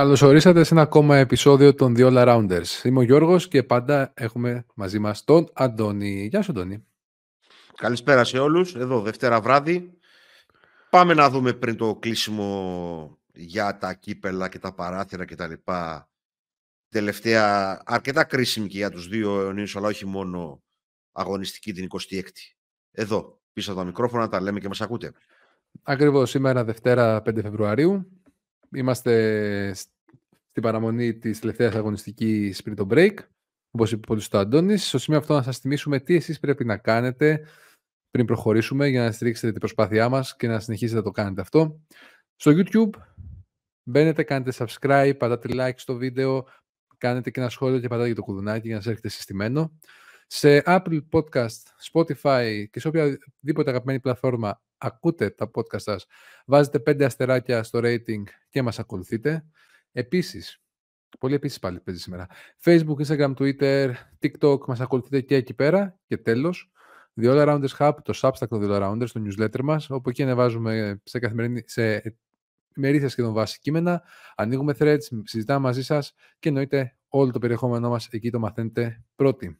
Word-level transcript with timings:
Καλώ 0.00 0.20
ορίσατε 0.24 0.64
σε 0.64 0.74
ένα 0.74 0.82
ακόμα 0.82 1.16
επεισόδιο 1.16 1.74
των 1.74 1.94
The 1.96 2.00
All 2.00 2.26
Arounders. 2.26 2.84
Είμαι 2.84 2.98
ο 2.98 3.02
Γιώργος 3.02 3.48
και 3.48 3.62
πάντα 3.62 4.12
έχουμε 4.14 4.66
μαζί 4.74 4.98
μας 4.98 5.24
τον 5.24 5.50
Αντώνη. 5.52 6.26
Γεια 6.30 6.42
σου 6.42 6.50
Αντώνη. 6.50 6.86
Καλησπέρα 7.76 8.24
σε 8.24 8.38
όλους. 8.38 8.74
Εδώ 8.74 9.00
Δευτέρα 9.00 9.40
βράδυ. 9.40 9.98
Πάμε 10.90 11.14
να 11.14 11.30
δούμε 11.30 11.52
πριν 11.52 11.76
το 11.76 11.96
κλείσιμο 11.96 13.18
για 13.32 13.78
τα 13.78 13.94
κύπελα 13.94 14.48
και 14.48 14.58
τα 14.58 14.74
παράθυρα 14.74 15.24
και 15.24 15.34
τα 15.34 15.46
λοιπά. 15.46 16.08
Τελευταία 16.88 17.80
αρκετά 17.84 18.24
κρίσιμη 18.24 18.68
και 18.68 18.76
για 18.76 18.90
τους 18.90 19.08
δύο 19.08 19.40
αιωνίους, 19.40 19.76
αλλά 19.76 19.88
όχι 19.88 20.06
μόνο 20.06 20.62
αγωνιστική 21.12 21.72
την 21.72 21.88
26η. 21.90 22.54
Εδώ, 22.90 23.40
πίσω 23.52 23.70
από 23.70 23.80
τα 23.80 23.86
μικρόφωνα, 23.86 24.28
τα 24.28 24.40
λέμε 24.40 24.60
και 24.60 24.68
μας 24.68 24.80
ακούτε. 24.80 25.12
Ακριβώς, 25.82 26.30
σήμερα 26.30 26.64
Δευτέρα 26.64 27.22
5 27.22 27.42
Φεβρουαρίου 27.42 28.19
Είμαστε 28.74 29.74
στην 30.50 30.62
παραμονή 30.62 31.14
της 31.14 31.40
τελευταίας 31.40 31.74
αγωνιστικής 31.74 32.62
πριν 32.62 32.76
το 32.76 32.86
break, 32.90 33.14
όπως 33.70 33.92
είπε 33.92 34.06
πολύ 34.06 34.20
στο 34.20 34.38
Αντώνης. 34.38 34.88
Στο 34.88 34.98
σημείο 34.98 35.20
αυτό 35.20 35.34
να 35.34 35.42
σας 35.42 35.58
θυμίσουμε 35.58 36.00
τι 36.00 36.14
εσείς 36.14 36.38
πρέπει 36.40 36.64
να 36.64 36.76
κάνετε 36.76 37.46
πριν 38.10 38.26
προχωρήσουμε 38.26 38.88
για 38.88 39.02
να 39.02 39.12
στηρίξετε 39.12 39.50
την 39.50 39.60
προσπάθειά 39.60 40.08
μας 40.08 40.36
και 40.36 40.48
να 40.48 40.60
συνεχίσετε 40.60 40.98
να 40.98 41.04
το 41.04 41.10
κάνετε 41.10 41.40
αυτό. 41.40 41.80
Στο 42.36 42.52
YouTube 42.54 42.90
μπαίνετε, 43.82 44.22
κάνετε 44.22 44.52
subscribe, 44.54 45.14
πατάτε 45.18 45.48
like 45.52 45.78
στο 45.78 45.96
βίντεο, 45.96 46.46
κάνετε 46.98 47.30
και 47.30 47.40
ένα 47.40 47.48
σχόλιο 47.48 47.80
και 47.80 47.88
πατάτε 47.88 48.08
και 48.08 48.14
το 48.14 48.22
κουδουνάκι 48.22 48.66
για 48.66 48.76
να 48.76 48.82
σας 48.82 48.90
έρχεται 48.90 49.08
συστημένο. 49.08 49.78
Σε 50.32 50.62
Apple 50.66 51.00
Podcast, 51.10 51.90
Spotify 51.92 52.64
και 52.70 52.80
σε 52.80 52.88
οποιαδήποτε 52.88 53.70
αγαπημένη 53.70 54.00
πλατφόρμα 54.00 54.62
ακούτε 54.78 55.30
τα 55.30 55.50
podcast 55.54 55.80
σας, 55.80 56.06
βάζετε 56.46 56.78
πέντε 56.78 57.04
αστεράκια 57.04 57.62
στο 57.62 57.80
rating 57.82 58.22
και 58.48 58.62
μας 58.62 58.78
ακολουθείτε. 58.78 59.44
Επίσης, 59.92 60.62
πολύ 61.18 61.34
επίσης 61.34 61.58
πάλι 61.58 61.80
παίζει 61.80 62.00
σήμερα, 62.00 62.26
Facebook, 62.64 62.96
Instagram, 63.06 63.34
Twitter, 63.34 63.92
TikTok, 64.20 64.66
μας 64.66 64.80
ακολουθείτε 64.80 65.20
και 65.20 65.34
εκεί 65.34 65.54
πέρα. 65.54 65.98
Και 66.06 66.16
τέλος, 66.16 66.70
The 67.20 67.24
All 67.24 67.46
Arounders 67.46 67.76
Hub, 67.78 67.94
το 68.02 68.18
Substack 68.22 68.48
των 68.48 68.60
The 68.62 68.70
All 68.70 68.82
Arounders, 68.82 69.10
το 69.12 69.22
newsletter 69.26 69.60
μας, 69.62 69.90
όπου 69.90 70.08
εκεί 70.08 70.22
ανεβάζουμε 70.22 71.00
σε, 71.04 71.18
καθημερινή, 71.18 71.62
σε 71.66 72.16
ημερήθεια 72.76 73.08
σχεδόν 73.08 73.32
βάση 73.32 73.58
κείμενα, 73.58 74.02
ανοίγουμε 74.36 74.74
threads, 74.78 75.02
συζητάμε 75.24 75.60
μαζί 75.60 75.82
σας 75.82 76.14
και 76.38 76.48
εννοείται 76.48 76.96
όλο 77.08 77.32
το 77.32 77.38
περιεχόμενό 77.38 77.88
μας 77.88 78.08
εκεί 78.08 78.30
το 78.30 78.38
μαθαίνετε 78.38 79.02
πρώτοι. 79.14 79.58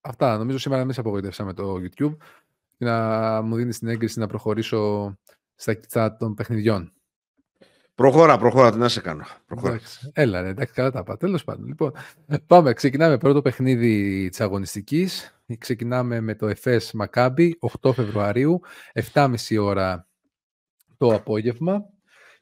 Αυτά. 0.00 0.38
Νομίζω 0.38 0.58
σήμερα 0.58 0.82
εμείς 0.82 0.98
απογοητεύσαμε 0.98 1.52
το 1.52 1.74
YouTube 1.74 2.16
και 2.76 2.84
να 2.84 3.42
μου 3.42 3.56
δίνεις 3.56 3.78
την 3.78 3.88
έγκριση 3.88 4.18
να 4.18 4.26
προχωρήσω 4.26 5.14
στα 5.54 5.74
κοιτά 5.74 6.16
των 6.16 6.34
παιχνιδιών. 6.34 6.92
Προχώρα, 7.94 8.38
προχώρα, 8.38 8.70
τι 8.72 8.78
να 8.78 8.88
σε 8.88 9.00
κάνω. 9.00 9.24
Προχώρα. 9.46 9.80
έλα, 10.12 10.40
ρε, 10.40 10.48
εντάξει, 10.48 10.72
καλά 10.72 10.90
τα 10.90 11.02
πάω. 11.02 11.16
Τέλος 11.16 11.44
πάντων. 11.44 11.66
Λοιπόν, 11.66 11.92
πάμε. 12.46 12.72
Ξεκινάμε 12.72 13.18
πρώτο 13.18 13.42
παιχνίδι 13.42 14.28
της 14.28 14.40
αγωνιστικής. 14.40 15.40
Ξεκινάμε 15.58 16.20
με 16.20 16.34
το 16.34 16.46
ΕΦΕΣ 16.46 16.92
Μακάμπι, 16.92 17.58
8 17.80 17.92
Φεβρουαρίου, 17.92 18.60
7.30 18.92 19.58
ώρα 19.60 20.08
το 20.96 21.14
απόγευμα. 21.14 21.84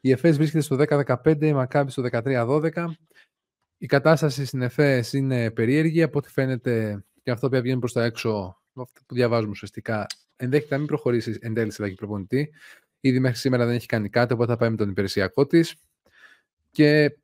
Η 0.01 0.11
ΕΦΕΣ 0.11 0.37
βρίσκεται 0.37 0.63
στο 0.63 0.77
10-15, 0.77 1.47
η 1.47 1.53
Μακάμπι 1.53 1.91
στο 1.91 2.03
13-12. 2.03 2.71
Η 3.79 3.87
κατάσταση 3.87 4.45
στην 4.45 4.63
ΕΦΕΣ 4.63 5.13
είναι 5.13 5.51
περίεργη. 5.51 6.03
Από 6.03 6.19
ό,τι 6.19 6.31
φαίνεται 6.31 7.05
και 7.27 7.33
αυτό 7.33 7.49
που 7.49 7.61
βγαίνει 7.61 7.79
προς 7.79 7.93
τα 7.93 8.05
έξω, 8.05 8.63
αυτό 8.75 9.01
που 9.07 9.15
διαβάζουμε 9.15 9.51
ουσιαστικά, 9.51 10.07
ενδέχεται 10.37 10.75
να 10.75 10.79
μην 10.79 10.87
προχωρήσει 10.87 11.39
εν 11.41 11.55
τέλει 11.55 11.71
σε 11.71 11.77
αλλαγή 11.81 11.97
προπονητή. 11.97 12.53
Ήδη 13.01 13.21
μέχρι 13.21 13.39
σήμερα 13.39 13.67
δεν 13.67 13.75
έχει 13.75 13.87
κάνει 13.87 14.09
κάτι, 14.09 14.33
οπότε 14.33 14.53
θα 14.53 14.59
πάει 14.59 14.71
με 14.71 14.77
τον 14.77 14.89
υπηρεσιακό 14.89 15.47
της. 15.47 15.75
Και 16.71 17.17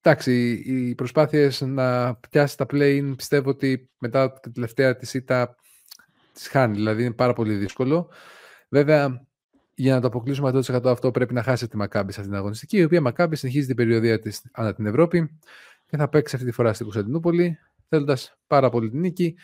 εντάξει, 0.00 0.50
οι 0.66 0.94
προσπάθειες 0.94 1.60
να 1.60 2.14
πιάσει 2.14 2.56
τα 2.56 2.66
play 2.70 3.12
πιστεύω 3.16 3.50
ότι 3.50 3.90
μετά 3.98 4.32
την 4.32 4.52
τελευταία 4.52 4.96
της 4.96 5.14
ήττα 5.14 5.56
τις 6.32 6.48
χάνει. 6.48 6.74
Δηλαδή 6.74 7.04
είναι 7.04 7.14
πάρα 7.14 7.32
πολύ 7.32 7.54
δύσκολο. 7.54 8.10
Βέβαια, 8.68 9.26
για 9.74 9.94
να 9.94 10.00
το 10.00 10.06
αποκλείσουμε 10.06 10.50
100% 10.54 10.84
αυτό 10.84 11.10
πρέπει 11.10 11.34
να 11.34 11.42
χάσει 11.42 11.68
τη 11.68 11.76
Μακάμπη 11.76 12.12
σε 12.12 12.16
αυτήν 12.16 12.30
την 12.32 12.40
αγωνιστική, 12.42 12.76
η 12.76 12.84
οποία 12.84 13.00
Μακάμπη 13.00 13.36
συνεχίζει 13.36 13.66
την 13.66 13.76
περιοδία 13.76 14.18
της 14.18 14.42
ανά 14.52 14.74
την 14.74 14.86
Ευρώπη 14.86 15.38
και 15.86 15.96
θα 15.96 16.08
παίξει 16.08 16.34
αυτή 16.34 16.46
τη 16.48 16.54
φορά 16.54 16.72
στην 16.72 16.84
Κωνσταντινούπολη 16.84 17.58
θέλοντας 17.88 18.38
πάρα 18.46 18.70
πολύ 18.70 18.90
την 18.90 19.00
νίκη 19.00 19.36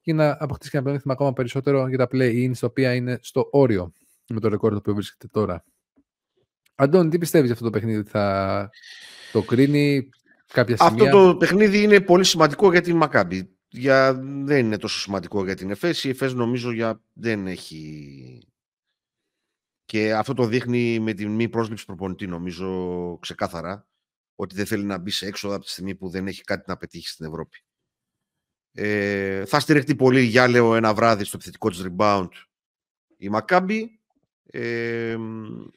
και 0.00 0.12
να 0.12 0.36
αποκτήσει 0.40 0.70
και 0.70 0.76
ένα 0.76 0.82
πλεονέκτημα 0.82 1.14
ακόμα 1.14 1.32
περισσότερο 1.32 1.88
για 1.88 1.98
τα 1.98 2.08
play-in, 2.12 2.50
στα 2.54 2.66
οποία 2.66 2.94
είναι 2.94 3.18
στο 3.22 3.48
όριο 3.50 3.92
με 4.28 4.40
το 4.40 4.48
ρεκόρ 4.48 4.70
το 4.70 4.76
οποίο 4.76 4.94
βρίσκεται 4.94 5.28
τώρα. 5.28 5.64
Αντώνη, 6.74 7.10
τι 7.10 7.18
πιστεύεις 7.18 7.46
για 7.46 7.54
αυτό 7.54 7.70
το 7.70 7.78
παιχνίδι, 7.78 8.02
θα 8.02 8.70
το 9.32 9.42
κρίνει 9.42 10.08
κάποια 10.46 10.76
σημεία; 10.76 11.04
Αυτό 11.04 11.26
το 11.26 11.36
παιχνίδι 11.36 11.82
είναι 11.82 12.00
πολύ 12.00 12.24
σημαντικό 12.24 12.70
για 12.70 12.80
την 12.80 12.96
Μακάμπη. 12.96 13.56
Για... 13.68 14.14
Δεν 14.44 14.66
είναι 14.66 14.76
τόσο 14.76 14.98
σημαντικό 14.98 15.44
για 15.44 15.54
την 15.54 15.70
ΕΦΕΣ. 15.70 16.04
Η 16.04 16.08
ΕΦΕΣ 16.08 16.34
νομίζω 16.34 16.70
για... 16.70 17.02
δεν 17.12 17.46
έχει. 17.46 18.42
Και 19.84 20.14
αυτό 20.14 20.34
το 20.34 20.44
δείχνει 20.44 20.98
με 20.98 21.12
την 21.12 21.30
μη 21.30 21.48
πρόσληψη 21.48 21.84
προπονητή, 21.84 22.26
νομίζω 22.26 23.18
ξεκάθαρα. 23.20 23.88
Ότι 24.34 24.54
δεν 24.54 24.66
θέλει 24.66 24.84
να 24.84 24.98
μπει 24.98 25.10
σε 25.10 25.26
έξοδα 25.26 25.54
από 25.54 25.64
τη 25.64 25.70
στιγμή 25.70 25.94
που 25.94 26.08
δεν 26.08 26.26
έχει 26.26 26.42
κάτι 26.42 26.64
να 26.66 26.76
πετύχει 26.76 27.08
στην 27.08 27.26
Ευρώπη. 27.26 27.58
Ε, 28.80 29.44
θα 29.44 29.60
στηριχτεί 29.60 29.94
πολύ 29.94 30.20
για 30.20 30.48
λέω 30.48 30.74
ένα 30.74 30.94
βράδυ 30.94 31.24
στο 31.24 31.36
επιθετικό 31.36 31.70
της 31.70 31.86
rebound 31.86 32.28
η 33.16 33.28
Μακάμπη. 33.28 34.00
Ε, 34.50 35.16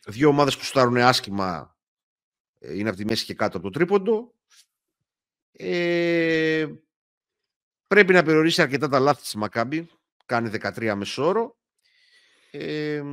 δύο 0.08 0.28
ομάδες 0.28 0.58
που 0.58 0.64
στάρουν 0.64 0.98
άσχημα 0.98 1.78
ε, 2.60 2.78
είναι 2.78 2.90
από 2.90 2.98
τη 2.98 3.06
μέση 3.06 3.26
και 3.26 3.34
κάτω 3.34 3.58
από 3.58 3.66
το 3.66 3.78
τρίποντο. 3.78 4.34
Ε, 5.52 6.68
πρέπει 7.88 8.14
να 8.14 8.24
περιορίσει 8.24 8.62
αρκετά 8.62 8.88
τα 8.88 9.00
λάθη 9.00 9.22
της 9.22 9.36
Μακάμπη. 9.36 9.90
Κάνει 10.26 10.50
13 10.54 10.94
μεσόρο. 10.96 11.58
Ε, 12.52 13.04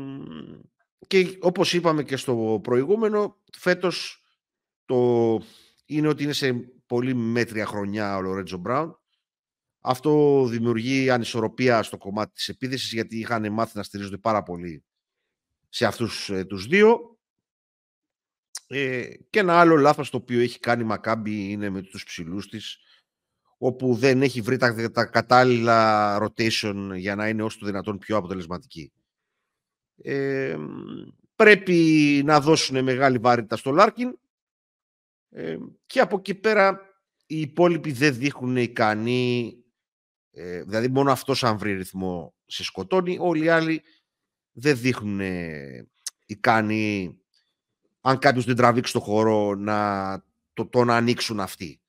και 1.07 1.39
όπως 1.41 1.73
είπαμε 1.73 2.03
και 2.03 2.17
στο 2.17 2.61
προηγούμενο, 2.63 3.43
φέτος 3.57 4.25
το 4.85 5.43
είναι 5.85 6.09
ότι 6.09 6.23
είναι 6.23 6.33
σε 6.33 6.53
πολύ 6.87 7.15
μέτρια 7.15 7.67
χρονιά 7.67 8.17
ο 8.17 8.21
Λορέτζο 8.21 8.57
Μπράουν. 8.57 8.99
Αυτό 9.91 10.45
δημιουργεί 10.47 11.11
ανισορροπία 11.11 11.83
στο 11.83 11.97
κομμάτι 11.99 12.33
της 12.33 12.49
επίδεσης 12.49 12.93
γιατί 12.93 13.19
είχαν 13.19 13.53
μάθει 13.53 13.77
να 13.77 13.83
στηρίζονται 13.83 14.19
πάρα 14.19 14.43
πολύ 14.43 14.85
σε 15.69 15.87
αυτούς 15.87 16.31
ε, 16.31 16.45
τους 16.45 16.67
δύο. 16.67 17.19
Ε, 18.67 19.11
και 19.31 19.39
ένα 19.39 19.61
άλλο 19.61 19.77
λάθος 19.77 20.11
το 20.11 20.17
οποίο 20.17 20.41
έχει 20.41 20.59
κάνει 20.59 20.83
η 20.83 20.87
Μακάμπη 20.87 21.51
είναι 21.51 21.71
με 21.71 21.83
τους 21.83 22.05
ψηλούς 22.05 22.49
της 22.49 22.79
όπου 23.59 23.95
δεν 23.95 24.23
έχει 24.23 24.41
βρει 24.41 24.57
τα, 24.57 24.91
τα 24.91 25.05
κατάλληλα 25.05 26.19
rotation 26.23 26.91
για 26.95 27.15
να 27.15 27.29
είναι 27.29 27.43
όσο 27.43 27.59
το 27.59 27.67
δυνατόν 27.67 27.99
πιο 27.99 28.17
αποτελεσματική. 28.17 28.93
Ε, 30.03 30.57
πρέπει 31.37 32.23
να 32.25 32.41
δώσουν 32.41 32.83
μεγάλη 32.83 33.19
βαρύτητα 33.19 33.57
στο 33.57 33.71
Λάρκιν 33.71 34.19
ε, 35.31 35.57
και 35.87 36.01
από 36.01 36.17
εκεί 36.17 36.35
πέρα 36.35 36.81
οι 37.27 37.41
υπόλοιποι 37.41 37.93
δεν 37.93 38.15
δείχνουν 38.15 38.57
ικανοί 38.57 39.58
ε, 40.41 40.63
δηλαδή 40.63 40.89
μόνο 40.89 41.11
αυτός 41.11 41.45
αν 41.45 41.59
βρει 41.59 41.73
ρυθμό 41.73 42.35
σε 42.47 42.65
σκοτώνει, 42.65 43.17
όλοι 43.21 43.45
οι 43.45 43.49
άλλοι 43.49 43.83
δεν 44.53 44.79
δείχνουν 44.79 45.21
ικανοί 46.27 47.19
αν 48.01 48.19
κάποιος 48.19 48.45
δεν 48.45 48.57
τραβήξει 48.57 48.93
το 48.93 49.01
χώρο 49.01 49.55
να 49.55 50.23
το, 50.53 50.67
το 50.67 50.85
να 50.85 50.97
ανοίξουν 50.97 51.41
αυτοί. 51.41 51.81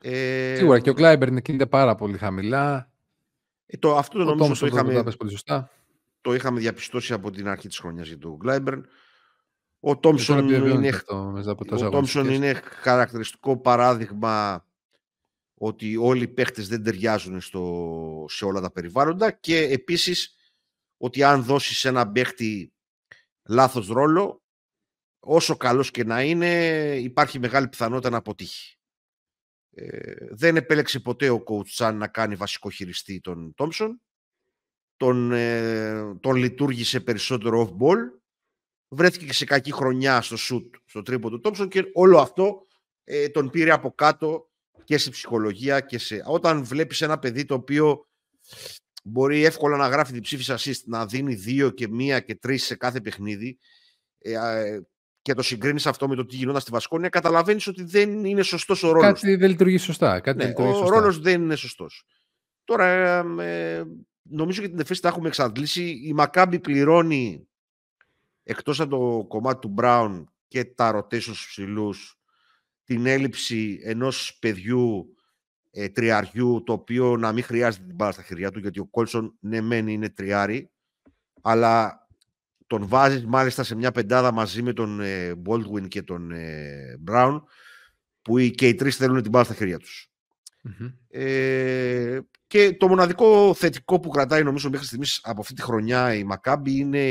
Ε, 0.00 0.54
Σίγουρα 0.56 0.80
και 0.80 0.90
ο 0.90 0.94
Κλάιμπερν 0.94 1.42
κινείται 1.42 1.66
πάρα 1.66 1.94
πολύ 1.94 2.18
χαμηλά. 2.18 2.90
Ε, 3.66 3.76
το, 3.76 3.96
αυτό 3.96 4.18
το 4.18 4.34
νομίζω 4.34 4.60
το 4.60 4.66
είχαμε, 4.66 5.02
πολύ 5.02 5.30
σωστά. 5.30 5.70
το 6.20 6.34
είχαμε 6.34 6.60
διαπιστώσει 6.60 7.12
από 7.12 7.30
την 7.30 7.48
αρχή 7.48 7.68
της 7.68 7.78
χρονιάς 7.78 8.08
για 8.08 8.18
τον 8.18 8.38
Κλάιμπερν. 8.38 8.86
Ο 9.80 9.98
Τόμψον 9.98 10.48
είναι, 10.48 11.00
ο 11.06 12.32
είναι 12.32 12.52
χαρακτηριστικό 12.64 13.56
παράδειγμα 13.56 14.64
ότι 15.64 15.96
όλοι 15.96 16.22
οι 16.22 16.28
παίχτες 16.28 16.68
δεν 16.68 16.82
ταιριάζουν 16.82 17.40
στο, 17.40 18.24
σε 18.28 18.44
όλα 18.44 18.60
τα 18.60 18.72
περιβάλλοντα 18.72 19.30
και 19.30 19.58
επίσης 19.58 20.34
ότι 20.96 21.22
αν 21.22 21.42
δώσεις 21.42 21.84
ένα 21.84 22.12
παίχτη 22.12 22.72
λάθος 23.48 23.88
ρόλο, 23.88 24.42
όσο 25.20 25.56
καλός 25.56 25.90
και 25.90 26.04
να 26.04 26.22
είναι, 26.22 26.50
υπάρχει 26.96 27.38
μεγάλη 27.38 27.68
πιθανότητα 27.68 28.10
να 28.10 28.16
αποτύχει. 28.16 28.76
Ε, 29.70 30.14
δεν 30.30 30.56
επέλεξε 30.56 31.00
ποτέ 31.00 31.30
ο 31.30 31.42
coach 31.46 31.94
να 31.94 32.08
κάνει 32.08 32.34
βασικό 32.34 32.70
χειριστή 32.70 33.20
τον 33.20 33.54
Τόμψον. 33.54 34.00
Τον, 34.96 35.32
ε, 35.32 36.14
τον 36.20 36.36
λειτουργήσε 36.36 37.00
περισσότερο 37.00 37.64
off-ball. 37.64 37.98
Βρέθηκε 38.88 39.26
και 39.26 39.32
σε 39.32 39.44
κακή 39.44 39.72
χρονιά 39.72 40.22
στο 40.22 40.36
shoot, 40.38 40.70
στο 40.84 41.02
τρίπο 41.02 41.30
του 41.30 41.40
Τόμψον 41.40 41.68
και 41.68 41.90
όλο 41.92 42.18
αυτό 42.18 42.66
ε, 43.04 43.28
τον 43.28 43.50
πήρε 43.50 43.70
από 43.70 43.92
κάτω 43.94 44.51
και 44.84 44.98
σε 44.98 45.10
ψυχολογία 45.10 45.80
και 45.80 45.98
σε... 45.98 46.22
Όταν 46.26 46.64
βλέπεις 46.64 47.00
ένα 47.00 47.18
παιδί 47.18 47.44
το 47.44 47.54
οποίο 47.54 48.06
μπορεί 49.04 49.44
εύκολα 49.44 49.76
να 49.76 49.88
γράφει 49.88 50.12
την 50.12 50.22
ψήφιση 50.22 50.52
assist, 50.56 50.82
να 50.84 51.06
δίνει 51.06 51.34
δύο 51.34 51.70
και 51.70 51.88
μία 51.88 52.20
και 52.20 52.34
τρεις 52.34 52.64
σε 52.64 52.76
κάθε 52.76 53.00
παιχνίδι, 53.00 53.58
ε, 54.18 54.78
και 55.22 55.34
το 55.34 55.42
συγκρίνεις 55.42 55.86
αυτό 55.86 56.08
με 56.08 56.14
το 56.14 56.26
τι 56.26 56.36
γινόταν 56.36 56.60
στη 56.60 56.70
Βασκόνια, 56.70 57.08
καταλαβαίνεις 57.08 57.66
ότι 57.66 57.84
δεν 57.84 58.24
είναι 58.24 58.42
σωστός 58.42 58.82
ο 58.82 58.92
ρόλος. 58.92 59.20
Κάτι 59.20 59.36
δεν 59.36 59.50
λειτουργεί 59.50 59.78
σωστά. 59.78 60.20
Κάτι 60.20 60.44
ναι, 60.44 60.52
ο 60.56 60.88
ρόλος 60.88 61.18
δεν 61.18 61.42
είναι 61.42 61.56
σωστός. 61.56 62.04
Τώρα, 62.64 62.86
ε, 63.40 63.84
νομίζω 64.22 64.62
ότι 64.62 64.70
την 64.70 64.80
εφέση 64.80 65.02
τα 65.02 65.08
έχουμε 65.08 65.28
εξαντλήσει. 65.28 66.00
Η 66.04 66.12
Μακάμπη 66.12 66.58
πληρώνει 66.58 67.48
εκτός 68.42 68.80
από 68.80 68.90
το 68.90 69.24
κομμάτι 69.26 69.60
του 69.60 69.68
Μπράουν 69.68 70.32
και 70.48 70.64
τα 70.64 70.96
rotation 70.96 71.20
στους 71.20 71.46
ψηλούς 71.46 72.18
την 72.84 73.06
έλλειψη 73.06 73.80
ενός 73.82 74.36
παιδιού 74.40 75.16
ε, 75.70 75.88
τριαριού 75.88 76.62
το 76.66 76.72
οποίο 76.72 77.16
να 77.16 77.32
μην 77.32 77.44
χρειάζεται 77.44 77.84
την 77.86 77.94
μπάλα 77.94 78.12
στα 78.12 78.22
χέρια 78.22 78.50
του 78.50 78.58
γιατί 78.58 78.80
ο 78.80 78.86
Κόλσον 78.86 79.36
ναι 79.40 79.60
μεν 79.60 79.86
είναι 79.86 80.08
τριάρι 80.08 80.70
αλλά 81.42 82.06
τον 82.66 82.86
βάζεις 82.86 83.24
μάλιστα 83.26 83.62
σε 83.62 83.74
μια 83.74 83.92
πεντάδα 83.92 84.32
μαζί 84.32 84.62
με 84.62 84.72
τον 84.72 85.00
ε, 85.00 85.32
Baldwin 85.46 85.88
και 85.88 86.02
τον 86.02 86.30
ε, 86.30 87.00
Brown 87.10 87.42
που 88.22 88.38
και 88.38 88.68
οι 88.68 88.74
τρεις 88.74 88.96
θέλουν 88.96 89.22
την 89.22 89.30
μπάλα 89.30 89.44
στα 89.44 89.54
χέρια 89.54 89.78
τους. 89.78 90.10
Ε, 91.08 92.18
και 92.46 92.76
το 92.76 92.88
μοναδικό 92.88 93.54
θετικό 93.54 94.00
που 94.00 94.08
κρατάει 94.08 94.42
νομίζω 94.42 94.70
μέχρι 94.70 94.86
στιγμής 94.86 95.20
από 95.22 95.40
αυτή 95.40 95.54
τη 95.54 95.62
χρονιά 95.62 96.14
η 96.14 96.24
Μακάμπη 96.24 96.76
είναι 96.76 97.04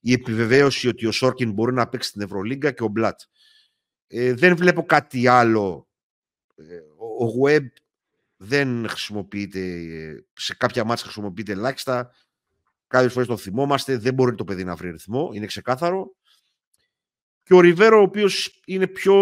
η 0.00 0.12
επιβεβαίωση 0.12 0.88
ότι 0.88 1.06
ο 1.06 1.12
Σόρκιν 1.12 1.52
μπορεί 1.52 1.72
να 1.72 1.88
παίξει 1.88 2.08
στην 2.08 2.22
Ευρωλίγκα 2.22 2.70
και 2.70 2.82
ο 2.82 2.88
Μπλατ. 2.88 3.20
Ε, 4.06 4.34
δεν 4.34 4.56
βλέπω 4.56 4.84
κάτι 4.84 5.26
άλλο. 5.26 5.88
Ε, 6.54 6.76
ο 7.24 7.44
Web 7.44 7.66
δεν 8.36 8.88
χρησιμοποιείται, 8.88 9.60
σε 10.32 10.54
κάποια 10.54 10.84
μάτια 10.84 11.04
χρησιμοποιείται 11.04 11.52
ελάχιστα. 11.52 12.10
Κάποιες 12.86 13.12
φορές 13.12 13.28
το 13.28 13.36
θυμόμαστε. 13.36 13.96
Δεν 13.96 14.14
μπορεί 14.14 14.34
το 14.34 14.44
παιδί 14.44 14.64
να 14.64 14.74
βρει 14.74 14.90
ρυθμό. 14.90 15.30
Είναι 15.32 15.46
ξεκάθαρο. 15.46 16.14
Και 17.42 17.54
ο 17.54 17.60
Ριβέρο, 17.60 17.98
ο 17.98 18.02
οποίος 18.02 18.60
είναι 18.66 18.86
πιο. 18.86 19.14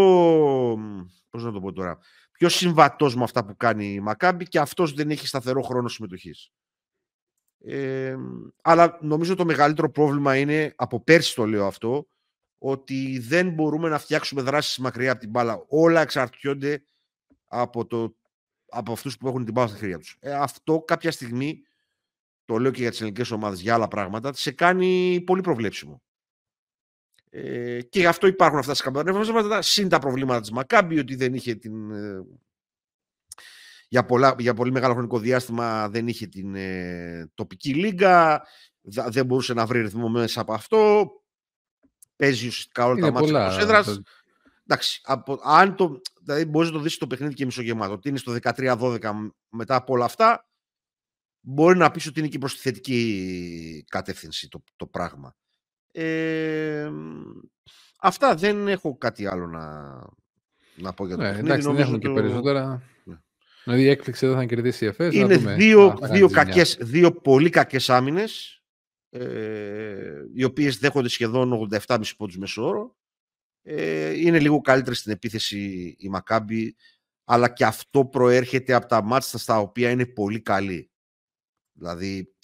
Πώς 1.30 1.44
να 1.44 1.52
το 1.52 1.60
πω 1.60 1.72
τώρα. 1.72 1.98
Πιο 2.32 2.48
συμβατός 2.48 3.16
με 3.16 3.22
αυτά 3.22 3.44
που 3.44 3.56
κάνει 3.56 3.92
η 3.92 4.00
Μακάμπη 4.00 4.44
και 4.44 4.58
αυτός 4.58 4.92
δεν 4.92 5.10
έχει 5.10 5.26
σταθερό 5.26 5.62
χρόνο 5.62 5.88
συμμετοχής. 5.88 6.52
Ε, 7.58 8.16
αλλά 8.62 8.98
νομίζω 9.00 9.34
το 9.34 9.44
μεγαλύτερο 9.44 9.90
πρόβλημα 9.90 10.36
είναι, 10.36 10.72
από 10.76 11.02
πέρσι 11.02 11.34
το 11.34 11.46
λέω 11.46 11.66
αυτό, 11.66 12.08
ότι 12.66 13.18
δεν 13.18 13.50
μπορούμε 13.50 13.88
να 13.88 13.98
φτιάξουμε 13.98 14.42
δράσεις 14.42 14.78
μακριά 14.78 15.10
από 15.10 15.20
την 15.20 15.30
μπάλα. 15.30 15.64
Όλα 15.68 16.00
εξαρτιόνται 16.00 16.84
από, 17.44 17.86
το, 17.86 18.16
από 18.68 18.92
αυτούς 18.92 19.16
που 19.16 19.28
έχουν 19.28 19.44
την 19.44 19.52
μπάλα 19.52 19.68
στα 19.68 19.76
χέρια 19.76 19.98
τους. 19.98 20.16
Ε, 20.20 20.32
αυτό 20.32 20.80
κάποια 20.80 21.10
στιγμή, 21.10 21.62
το 22.44 22.58
λέω 22.58 22.70
και 22.70 22.80
για 22.80 22.90
τις 22.90 23.00
ελληνικές 23.00 23.30
ομάδες, 23.30 23.60
για 23.60 23.74
άλλα 23.74 23.88
πράγματα, 23.88 24.32
σε 24.32 24.52
κάνει 24.52 25.22
πολύ 25.26 25.40
προβλέψιμο. 25.40 26.02
Ε, 27.30 27.82
και 27.82 28.00
γι' 28.00 28.06
αυτό 28.06 28.26
υπάρχουν 28.26 28.58
αυτά 28.58 28.70
τα 28.70 28.76
σκαμπανεύματα, 28.76 29.62
συν 29.62 29.88
τα 29.88 29.98
προβλήματα 29.98 30.40
της 30.40 30.50
Μακάμπη, 30.50 30.98
ότι 30.98 31.14
δεν 31.14 31.34
είχε 31.34 31.54
την, 31.54 31.90
ε, 31.90 32.26
για, 33.88 34.04
πολλά, 34.04 34.34
για 34.38 34.54
πολύ 34.54 34.72
μεγάλο 34.72 34.92
χρονικό 34.92 35.18
διάστημα 35.18 35.88
δεν 35.88 36.08
είχε 36.08 36.26
την 36.26 36.54
ε, 36.54 37.30
τοπική 37.34 37.74
λίγα, 37.74 38.42
δεν 38.82 39.26
μπορούσε 39.26 39.54
να 39.54 39.66
βρει 39.66 39.80
ρυθμό 39.80 40.08
μέσα 40.08 40.40
από 40.40 40.52
αυτό. 40.52 41.10
Παίζεις 42.16 42.46
ουσιαστικά 42.46 42.86
όλα 42.86 43.00
τα 43.00 43.12
μάτια 43.12 43.48
της 43.48 43.56
έδρας. 43.56 44.00
Εντάξει, 44.66 45.00
από, 45.04 45.40
αν 45.42 45.74
το, 45.74 46.00
δηλαδή 46.22 46.44
μπορείς 46.44 46.70
να 46.70 46.76
το 46.76 46.82
δεις 46.82 46.96
το 46.96 47.06
παιχνίδι 47.06 47.34
και 47.34 47.44
μισογεμάτο. 47.44 47.92
Ότι 47.92 48.08
είναι 48.08 48.18
στο 48.18 48.36
13-12 48.42 48.98
μετά 49.48 49.74
από 49.74 49.92
όλα 49.92 50.04
αυτά, 50.04 50.48
μπορεί 51.40 51.78
να 51.78 51.90
πεις 51.90 52.06
ότι 52.06 52.20
είναι 52.20 52.28
και 52.28 52.38
προς 52.38 52.54
τη 52.54 52.60
θετική 52.60 53.84
κατεύθυνση 53.88 54.48
το, 54.48 54.64
το 54.76 54.86
πράγμα. 54.86 55.36
Ε, 55.92 56.90
αυτά 58.00 58.34
δεν 58.34 58.68
έχω 58.68 58.98
κάτι 58.98 59.26
άλλο 59.26 59.46
να, 59.46 59.98
να 60.74 60.92
πω 60.92 61.06
για 61.06 61.16
το 61.16 61.22
ναι, 61.22 61.28
παιχνίδι. 61.28 61.48
Εντάξει, 61.50 61.68
δεν 61.68 61.78
έχουμε 61.78 61.98
και 61.98 62.10
περισσότερα. 62.10 62.82
Δηλαδή 63.64 63.82
η 63.82 63.88
έκπληξη 63.88 64.26
εδώ 64.26 64.34
θα 64.34 64.44
κερδίσει 64.44 64.84
η 64.84 64.88
ΕΦΕΣ. 64.88 65.14
Είναι 65.14 65.36
δούμε, 65.36 65.54
δύο, 65.54 65.98
δύο, 66.02 66.28
κακές, 66.28 66.76
δύο 66.80 67.12
πολύ 67.12 67.50
κακές 67.50 67.90
άμυνες 67.90 68.62
ε, 69.14 70.24
οι 70.34 70.44
οποίες 70.44 70.78
δέχονται 70.78 71.08
σχεδόν 71.08 71.68
87,5 71.70 72.00
πόντους 72.16 72.38
μεσόωρο. 72.38 72.96
Ε, 73.62 74.10
είναι 74.20 74.40
λίγο 74.40 74.60
καλύτερη 74.60 74.96
στην 74.96 75.12
επίθεση 75.12 75.94
η 75.98 76.08
Μακάμπη 76.08 76.76
αλλά 77.24 77.48
και 77.48 77.64
αυτό 77.64 78.04
προέρχεται 78.04 78.72
από 78.74 78.86
τα 78.86 79.02
μάτια 79.02 79.38
στα 79.38 79.58
οποία 79.58 79.90
είναι 79.90 80.06
πολύ 80.06 80.40
καλή. 80.40 80.90
Δηλαδή, 81.72 82.34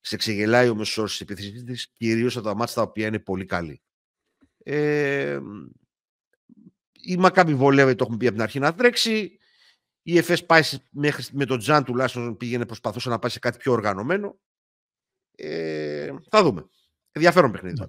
σε 0.00 0.16
ξεγελάει 0.16 0.68
ο 0.68 0.74
μεσόρος 0.74 1.10
της 1.10 1.20
επίθεσης 1.20 1.64
της, 1.64 1.92
κυρίως 1.92 2.36
από 2.36 2.46
τα 2.46 2.54
μάτια 2.54 2.72
στα 2.72 2.82
οποία 2.82 3.06
είναι 3.06 3.18
πολύ 3.18 3.44
καλή. 3.44 3.82
Ε, 4.64 5.40
η 6.92 7.16
Μακάμπη 7.16 7.54
βολεύει, 7.54 7.94
το 7.94 8.04
έχουμε 8.04 8.16
πει 8.16 8.26
από 8.26 8.34
την 8.34 8.44
αρχή, 8.44 8.58
να 8.58 8.74
τρέξει. 8.74 9.36
Η 10.02 10.18
ΕΦΕΣ 10.18 10.46
πάει 10.46 10.62
μέχρι, 10.90 11.24
με 11.32 11.44
τον 11.44 11.58
Τζαν 11.58 11.84
τουλάχιστον 11.84 12.36
πήγαινε, 12.36 12.66
προσπαθούσε 12.66 13.08
να 13.08 13.18
πάει 13.18 13.30
σε 13.30 13.38
κάτι 13.38 13.58
πιο 13.58 13.72
οργανωμένο. 13.72 14.38
Ε, 15.42 16.12
θα 16.30 16.42
δούμε. 16.42 16.64
Ενδιαφέρον 17.12 17.50
παιχνίδι 17.50 17.80
ναι. 17.80 17.86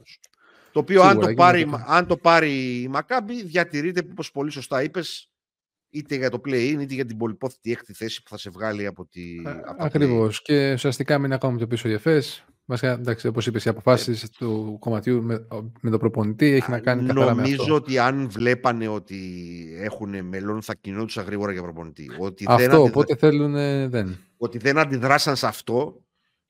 Το 0.71 0.79
οποίο 0.79 1.01
αν 1.01 1.19
το, 1.19 1.33
πάρει, 1.33 1.69
αν 1.85 2.07
το 2.07 2.17
πάρει 2.17 2.81
η 2.81 2.87
Μακάμπη 2.87 3.43
διατηρείται 3.43 4.07
όπως 4.11 4.31
πολύ 4.31 4.51
σωστά 4.51 4.83
είπες 4.83 5.29
είτε 5.89 6.15
για 6.15 6.29
το 6.29 6.41
play-in 6.45 6.77
είτε 6.79 6.93
για 6.93 7.05
την 7.05 7.17
πολυπόθητη 7.17 7.71
έκτη 7.71 7.93
θέση 7.93 8.23
που 8.23 8.29
θα 8.29 8.37
σε 8.37 8.49
βγάλει 8.49 8.85
από 8.85 9.05
τη... 9.05 9.21
Ακριβώς. 9.77 10.41
Και 10.41 10.73
ουσιαστικά 10.73 11.19
μην 11.19 11.33
ακόμα 11.33 11.57
το 11.57 11.67
πίσω 11.67 11.89
η 11.89 11.93
ΕΦΕΣ 11.93 12.45
Βασικά, 12.65 12.91
εντάξει, 12.91 13.27
όπως 13.27 13.47
είπες, 13.47 13.65
οι 13.65 13.69
αποφάσεις 13.69 14.29
του 14.29 14.77
κομματιού 14.79 15.23
με, 15.23 15.47
με 15.81 15.89
τον 15.89 15.99
προπονητή 15.99 16.45
έχει 16.45 16.71
να 16.71 16.79
κάνει 16.79 17.05
καθαρά 17.05 17.35
με 17.35 17.41
αυτό. 17.41 17.55
Νομίζω 17.55 17.75
ότι 17.75 17.99
αν 17.99 18.29
βλέπανε 18.29 18.87
ότι 18.87 19.19
έχουν 19.79 20.25
μέλλον 20.25 20.61
θα 20.61 20.75
κινούντουσαν 20.75 21.25
γρήγορα 21.25 21.51
για 21.51 21.61
προπονητή. 21.61 22.09
Ότι 22.19 22.45
αυτό, 22.47 22.69
δεν 22.69 22.79
οπότε 22.79 23.15
θέλουν 23.15 23.53
δεν. 23.89 24.17
Ότι 24.37 24.57
δεν 24.57 24.77
αντιδράσαν 24.77 25.35
σε 25.35 25.47
αυτό, 25.47 26.03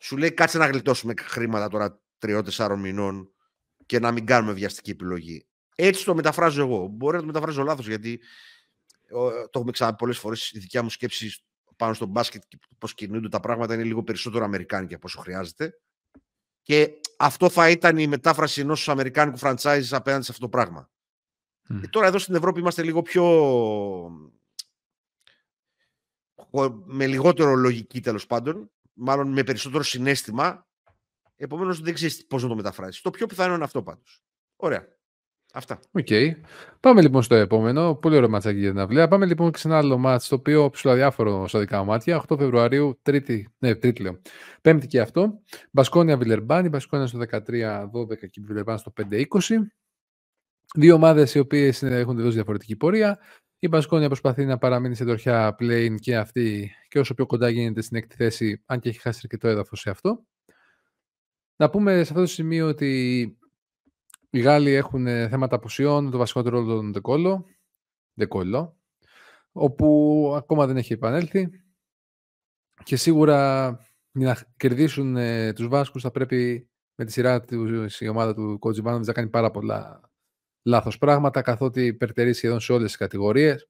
σου 0.03 0.17
λέει 0.17 0.31
κάτσε 0.31 0.57
να 0.57 0.67
γλιτώσουμε 0.67 1.13
χρήματα 1.17 1.67
τώρα 1.67 2.01
τριών-τεσσάρων 2.17 2.79
μηνών 2.79 3.31
και 3.85 3.99
να 3.99 4.11
μην 4.11 4.25
κάνουμε 4.25 4.53
βιαστική 4.53 4.91
επιλογή. 4.91 5.45
Έτσι 5.75 6.05
το 6.05 6.15
μεταφράζω 6.15 6.61
εγώ. 6.61 6.87
Μπορεί 6.87 7.15
να 7.15 7.21
το 7.21 7.27
μεταφράζω 7.27 7.63
λάθος 7.63 7.87
γιατί 7.87 8.21
το 9.09 9.49
έχουμε 9.53 9.71
ξαναπεί 9.71 9.97
πολλές 9.97 10.17
φορές 10.17 10.51
η 10.51 10.59
δικιά 10.59 10.83
μου 10.83 10.89
σκέψη 10.89 11.43
πάνω 11.75 11.93
στο 11.93 12.05
μπάσκετ 12.05 12.43
και 12.47 12.57
πώς 12.77 12.93
κινούνται 12.93 13.29
τα 13.29 13.39
πράγματα 13.39 13.73
είναι 13.73 13.83
λίγο 13.83 14.03
περισσότερο 14.03 14.43
αμερικάνικα 14.43 14.95
από 14.95 15.07
όσο 15.07 15.19
χρειάζεται. 15.19 15.73
Και 16.61 16.91
αυτό 17.17 17.49
θα 17.49 17.69
ήταν 17.69 17.97
η 17.97 18.07
μετάφραση 18.07 18.61
ενός 18.61 18.89
Αμερικάνικου 18.89 19.39
franchise 19.41 19.87
απέναντι 19.91 20.23
σε 20.23 20.31
αυτό 20.31 20.39
το 20.39 20.49
πράγμα. 20.49 20.89
Και 21.81 21.87
τώρα 21.87 22.07
εδώ 22.07 22.17
στην 22.17 22.35
Ευρώπη 22.35 22.59
είμαστε 22.59 22.83
λίγο 22.83 23.01
πιο. 23.01 23.25
με 26.85 27.07
λιγότερο 27.07 27.55
λογική 27.55 28.01
τέλος 28.01 28.25
πάντων, 28.25 28.71
μάλλον 28.93 29.31
με 29.31 29.43
περισσότερο 29.43 29.83
συναίσθημα. 29.83 30.67
Επομένως 31.35 31.81
δεν 31.81 31.93
ξέρεις 31.93 32.25
πώς 32.25 32.43
να 32.43 32.49
το 32.49 32.55
μεταφράσεις. 32.55 33.01
Το 33.01 33.09
πιο 33.09 33.25
πιθανό 33.25 33.53
είναι 33.53 33.63
αυτό 33.63 33.83
πάντως. 33.83 34.23
Ωραία. 34.55 34.87
Αυτά. 35.55 35.79
Οκ. 35.91 36.07
Okay. 36.09 36.31
Πάμε 36.79 37.01
λοιπόν 37.01 37.23
στο 37.23 37.35
επόμενο. 37.35 37.95
Πολύ 37.95 38.15
ωραίο 38.15 38.29
ματσάκι 38.29 38.59
για 38.59 38.69
την 38.69 38.79
αυλαία. 38.79 39.07
Πάμε 39.07 39.25
λοιπόν 39.25 39.51
και 39.51 39.57
σε 39.57 39.67
ένα 39.67 39.77
άλλο 39.77 39.97
μάτς, 39.97 40.27
το 40.27 40.35
οποίο 40.35 40.69
ψιλοαδιάφορο 40.69 41.47
στα 41.47 41.59
δικά 41.59 41.79
μου 41.79 41.85
μάτια. 41.85 42.23
8 42.27 42.37
Φεβρουαρίου, 42.37 42.99
τρίτη, 43.01 43.53
ναι, 43.57 43.75
τρίτη 43.75 44.01
λέω. 44.01 44.19
Πέμπτη 44.61 44.87
και 44.87 45.01
αυτό. 45.01 45.41
Μπασκόνια 45.71 46.17
Βιλερμπάν. 46.17 46.65
Η 46.65 46.69
Μπασκόνια 46.69 47.07
στο 47.07 47.19
13-12 47.19 48.29
και 48.29 48.39
η 48.39 48.41
Βιλερμπάν 48.41 48.77
στο 48.77 48.93
5-20. 49.01 49.25
Δύο 50.75 50.95
ομάδες 50.95 51.35
οι 51.35 51.39
οποίες 51.39 51.83
έχουν 51.83 52.17
δώσει 52.17 52.33
διαφορετική 52.33 52.75
πορεία. 52.75 53.19
Η 53.63 53.67
Μπασκόνια 53.67 54.07
προσπαθεί 54.07 54.45
να 54.45 54.57
παραμείνει 54.57 54.95
σε 54.95 55.05
τροχιά 55.05 55.55
πλέιν 55.55 55.97
και 55.97 56.17
αυτή 56.17 56.71
και 56.87 56.99
όσο 56.99 57.13
πιο 57.13 57.25
κοντά 57.25 57.49
γίνεται 57.49 57.81
στην 57.81 57.97
έκτη 57.97 58.15
θέση, 58.15 58.63
αν 58.65 58.79
και 58.79 58.89
έχει 58.89 58.99
χάσει 58.99 59.19
αρκετό 59.23 59.47
έδαφος 59.47 59.79
σε 59.79 59.89
αυτό. 59.89 60.25
Να 61.55 61.69
πούμε 61.69 61.93
σε 61.93 61.99
αυτό 61.99 62.19
το 62.19 62.25
σημείο 62.25 62.67
ότι 62.67 63.21
οι 64.29 64.39
Γάλλοι 64.39 64.71
έχουν 64.71 65.07
ε, 65.07 65.29
θέματα 65.29 65.55
απουσιών, 65.55 66.11
το 66.11 66.17
βασικότερο 66.17 66.59
ρόλο 66.59 66.75
τον 66.75 66.93
Δεκόλο, 66.93 67.45
Δεκόλο, 68.13 68.77
όπου 69.51 70.33
ακόμα 70.37 70.67
δεν 70.67 70.77
έχει 70.77 70.93
επανέλθει 70.93 71.49
και 72.83 72.95
σίγουρα 72.95 73.67
για 74.11 74.27
να 74.27 74.37
κερδίσουν 74.57 75.15
ε, 75.15 75.53
τους 75.53 75.67
Βάσκους 75.67 76.01
θα 76.01 76.11
πρέπει 76.11 76.69
με 76.95 77.05
τη 77.05 77.11
σειρά 77.11 77.41
τους 77.41 78.01
η 78.01 78.07
ομάδα 78.07 78.33
του 78.33 78.59
Κοτζιβάνοβιτς 78.59 79.07
να 79.07 79.13
κάνει 79.13 79.29
πάρα 79.29 79.51
πολλά 79.51 80.11
λάθος 80.63 80.97
πράγματα 80.97 81.41
καθότι 81.41 81.85
υπερτερεί 81.85 82.33
σχεδόν 82.33 82.59
σε 82.59 82.73
όλες 82.73 82.87
τις 82.87 82.97
κατηγορίες. 82.97 83.67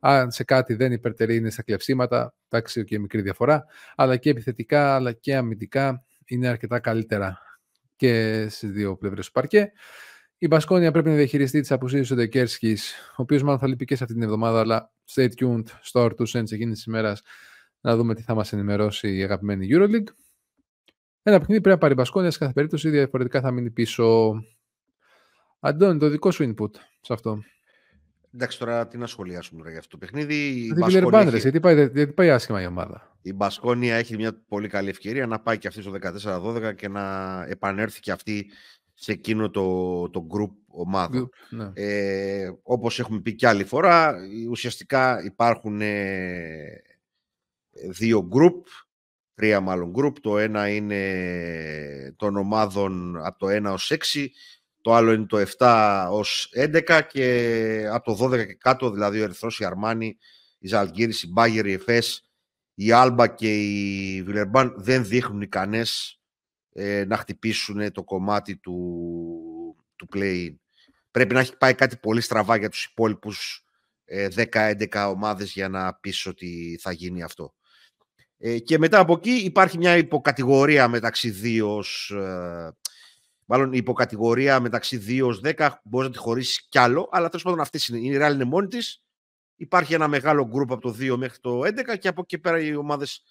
Αν 0.00 0.30
σε 0.30 0.44
κάτι 0.44 0.74
δεν 0.74 0.92
υπερτερεί 0.92 1.36
είναι 1.36 1.50
στα 1.50 1.62
κλεψίματα, 1.62 2.34
εντάξει 2.48 2.84
και 2.84 2.98
μικρή 2.98 3.22
διαφορά, 3.22 3.64
αλλά 3.94 4.16
και 4.16 4.30
επιθετικά 4.30 4.94
αλλά 4.94 5.12
και 5.12 5.36
αμυντικά 5.36 6.04
είναι 6.24 6.48
αρκετά 6.48 6.78
καλύτερα 6.78 7.38
και 7.96 8.46
στις 8.50 8.70
δύο 8.70 8.96
πλευρές 8.96 9.26
του 9.26 9.32
παρκέ. 9.32 9.72
Η 10.38 10.46
Μπασκόνια 10.46 10.90
πρέπει 10.92 11.08
να 11.08 11.14
διαχειριστεί 11.14 11.60
τις 11.60 11.72
απουσίες 11.72 12.08
του 12.08 12.14
Ντεκέρσκης, 12.14 12.94
ο 13.10 13.22
οποίος 13.22 13.42
μάλλον 13.42 13.58
θα 13.58 13.66
λείπει 13.66 13.84
και 13.84 13.96
σε 13.96 14.02
αυτή 14.02 14.14
την 14.14 14.24
εβδομάδα, 14.24 14.60
αλλά 14.60 14.92
stay 15.14 15.28
tuned 15.40 15.64
στο 15.80 16.04
R2 16.04 16.26
Sense 16.26 16.52
εκείνης 16.52 16.74
της 16.74 16.84
ημέρας 16.84 17.22
να 17.80 17.96
δούμε 17.96 18.14
τι 18.14 18.22
θα 18.22 18.34
μας 18.34 18.52
ενημερώσει 18.52 19.16
η 19.16 19.22
αγαπημένη 19.22 19.68
Euroleague. 19.70 20.08
Ένα 21.22 21.38
παιχνίδι 21.38 21.60
πρέπει 21.60 21.68
να 21.68 21.78
πάρει 21.78 21.92
η 21.92 21.96
Μπασκόνια 21.96 22.30
σε 22.30 22.38
κάθε 22.38 22.52
περίπτωση, 22.52 22.88
διαφορετικά 22.90 23.40
θα 23.40 23.50
μείνει 23.50 23.70
πίσω. 23.70 24.34
Αντώνη, 25.60 25.98
το 25.98 26.08
δικό 26.08 26.30
σου 26.30 26.54
input 26.54 26.70
σε 27.00 27.12
αυτό. 27.12 27.38
Εντάξει, 28.34 28.58
τώρα 28.58 28.88
τι 28.88 28.98
να 28.98 29.06
σχολιάσουμε 29.06 29.58
τώρα 29.58 29.70
για 29.70 29.78
αυτό 29.78 29.90
το 29.90 30.06
παιχνίδι. 30.06 30.34
Η 30.34 30.72
Μπασκόνια 30.74 31.20
έχει... 31.20 31.38
γιατί, 31.38 31.60
πάει, 31.60 31.74
γιατί 31.74 32.12
πάει 32.12 32.30
άσχημα 32.30 32.62
η 32.62 32.66
ομάδα. 32.66 33.16
Η 33.22 33.32
Μπασκόνια 33.32 33.96
έχει 33.96 34.16
μια 34.16 34.42
πολύ 34.48 34.68
καλή 34.68 34.88
ευκαιρία 34.88 35.26
να 35.26 35.40
πάει 35.40 35.58
και 35.58 35.68
αυτή 35.68 35.82
στο 35.82 35.92
14-12 36.22 36.74
και 36.76 36.88
να 36.88 37.44
επανέλθει 37.48 38.00
και 38.00 38.12
αυτή 38.12 38.50
σε 38.94 39.12
εκείνο 39.12 39.50
το, 39.50 40.10
το 40.10 40.26
group 40.30 40.50
ομάδων. 40.66 41.30
Ναι. 41.50 41.70
Ε, 41.74 42.52
όπως 42.62 42.98
έχουμε 42.98 43.20
πει 43.20 43.34
και 43.34 43.48
άλλη 43.48 43.64
φορά, 43.64 44.16
ουσιαστικά 44.50 45.24
υπάρχουν 45.24 45.80
ε, 45.80 46.82
δύο 47.90 48.28
group, 48.32 48.62
τρία 49.34 49.60
μάλλον 49.60 49.92
group. 49.96 50.12
Το 50.20 50.38
ένα 50.38 50.68
είναι 50.68 52.14
των 52.16 52.36
ομάδων 52.36 53.16
από 53.24 53.38
το 53.38 53.46
1 53.68 53.72
ως 53.72 53.92
6, 54.14 54.26
το 54.86 54.94
άλλο 54.94 55.12
είναι 55.12 55.26
το 55.26 55.44
7 55.58 56.08
ως 56.10 56.52
11 56.56 57.00
και 57.08 57.88
από 57.90 58.16
το 58.16 58.24
12 58.24 58.46
και 58.46 58.54
κάτω, 58.54 58.90
δηλαδή 58.90 59.20
ο 59.20 59.22
Ερυθρός, 59.22 59.60
η 59.60 59.64
Αρμάνη, 59.64 60.18
η 60.58 60.68
Ζαλγκύρης, 60.68 61.22
η 61.22 61.28
Μπάγερ, 61.28 61.66
η 61.66 61.72
Εφές, 61.72 62.30
η 62.74 62.92
Άλμπα 62.92 63.26
και 63.26 63.56
η 63.56 64.22
Βιλερμπάν 64.22 64.74
δεν 64.76 65.04
δείχνουν 65.04 65.40
ικανές 65.40 66.20
ε, 66.72 67.04
να 67.04 67.16
χτυπήσουν 67.16 67.92
το 67.92 68.04
κομμάτι 68.04 68.56
του, 68.56 68.76
του 69.96 70.08
play-in. 70.14 70.54
Πρέπει 71.10 71.34
να 71.34 71.40
έχει 71.40 71.56
πάει 71.56 71.74
κάτι 71.74 71.96
πολύ 71.96 72.20
στραβά 72.20 72.56
για 72.56 72.68
τους 72.68 72.84
υπόλοιπους 72.84 73.64
ε, 74.04 74.28
10-11 74.52 75.12
ομάδες 75.14 75.52
για 75.52 75.68
να 75.68 75.94
πεις 75.94 76.26
ότι 76.26 76.78
θα 76.82 76.92
γίνει 76.92 77.22
αυτό. 77.22 77.54
Ε, 78.38 78.58
και 78.58 78.78
μετά 78.78 78.98
από 78.98 79.12
εκεί 79.12 79.30
υπάρχει 79.30 79.78
μια 79.78 79.96
υποκατηγορία 79.96 80.88
μεταξύ 80.88 81.34
2 81.42 81.82
ε, 82.16 82.68
μάλλον 83.46 83.72
η 83.72 83.76
υποκατηγορία 83.76 84.60
μεταξύ 84.60 85.04
2 85.08 85.26
ως 85.26 85.40
10 85.44 85.68
μπορεί 85.84 86.06
να 86.06 86.12
τη 86.12 86.18
χωρίσεις 86.18 86.66
κι 86.68 86.78
άλλο, 86.78 87.08
αλλά 87.10 87.28
τέλος 87.28 87.44
πάντων 87.44 87.60
αυτή 87.60 87.80
είναι. 87.88 87.98
Η 87.98 88.18
Real 88.20 88.32
είναι 88.32 88.44
μόνη 88.44 88.66
της. 88.66 89.02
Υπάρχει 89.56 89.94
ένα 89.94 90.08
μεγάλο 90.08 90.46
γκρουπ 90.46 90.72
από 90.72 90.80
το 90.80 90.96
2 91.00 91.16
μέχρι 91.16 91.38
το 91.38 91.60
11 91.60 91.98
και 91.98 92.08
από 92.08 92.20
εκεί 92.20 92.38
πέρα 92.38 92.60
οι 92.60 92.74
ομάδες 92.74 93.22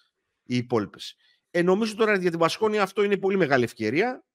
οι 0.43 0.57
υπόλοιπες. 0.57 1.15
Ε, 1.51 1.61
νομίζω 1.61 1.95
τώρα 1.95 2.17
για 2.17 2.29
την 2.29 2.39
Πασχόνια 2.39 2.83
αυτό 2.83 3.03
είναι 3.03 3.17
πολύ 3.17 3.37
μεγάλη 3.37 3.63
ευκαιρία 3.63 4.25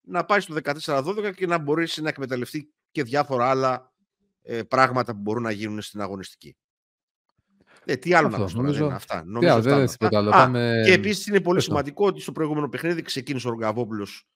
να 0.00 0.24
πάει 0.24 0.40
στο 0.40 0.54
14-12 0.62 1.32
και 1.34 1.46
να 1.46 1.58
μπορέσει 1.58 2.02
να 2.02 2.08
εκμεταλλευτεί 2.08 2.72
και 2.90 3.02
διάφορα 3.02 3.50
άλλα 3.50 3.92
ε, 4.42 4.62
πράγματα 4.62 5.12
που 5.12 5.20
μπορούν 5.20 5.42
να 5.42 5.50
γίνουν 5.50 5.82
στην 5.82 6.00
αγωνιστική. 6.00 6.56
Ε, 7.84 7.96
τι 7.96 8.14
άλλο 8.14 8.26
αυτό, 8.26 8.38
να 8.38 8.46
πούμε, 8.46 8.62
νομίζω... 8.62 8.86
αυτά. 8.86 9.24
Νομίζω 9.24 9.60
τι 9.60 9.70
άλλο, 9.70 9.86
δεν 9.98 10.14
άλλο. 10.14 10.30
Πάμε... 10.30 10.82
Και 10.84 10.92
επίσης 10.92 11.26
είναι 11.26 11.40
πολύ 11.40 11.60
σημαντικό 11.60 12.06
ότι 12.06 12.20
στο 12.20 12.32
προηγούμενο 12.32 12.68
παιχνίδι 12.68 13.02
ξεκίνησε 13.02 13.46
ο 13.48 13.50
Ρογκαβόπουλος 13.50 14.26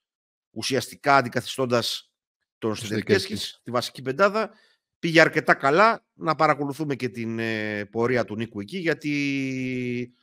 ουσιαστικά 0.57 1.15
αντικαθιστώντας 1.15 2.11
τον 2.57 2.75
Στεντευκέσκη 2.75 3.33
της 3.33 3.61
βασική 3.65 4.01
πεντάδα. 4.01 4.51
Πήγε 4.99 5.21
αρκετά 5.21 5.53
καλά 5.53 6.05
να 6.13 6.35
παρακολουθούμε 6.35 6.95
και 6.95 7.09
την 7.09 7.39
ε, 7.39 7.85
πορεία 7.85 8.25
του 8.25 8.35
Νίκου 8.35 8.61
εκεί, 8.61 8.77
γιατί 8.77 10.13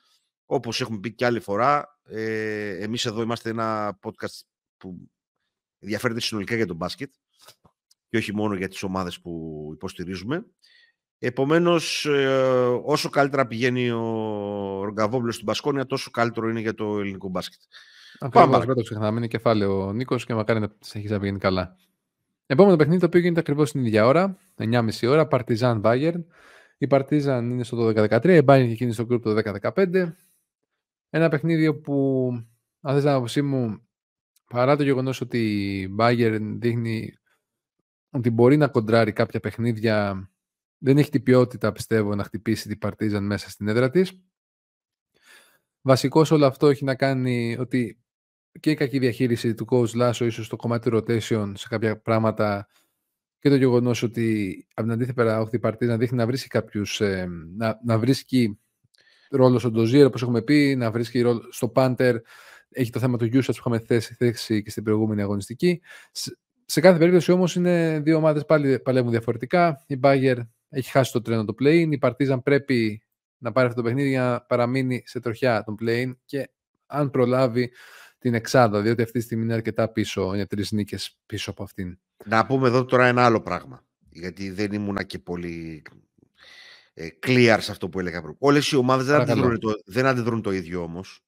όπως 0.47 0.81
έχουμε 0.81 0.99
πει 0.99 1.13
και 1.13 1.25
άλλη 1.25 1.41
φορά, 1.41 2.01
ε, 2.05 2.77
εμείς 2.85 3.05
εδώ 3.05 3.23
είμαστε 3.23 3.51
ένα 3.51 3.99
podcast 4.03 4.41
που 4.77 5.11
ενδιαφέρεται 5.79 6.21
συνολικά 6.21 6.57
για 6.57 6.67
τον 6.67 6.77
μπάσκετ 6.77 7.13
και 8.09 8.17
όχι 8.17 8.35
μόνο 8.35 8.55
για 8.55 8.69
τις 8.69 8.83
ομάδες 8.83 9.21
που 9.21 9.71
υποστηρίζουμε. 9.73 10.47
Επομένως, 11.19 12.05
ε, 12.05 12.27
όσο 12.85 13.09
καλύτερα 13.09 13.47
πηγαίνει 13.47 13.91
ο 13.91 14.05
Ρογκαβόβλος 14.85 15.35
στην 15.35 15.47
Πασκόνια, 15.47 15.87
τόσο 15.87 16.11
καλύτερο 16.11 16.49
είναι 16.49 16.61
για 16.61 16.75
το 16.75 16.99
ελληνικό 16.99 17.29
μπάσκετ. 17.29 17.61
Ακριβώς, 18.19 18.65
δεν 18.65 18.75
το 18.75 18.83
ξεχνάμε. 18.83 19.19
Είναι 19.19 19.27
κεφάλαιο 19.27 19.87
ο 19.87 19.93
Νίκος 19.93 20.27
και 20.27 20.35
μακάρι 20.35 20.61
να 20.61 20.69
συνεχίσει 20.81 21.13
να 21.13 21.21
πηγαίνει 21.21 21.39
καλά. 21.39 21.77
Επόμενο 22.47 22.77
παιχνίδι 22.77 23.01
το 23.01 23.07
οποίο 23.07 23.21
γίνεται 23.21 23.41
ακριβώς 23.41 23.71
την 23.71 23.85
ίδια 23.85 24.07
ώρα, 24.07 24.39
9.30 24.57 25.09
ώρα, 25.09 25.27
Παρτιζάν 25.27 25.81
Bayern. 25.85 26.25
Η 26.79 26.87
Παρτίζαν 26.87 27.51
είναι 27.51 27.65
στο 27.65 27.87
12-13, 27.87 28.25
η 28.25 28.45
Bayern 28.47 28.49
έχει 28.49 28.73
εκείνη 28.73 28.93
στο 28.93 29.07
group 29.11 29.23
το 29.23 29.59
10-15. 29.75 30.13
Ένα 31.11 31.29
παιχνίδι 31.29 31.75
που, 31.75 32.29
αν 32.81 32.95
θες 32.95 33.05
να 33.05 33.15
άποψή 33.15 33.43
μου, 33.43 33.89
παρά 34.49 34.77
το 34.77 34.83
γεγονός 34.83 35.21
ότι 35.21 35.39
η 35.81 35.95
Bayern 35.99 36.55
δείχνει 36.59 37.15
ότι 38.11 38.31
μπορεί 38.31 38.57
να 38.57 38.69
κοντράρει 38.69 39.13
κάποια 39.13 39.41
παιχνίδια, 39.41 40.29
δεν 40.79 40.99
έχει 40.99 41.11
την 41.11 41.23
ποιότητα, 41.23 41.73
πιστεύω, 41.73 42.15
να 42.15 42.25
χτυπήσει 42.25 42.69
την 42.69 42.79
Παρτίζαν 42.79 43.25
μέσα 43.25 43.51
στην 43.51 43.69
έδρα 43.69 43.91
της. 43.91 44.21
Βασικό 45.81 46.25
όλο 46.31 46.47
αυτό 46.47 46.69
έχει 46.69 46.85
να 46.85 46.95
κάνει 46.95 47.57
ότι 47.59 48.04
και 48.61 48.71
η 48.71 48.75
κακή 48.75 48.99
διαχείριση 48.99 49.55
του 49.55 49.67
coach 49.71 49.95
Λάσο, 49.95 50.25
ίσως 50.25 50.47
στο 50.47 50.57
κομμάτι 50.57 50.91
του 50.91 50.97
rotation 50.97 51.53
σε 51.55 51.69
κάποια 51.69 52.01
πράγματα 52.01 52.69
και 53.39 53.49
το 53.49 53.57
γεγονός 53.57 54.03
ότι 54.03 54.57
από 54.75 54.83
την 54.83 54.93
αντίθετη 54.93 55.15
πέρα 55.15 55.41
όχι 55.41 55.57
η 55.57 55.59
Παρτίζαν 55.59 55.99
δείχνει 55.99 56.17
να 56.17 56.27
βρίσκει 56.27 56.49
κάποιους, 56.49 57.01
ε, 57.01 57.27
να, 57.57 57.81
να 57.85 57.99
βρίσκει 57.99 58.59
ρόλο 59.31 59.59
στον 59.59 59.73
Ντοζίερ, 59.73 60.07
όπως 60.07 60.23
έχουμε 60.23 60.43
πει, 60.43 60.75
να 60.77 60.91
βρίσκει 60.91 61.21
ρόλο 61.21 61.43
στο 61.51 61.69
Πάντερ. 61.69 62.17
Έχει 62.71 62.91
το 62.91 62.99
θέμα 62.99 63.19
του 63.19 63.25
Γιούσα 63.25 63.53
που 63.53 63.59
είχαμε 63.59 63.79
θέσει, 63.79 64.15
θέσει 64.15 64.63
και 64.63 64.71
στην 64.71 64.83
προηγούμενη 64.83 65.23
αγωνιστική. 65.23 65.81
Σε, 66.67 66.81
κάθε 66.81 66.99
περίπτωση 66.99 67.33
όμως 67.33 67.55
είναι 67.55 68.01
δύο 68.01 68.17
ομάδες 68.17 68.45
πάλι 68.45 68.81
παλεύουν 68.81 69.11
διαφορετικά. 69.11 69.85
Η 69.87 69.97
Μπάγκερ 69.97 70.39
έχει 70.69 70.91
χάσει 70.91 71.13
το 71.13 71.21
τρένο 71.21 71.45
το 71.45 71.55
play 71.61 71.87
Η 71.91 71.99
Παρτίζαν 71.99 72.43
πρέπει 72.43 73.03
να 73.39 73.53
πάρει 73.53 73.67
αυτό 73.67 73.81
το 73.81 73.87
παιχνίδι 73.87 74.09
για 74.09 74.23
να 74.23 74.41
παραμείνει 74.41 75.03
σε 75.05 75.21
τροχιά 75.21 75.63
τον 75.65 75.77
play 75.81 76.13
και 76.25 76.51
αν 76.87 77.11
προλάβει 77.11 77.73
την 78.25 78.35
εξάδα, 78.35 78.81
διότι 78.81 79.03
αυτή 79.03 79.19
τη 79.19 79.25
στιγμή 79.25 79.45
είναι 79.45 79.55
αρκετά 79.55 79.89
πίσω, 79.89 80.35
είναι 80.35 80.47
τρεις 80.47 80.73
νίκες 80.73 81.19
πίσω 81.27 81.51
από 81.51 81.63
αυτήν. 81.63 81.99
Να 82.25 82.47
πούμε 82.47 82.69
εδώ 82.69 82.85
τώρα 82.85 83.07
ένα 83.07 83.25
άλλο 83.25 83.41
πράγμα, 83.41 83.85
γιατί 84.11 84.51
δεν 84.51 84.73
ήμουνα 84.73 85.03
και 85.03 85.19
πολύ 85.19 85.83
ε, 86.95 87.09
clear 87.27 87.57
σε 87.61 87.71
αυτό 87.71 87.89
που 87.89 88.01
έλεγα 88.01 88.23
πριν. 88.23 88.35
Όλες 88.39 88.71
οι 88.71 88.77
ομάδες 88.77 89.07
δεν, 89.07 89.21
αντιδρούν 89.21 89.59
το, 89.59 89.73
δεν 89.87 90.07
αντιδρούν 90.07 90.43
το 90.43 90.53
ίδιο 90.53 90.83
όμως. 90.83 91.25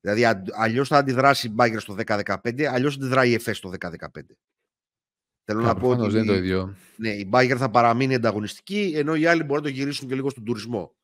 Δηλαδή, 0.00 0.44
αλλιώς 0.52 0.88
θα 0.88 0.96
αντιδράσει 0.96 1.46
η 1.46 1.50
Μπάγκερ 1.54 1.80
στο 1.80 1.96
10-15, 2.06 2.62
αλλιώς 2.62 2.94
αντιδράει 2.96 3.30
η 3.30 3.34
ΕΦΕ 3.34 3.52
στο 3.52 3.72
10-15. 3.80 3.90
Θέλω 5.44 5.60
να 5.60 5.74
πω 5.74 5.88
ότι. 5.88 6.08
Δεν 6.08 6.26
το 6.26 6.34
ίδιο. 6.34 6.76
Ναι, 6.96 7.08
η 7.08 7.24
Μπάγκερ 7.28 7.56
θα 7.60 7.70
παραμείνει 7.70 8.14
ανταγωνιστική, 8.14 8.92
ενώ 8.94 9.14
οι 9.14 9.26
άλλοι 9.26 9.42
μπορούν 9.42 9.64
να 9.64 9.70
το 9.70 9.76
γυρίσουν 9.76 10.08
και 10.08 10.14
λίγο 10.14 10.30
στον 10.30 10.44
τουρισμό. 10.44 10.94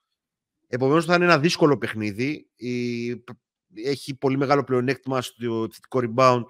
Επομένως, 0.68 1.04
θα 1.04 1.14
είναι 1.14 1.24
ένα 1.24 1.38
δύσκολο 1.38 1.78
παιχνίδι. 1.78 2.50
Η... 2.56 3.10
Έχει 3.74 4.14
πολύ 4.14 4.36
μεγάλο 4.36 4.64
πλεονέκτημα 4.64 5.22
στο 5.22 5.62
επιθετικό 5.64 6.00
rebound. 6.02 6.44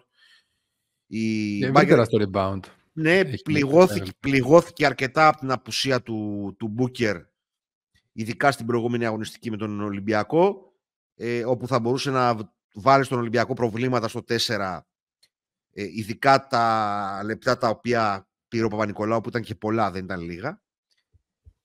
Η 1.06 1.64
ε, 1.64 1.70
Μπάγκερ... 1.70 2.04
στο 2.04 2.18
rebound. 2.32 2.60
Ναι, 2.92 3.24
πληγώθηκε, 3.24 4.10
πληγώθηκε 4.20 4.86
αρκετά 4.86 5.28
από 5.28 5.38
την 5.38 5.50
απουσία 5.50 6.02
του, 6.02 6.54
του 6.58 6.68
Μπούκερ 6.68 7.16
ειδικά 8.12 8.52
στην 8.52 8.66
προηγούμενη 8.66 9.06
αγωνιστική 9.06 9.50
με 9.50 9.56
τον 9.56 9.80
Ολυμπιακό, 9.80 10.72
ε, 11.14 11.44
όπου 11.44 11.66
θα 11.66 11.80
μπορούσε 11.80 12.10
να 12.10 12.36
βάλει 12.74 13.04
στον 13.04 13.18
Ολυμπιακό 13.18 13.54
προβλήματα 13.54 14.08
στο 14.08 14.24
4, 14.28 14.80
ε, 15.72 15.82
ειδικά 15.82 16.46
τα 16.46 17.20
λεπτά 17.24 17.58
τα 17.58 17.68
οποία 17.68 18.28
πήρε 18.48 18.64
ο 18.64 18.68
Παπα-Νικολάου, 18.68 19.20
που 19.20 19.28
ήταν 19.28 19.42
και 19.42 19.54
πολλά, 19.54 19.90
δεν 19.90 20.04
ήταν 20.04 20.20
λίγα. 20.20 20.62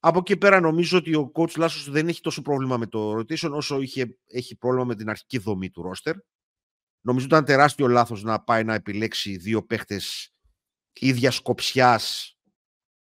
Από 0.07 0.19
εκεί 0.19 0.37
πέρα 0.37 0.59
νομίζω 0.59 0.97
ότι 0.97 1.15
ο 1.15 1.31
coach 1.33 1.57
Λάσος 1.57 1.89
δεν 1.89 2.07
έχει 2.07 2.21
τόσο 2.21 2.41
πρόβλημα 2.41 2.77
με 2.77 2.87
το 2.87 3.17
rotation 3.17 3.51
όσο 3.51 3.81
είχε, 3.81 4.17
έχει 4.27 4.55
πρόβλημα 4.55 4.85
με 4.85 4.95
την 4.95 5.09
αρχική 5.09 5.37
δομή 5.37 5.69
του 5.69 5.81
ρόστερ. 5.81 6.15
Νομίζω 7.01 7.25
ότι 7.25 7.33
ήταν 7.33 7.45
τεράστιο 7.45 7.87
λάθος 7.87 8.23
να 8.23 8.39
πάει 8.39 8.63
να 8.63 8.73
επιλέξει 8.73 9.37
δύο 9.37 9.63
παίχτες 9.63 10.33
ίδια 10.93 11.33
κοψιάς 11.43 12.35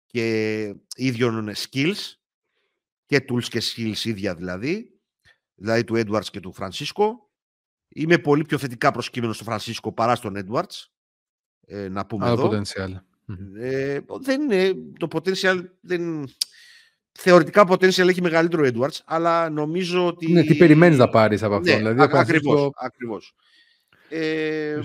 και 0.06 0.74
ίδιων 0.96 1.52
skills 1.56 2.14
και 3.06 3.24
tools 3.28 3.44
και 3.44 3.62
skills 3.62 4.04
ίδια 4.04 4.34
δηλαδή, 4.34 5.00
δηλαδή 5.54 5.84
του 5.84 5.94
Edwards 5.96 6.26
και 6.30 6.40
του 6.40 6.52
Φρανσίσκο. 6.52 7.30
Είμαι 7.88 8.18
πολύ 8.18 8.44
πιο 8.44 8.58
θετικά 8.58 8.90
προσκύμενος 8.90 9.34
στο 9.36 9.44
Φρανσίσκο 9.44 9.92
παρά 9.92 10.14
στον 10.14 10.34
Edwards. 10.36 10.86
Ε, 11.66 11.88
να 11.88 12.06
πούμε 12.06 12.26
Άλλο 12.26 12.46
εδώ. 12.46 12.62
potential. 12.62 12.94
Ε, 13.56 14.00
δεν 14.20 14.40
είναι, 14.40 14.74
το 14.98 15.08
potential 15.10 15.64
δεν... 15.80 16.28
Θεωρητικά 17.12 17.64
potential 17.68 18.08
έχει 18.08 18.22
μεγαλύτερο 18.22 18.68
Edwards, 18.72 18.98
αλλά 19.04 19.50
νομίζω 19.50 20.06
ότι... 20.06 20.32
Ναι, 20.32 20.42
τι 20.42 20.54
περιμένεις 20.54 20.98
να 20.98 21.08
πάρεις 21.08 21.42
από 21.42 21.54
αυτό. 21.54 21.70
Ναι, 21.70 21.76
δηλαδή, 21.76 22.16
ακριβώς, 22.18 22.70
ακριβώς. 22.74 23.34
Ε, 24.08 24.80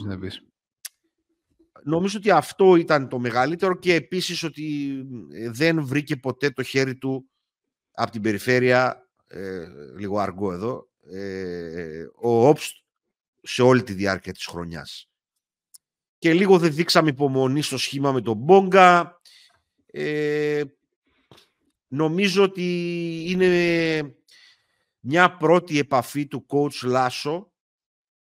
νομίζω 1.84 2.18
ότι 2.18 2.32
αυτό 2.32 2.76
ήταν 2.76 3.10
το 3.10 3.20
μεγαλύτερο 3.20 3.76
και 3.76 3.94
επίσης 3.94 4.44
ότι 4.44 4.96
ε, 5.32 5.50
δεν 5.50 5.86
βρήκε 5.86 6.16
ποτέ 6.16 6.50
το 6.50 6.64
χέρι 6.64 6.96
του 6.96 7.30
από 7.92 8.12
την 8.12 8.22
περιφέρεια, 8.22 9.08
ε, 9.28 9.66
λίγο 9.98 10.20
αργό 10.20 10.52
εδώ, 10.52 10.88
ε, 11.12 12.06
ο 12.16 12.48
Όπστ 12.48 12.76
σε 13.42 13.62
όλη 13.62 13.84
τη 13.84 13.94
διάρκεια 13.94 14.34
της 14.34 14.46
χρονιάς. 14.46 15.10
Και 16.18 16.34
λίγο 16.34 16.58
δεν 16.58 16.74
δείξαμε 16.74 17.10
υπομονή 17.10 17.62
στο 17.62 17.78
σχήμα 17.78 18.12
με 18.12 18.22
τον 18.22 18.38
Μπόγκα. 18.38 19.22
Ε, 19.92 20.62
νομίζω 21.96 22.44
ότι 22.44 22.68
είναι 23.28 24.16
μια 25.00 25.38
πρώτη 25.38 25.80
επαφή 25.80 26.28
του 26.28 26.46
coach 26.50 26.88
Λάσο 26.88 27.52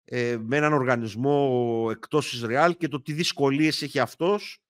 ε, 0.06 0.38
με 0.42 0.58
έναν 0.58 0.74
οργανισμό 0.74 1.88
εκτός 1.92 2.34
Ισραήλ 2.34 2.78
και 2.78 2.88
το 2.88 3.02
τι 3.02 3.14
δυσκολίες 3.14 3.82
έχει 3.82 4.00
αυτός 4.00 4.62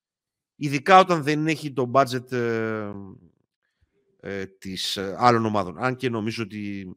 ειδικά 0.59 0.99
όταν 0.99 1.23
δεν 1.23 1.47
έχει 1.47 1.73
το 1.73 1.91
budget 1.93 2.31
ε, 2.31 2.91
ε, 4.21 4.45
της 4.45 4.97
ε, 4.97 5.15
άλλων 5.17 5.45
ομάδων. 5.45 5.83
Αν 5.83 5.95
και 5.95 6.09
νομίζω 6.09 6.43
ότι... 6.43 6.93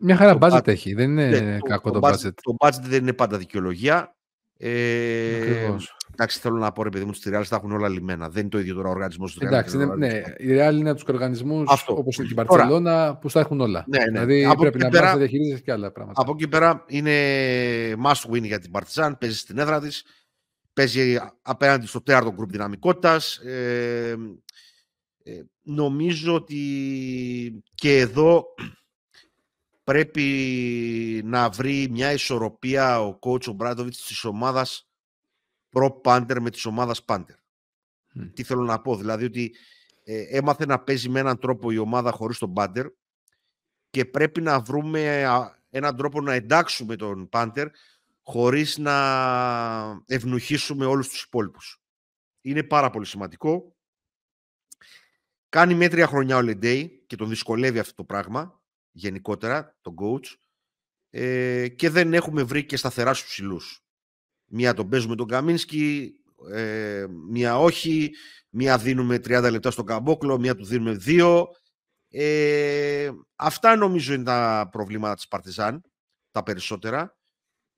Μια 0.00 0.16
χαρά 0.16 0.38
budget 0.40 0.66
έχει, 0.66 0.94
δεν 0.94 1.10
είναι 1.10 1.40
ναι, 1.40 1.58
κακό 1.58 1.90
το, 1.90 2.00
το, 2.00 2.08
budget. 2.08 2.34
Το 2.42 2.56
budget 2.58 2.82
δεν 2.82 3.02
είναι 3.02 3.12
πάντα 3.12 3.38
δικαιολογία. 3.38 4.16
Ε, 4.56 5.76
εντάξει, 6.20 6.38
θέλω 6.40 6.56
να 6.56 6.72
πω 6.72 6.82
ρε 6.82 6.88
παιδί 6.88 7.04
μου, 7.04 7.12
στη 7.12 7.30
Real 7.34 7.42
τα 7.48 7.56
έχουν 7.56 7.72
όλα 7.72 7.88
λιμένα. 7.88 8.28
Δεν 8.28 8.40
είναι 8.40 8.50
το 8.50 8.58
ίδιο 8.58 8.74
τώρα 8.74 8.88
ο 8.88 8.90
οργανισμός 8.90 9.34
του 9.34 9.46
Εντάξει, 9.46 9.76
είναι, 9.76 9.94
ναι, 9.96 10.22
η 10.38 10.48
Real 10.48 10.74
είναι 10.74 10.90
από 10.90 10.98
τους 11.00 11.14
οργανισμούς 11.14 11.84
όπως 11.86 12.16
είναι 12.16 12.26
και 12.26 12.34
η 12.40 12.44
Barcelona 12.46 13.12
που 13.20 13.28
στα 13.28 13.40
έχουν 13.40 13.60
όλα. 13.60 13.84
Ναι, 13.88 13.98
ναι. 13.98 14.04
Δηλαδή 14.04 14.44
από 14.44 14.60
πρέπει 14.60 14.78
να 14.78 14.88
πέρα, 14.88 15.10
να 15.10 15.16
διαχειρίζεσαι 15.16 15.62
και 15.62 15.72
άλλα 15.72 15.92
πράγματα. 15.92 16.20
Από 16.20 16.32
εκεί 16.32 16.48
πέρα 16.48 16.84
είναι 16.86 17.12
must 18.04 18.30
win 18.30 18.42
για 18.42 18.58
την 18.58 18.70
Partizan, 18.72 19.12
παίζει 19.20 19.36
στην 19.36 19.58
έδρα 19.58 19.80
της. 19.80 20.04
Παίζει 20.72 21.16
απέναντι 21.42 21.86
στο 21.86 22.02
τέταρτο 22.02 22.32
γκρουπ 22.32 22.50
δυναμικότητας. 22.50 23.36
Ε, 23.36 24.16
ε, 25.22 25.42
νομίζω 25.62 26.34
ότι 26.34 26.62
και 27.74 27.98
εδώ 27.98 28.44
πρέπει 29.84 30.22
να 31.24 31.48
βρει 31.48 31.88
μια 31.90 32.12
ισορροπία 32.12 33.00
ο 33.00 33.18
coach 33.22 33.46
ο 33.46 33.52
Μπράντοβιτς 33.52 34.06
της 34.06 34.24
ομάδας 34.24 34.89
προ-πάντερ 35.70 36.40
με 36.40 36.50
της 36.50 36.64
ομάδας 36.64 37.04
πάντερ. 37.04 37.36
Τι 38.34 38.42
θέλω 38.42 38.62
να 38.62 38.80
πω, 38.80 38.96
δηλαδή 38.96 39.24
ότι 39.24 39.54
ε, 40.04 40.22
έμαθε 40.36 40.66
να 40.66 40.80
παίζει 40.80 41.08
με 41.08 41.20
έναν 41.20 41.38
τρόπο 41.38 41.70
η 41.70 41.78
ομάδα 41.78 42.10
χωρίς 42.10 42.38
τον 42.38 42.52
πάντερ 42.52 42.86
και 43.90 44.04
πρέπει 44.04 44.40
να 44.40 44.60
βρούμε 44.60 45.24
έναν 45.70 45.96
τρόπο 45.96 46.20
να 46.20 46.32
εντάξουμε 46.32 46.96
τον 46.96 47.28
πάντερ 47.28 47.68
χωρίς 48.22 48.78
να 48.78 50.02
ευνουχίσουμε 50.06 50.84
όλους 50.84 51.08
τους 51.08 51.22
υπόλοιπους. 51.22 51.82
Είναι 52.40 52.62
πάρα 52.62 52.90
πολύ 52.90 53.06
σημαντικό. 53.06 53.76
Κάνει 55.48 55.74
μέτρια 55.74 56.06
χρονιά 56.06 56.36
ο 56.36 56.42
Λεντέι 56.42 57.04
και 57.06 57.16
τον 57.16 57.28
δυσκολεύει 57.28 57.78
αυτό 57.78 57.94
το 57.94 58.04
πράγμα 58.04 58.60
γενικότερα, 58.92 59.78
τον 59.80 59.94
coach, 60.00 60.36
ε, 61.10 61.68
και 61.68 61.90
δεν 61.90 62.14
έχουμε 62.14 62.42
βρει 62.42 62.64
και 62.64 62.76
σταθερά 62.76 63.14
στους 63.14 63.28
ψηλούς. 63.28 63.84
Μία 64.52 64.74
τον 64.74 64.88
παίζουμε 64.88 65.14
τον 65.14 65.26
Καμίνσκι, 65.26 66.14
ε, 66.52 67.06
μία 67.28 67.58
όχι, 67.58 68.10
μία 68.50 68.78
δίνουμε 68.78 69.16
30 69.16 69.48
λεπτά 69.50 69.70
στον 69.70 69.86
Καμπόκλο, 69.86 70.38
μία 70.38 70.56
του 70.56 70.64
δίνουμε 70.64 70.92
δύο. 70.92 71.48
Ε, 72.08 73.10
αυτά 73.36 73.76
νομίζω 73.76 74.14
είναι 74.14 74.24
τα 74.24 74.68
προβλήματα 74.70 75.14
της 75.14 75.28
Παρτιζάν, 75.28 75.82
τα 76.30 76.42
περισσότερα. 76.42 77.16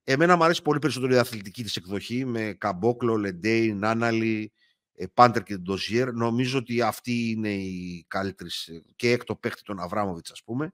Εμένα 0.04 0.36
μου 0.36 0.44
αρέσει 0.44 0.62
πολύ 0.62 0.78
περισσότερο 0.78 1.14
η 1.14 1.18
αθλητική 1.18 1.62
της 1.62 1.76
εκδοχή 1.76 2.24
με 2.24 2.54
Καμπόκλο, 2.58 3.16
Λεντέι, 3.16 3.72
Νάναλι, 3.72 4.52
ε, 4.94 5.06
Πάντερ 5.14 5.42
και 5.42 5.56
Ντοζιέρ. 5.56 6.12
Νομίζω 6.12 6.58
ότι 6.58 6.82
αυτή 6.82 7.30
είναι 7.30 7.52
η 7.52 8.04
καλύτερη 8.08 8.50
και 8.96 9.10
έκτο 9.10 9.36
παίχτη 9.36 9.62
των 9.62 9.80
Αβράμοβιτς 9.80 10.30
ας 10.30 10.42
πούμε 10.42 10.72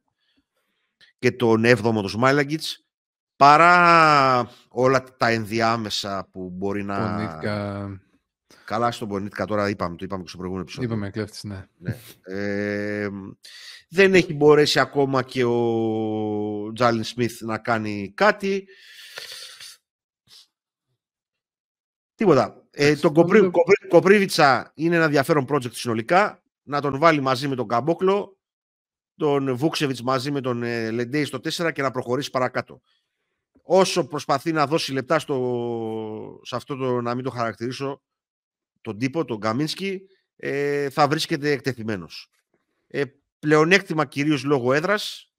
και 1.19 1.33
τον 1.33 1.64
7ο 1.64 2.00
του 2.00 2.09
Σμάιλαγκιτς 2.09 2.88
παρά 3.38 4.50
όλα 4.68 5.04
τα 5.16 5.28
ενδιάμεσα 5.28 6.28
που 6.33 6.50
μπορεί 6.50 6.85
να... 6.85 6.99
Πονίτικα... 6.99 8.00
Καλά 8.64 8.90
στον 8.90 9.09
Πονίτικα 9.09 9.45
τώρα 9.45 9.68
είπαμε, 9.68 9.97
το 9.97 10.04
είπαμε 10.04 10.23
και 10.23 10.28
στο 10.28 10.38
προηγούμενο 10.38 10.66
επεισόδιο. 10.68 10.90
Είπαμε 10.90 11.11
κλέφτης, 11.11 11.45
ναι. 11.45 11.66
ναι. 11.78 11.97
Ε, 12.23 13.09
δεν 13.88 14.14
έχει 14.14 14.35
μπορέσει 14.35 14.80
ακόμα 14.80 15.23
και 15.23 15.45
ο 15.45 16.73
Τζάλιν 16.75 17.04
Σμιθ 17.04 17.42
να 17.42 17.59
κάνει 17.59 18.12
κάτι. 18.14 18.66
Τίποτα. 22.14 22.66
Ε, 22.70 22.96
τον 22.96 23.14
Κοπρί, 23.14 23.51
Κοπρίβιτσα 23.88 24.72
είναι 24.74 24.96
ένα 24.96 25.05
ενδιαφέρον 25.05 25.46
project 25.48 25.72
συνολικά. 25.72 26.42
Να 26.62 26.81
τον 26.81 26.98
βάλει 26.98 27.20
μαζί 27.20 27.48
με 27.48 27.55
τον 27.55 27.68
Καμπόκλο 27.68 28.38
τον 29.18 29.57
Βούξεβιτς 29.57 30.03
μαζί 30.03 30.31
με 30.31 30.40
τον 30.40 30.62
ε, 30.62 30.90
Λεντέι 30.90 31.24
στο 31.24 31.38
4 31.38 31.72
και 31.72 31.83
να 31.83 31.90
προχωρήσει 31.90 32.31
παρακάτω. 32.31 32.81
Όσο 33.70 34.07
προσπαθεί 34.07 34.52
να 34.52 34.66
δώσει 34.66 34.92
λεπτά 34.92 35.18
στο, 35.18 36.40
σε 36.42 36.57
αυτό 36.57 36.76
το, 36.76 37.00
να 37.00 37.14
μην 37.14 37.24
το 37.24 37.31
χαρακτηρίσω, 37.31 38.02
τον 38.81 38.98
τύπο, 38.98 39.24
τον 39.24 39.40
Καμίνσκι, 39.40 40.00
ε, 40.37 40.90
θα 40.90 41.09
βρίσκεται 41.09 41.50
εκτεθειμένος. 41.50 42.31
Ε, 42.87 43.04
πλεονέκτημα 43.38 44.04
κυρίως 44.04 44.44
λόγω 44.44 44.72
έδρας, 44.72 45.33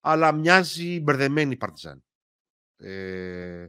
αλλά 0.00 0.32
μοιάζει 0.32 1.00
μπερδεμένη 1.00 1.52
η 1.52 1.56
Παρτιζάν. 1.56 2.04
Ε, 2.76 3.66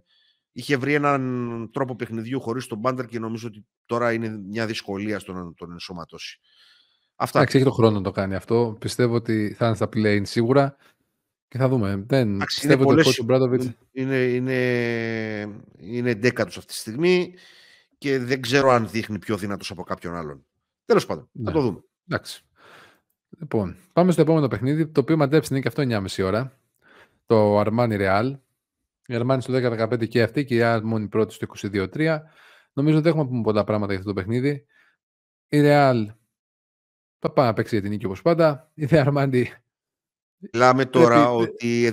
είχε 0.51 0.77
βρει 0.77 0.93
έναν 0.93 1.69
τρόπο 1.73 1.95
παιχνιδιού 1.95 2.41
χωρίς 2.41 2.67
τον 2.67 2.77
Μπάντερ 2.77 3.05
και 3.05 3.19
νομίζω 3.19 3.47
ότι 3.47 3.65
τώρα 3.85 4.13
είναι 4.13 4.29
μια 4.29 4.65
δυσκολία 4.65 5.19
στο 5.19 5.33
να 5.33 5.53
τον 5.53 5.71
ενσωματώσει. 5.71 6.39
Αυτά. 7.15 7.39
Εντάξει, 7.39 7.57
έχει 7.57 7.65
το 7.65 7.71
χρόνο 7.71 7.97
να 7.97 8.03
το 8.03 8.11
κάνει 8.11 8.35
αυτό. 8.35 8.77
Πιστεύω 8.79 9.15
ότι 9.15 9.53
θα 9.57 9.65
είναι 9.65 9.75
στα 9.75 9.89
play 9.93 10.21
σίγουρα 10.23 10.75
και 11.53 11.59
θα 11.59 11.67
δούμε. 11.67 12.03
Δεν 12.07 12.33
Εντάξει, 12.33 12.59
πιστεύω 12.59 12.91
είναι 12.91 13.01
ότι 13.01 13.21
ο 13.21 13.23
Μπράδοβιτ. 13.23 13.63
Είναι, 13.91 14.17
είναι, 14.17 14.57
είναι 15.79 16.13
δέκατο 16.13 16.49
αυτή 16.49 16.65
τη 16.65 16.73
στιγμή 16.73 17.33
και 17.97 18.19
δεν 18.19 18.41
ξέρω 18.41 18.69
αν 18.69 18.89
δείχνει 18.89 19.19
πιο 19.19 19.37
δυνατός 19.37 19.71
από 19.71 19.83
κάποιον 19.83 20.15
άλλον. 20.15 20.45
Τέλος 20.85 21.05
πάντων, 21.05 21.29
ναι. 21.31 21.43
θα 21.43 21.51
το 21.51 21.61
δούμε. 21.61 21.83
Εντάξει. 22.07 22.43
Λοιπόν, 23.39 23.75
πάμε 23.93 24.11
στο 24.11 24.21
επόμενο 24.21 24.47
παιχνίδι, 24.47 24.87
το 24.87 24.99
οποίο 24.99 25.17
μαντέψει 25.17 25.53
είναι 25.53 25.61
και 25.61 25.67
αυτό 25.67 25.83
9.30 25.83 26.25
ώρα. 26.25 26.59
Το 27.25 27.59
Armani 27.59 27.99
Real. 27.99 28.33
Η 29.07 29.15
Armani 29.17 29.37
στο 29.39 29.53
10-15 29.53 30.07
και 30.07 30.21
αυτή 30.21 30.45
και 30.45 30.55
η 30.55 30.59
Real 30.61 30.79
μόνη 30.83 31.07
πρώτη 31.07 31.33
στο 31.33 31.47
22-3. 31.61 32.17
Νομίζω 32.73 32.97
ότι 32.97 33.09
έχουμε 33.09 33.25
πούμε 33.25 33.41
πολλά 33.41 33.63
πράγματα 33.63 33.91
για 33.91 34.01
αυτό 34.01 34.13
το 34.13 34.21
παιχνίδι. 34.21 34.65
Η 35.47 35.59
Real 35.63 36.05
θα 37.19 37.31
πάει 37.31 37.45
να 37.45 37.53
παίξει 37.53 37.73
για 37.73 37.83
την 37.83 37.91
νίκη 37.91 38.05
όπως 38.05 38.21
πάντα. 38.21 38.71
Η 38.73 38.97
Αρμάντι. 38.97 39.62
Μιλάμε 40.51 40.86
τώρα 40.86 41.32
ότι 41.32 41.86
ε, 41.86 41.91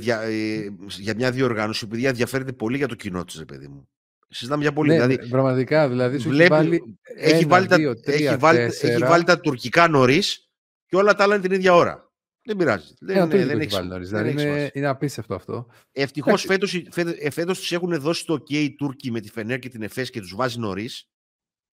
για 0.99 1.15
μια 1.17 1.31
διοργάνωση 1.31 1.87
που 1.87 1.97
ενδιαφέρεται 2.03 2.53
πολύ 2.53 2.77
για 2.77 2.89
το 2.89 2.95
κοινό 2.95 3.25
της, 3.25 3.45
παιδί 3.45 3.69
μου. 3.69 3.89
Συζητάμε 4.29 4.63
για 4.63 4.73
πολύ. 4.73 4.89
Ναι, 4.89 4.95
δηλαδή, 4.95 5.29
πραγματικά. 5.29 5.89
Δηλαδή, 5.89 6.19
σου 6.19 6.29
βλέπει, 6.29 6.43
έχει 6.43 6.55
βάλει, 6.55 6.99
έχει, 7.17 7.45
βάλει 7.45 7.67
τα, 7.67 7.77
έχει, 8.05 8.37
βάλει, 8.37 8.59
έχει 8.59 8.99
βάλει 8.99 9.25
τα 9.25 9.41
τουρκικά 9.41 9.89
νωρίς 9.89 10.51
και 10.87 10.97
όλα 10.97 11.15
τα 11.15 11.23
άλλα 11.23 11.35
είναι 11.35 11.43
την 11.43 11.53
ίδια 11.53 11.75
ώρα. 11.75 12.13
Δεν 12.43 12.57
πειράζει. 12.57 12.95
Δεν, 13.01 13.17
Ένα 13.17 13.25
είναι, 13.25 13.47
δεν 13.47 13.61
έχει 13.61 13.75
βάλει 13.75 13.89
νωρίς. 13.89 14.09
Δηλαδή 14.09 14.31
είναι, 14.31 14.71
είναι 14.75 14.87
απίστευτο 14.87 15.35
αυτό. 15.35 15.67
Ευτυχώς 15.93 16.43
φέτος 16.43 16.83
φέτος 17.31 17.59
τους 17.59 17.73
έχουν 17.73 18.01
δώσει 18.01 18.27
το 18.27 18.35
OK 18.35 18.51
οι 18.51 18.75
Τούρκοι 18.75 19.11
με 19.11 19.21
τη 19.21 19.31
Φενέρ 19.31 19.59
και 19.59 19.69
την 19.69 19.83
Εφές 19.83 20.11
και 20.11 20.21
τους 20.21 20.35
βάζει 20.35 20.59
νωρίς. 20.59 21.09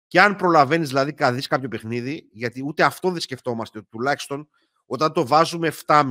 Και 0.07 0.21
αν 0.21 0.35
προλαβαίνεις 0.35 0.87
δηλαδή 0.87 1.15
να 1.19 1.31
δει 1.31 1.41
κάποιο 1.41 1.67
παιχνίδι, 1.67 2.29
γιατί 2.31 2.63
ούτε 2.65 2.83
αυτό 2.83 3.11
δεν 3.11 3.21
σκεφτόμαστε, 3.21 3.81
τουλάχιστον 3.89 4.49
όταν 4.85 5.13
το 5.13 5.27
βάζουμε 5.27 5.73
7,5 5.85 6.03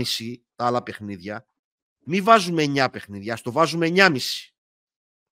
τα 0.57 0.67
άλλα 0.67 0.83
παιχνίδια, 0.83 1.47
μην 2.05 2.25
βάζουμε 2.25 2.63
9 2.63 2.87
παιχνίδια, 2.93 3.33
ας 3.33 3.43
το 3.43 3.53
βάζουμε 3.53 3.87
9,5. 3.95 4.19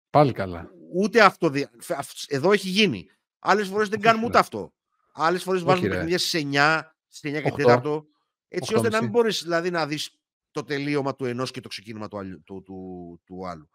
Πάλι 0.09 0.31
καλά. 0.31 0.69
Ούτε 0.93 1.21
αυτό. 1.21 1.51
Εδώ 2.27 2.51
έχει 2.51 2.69
γίνει. 2.69 3.07
Άλλες 3.39 3.67
φορές 3.67 3.89
δεν 3.89 4.01
κάνουμε 4.01 4.25
ούτε 4.25 4.37
αυτό. 4.37 4.73
Άλλες 5.13 5.43
φορές 5.43 5.63
βάζουμε 5.63 5.87
ρε. 5.87 5.93
παιχνίδια 5.93 6.17
στι 6.17 6.49
9, 6.53 6.81
στι 7.07 7.29
9 7.29 7.41
και 7.41 7.51
4. 7.83 8.03
Έτσι 8.47 8.75
ώστε 8.75 8.89
να 8.89 9.01
μην 9.01 9.09
μπορείς 9.09 9.43
δηλαδή, 9.43 9.69
να 9.69 9.87
δεις 9.87 10.19
το 10.51 10.63
τελείωμα 10.63 11.15
του 11.15 11.25
ενός 11.25 11.51
και 11.51 11.61
το 11.61 11.67
ξεκίνημα 11.69 12.07
του, 12.07 12.43
του, 12.45 12.63
του, 12.63 13.21
του 13.25 13.47
άλλου. 13.47 13.69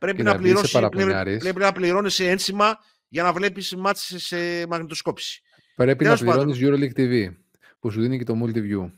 Πρέπει 0.00 0.22
να, 0.22 0.36
πληρώσεις, 0.36 0.70
πρέπει, 0.70 1.36
πρέπει 1.38 1.58
να 1.58 1.72
πληρώνει 1.72 2.10
ένσημα 2.18 2.78
για 3.08 3.22
να 3.22 3.32
βλέπεις 3.32 3.74
μάτς 3.76 4.14
σε 4.16 4.66
μαγνητοσκόπηση. 4.66 5.42
Πρέπει 5.74 6.04
Τέλος 6.04 6.20
να 6.20 6.32
πληρώνεις 6.32 6.58
EuroLeague 6.60 6.98
TV, 6.98 7.34
που 7.82 7.90
σου 7.90 8.00
δίνει 8.00 8.18
και 8.18 8.24
το 8.24 8.34
Multiview. 8.42 8.90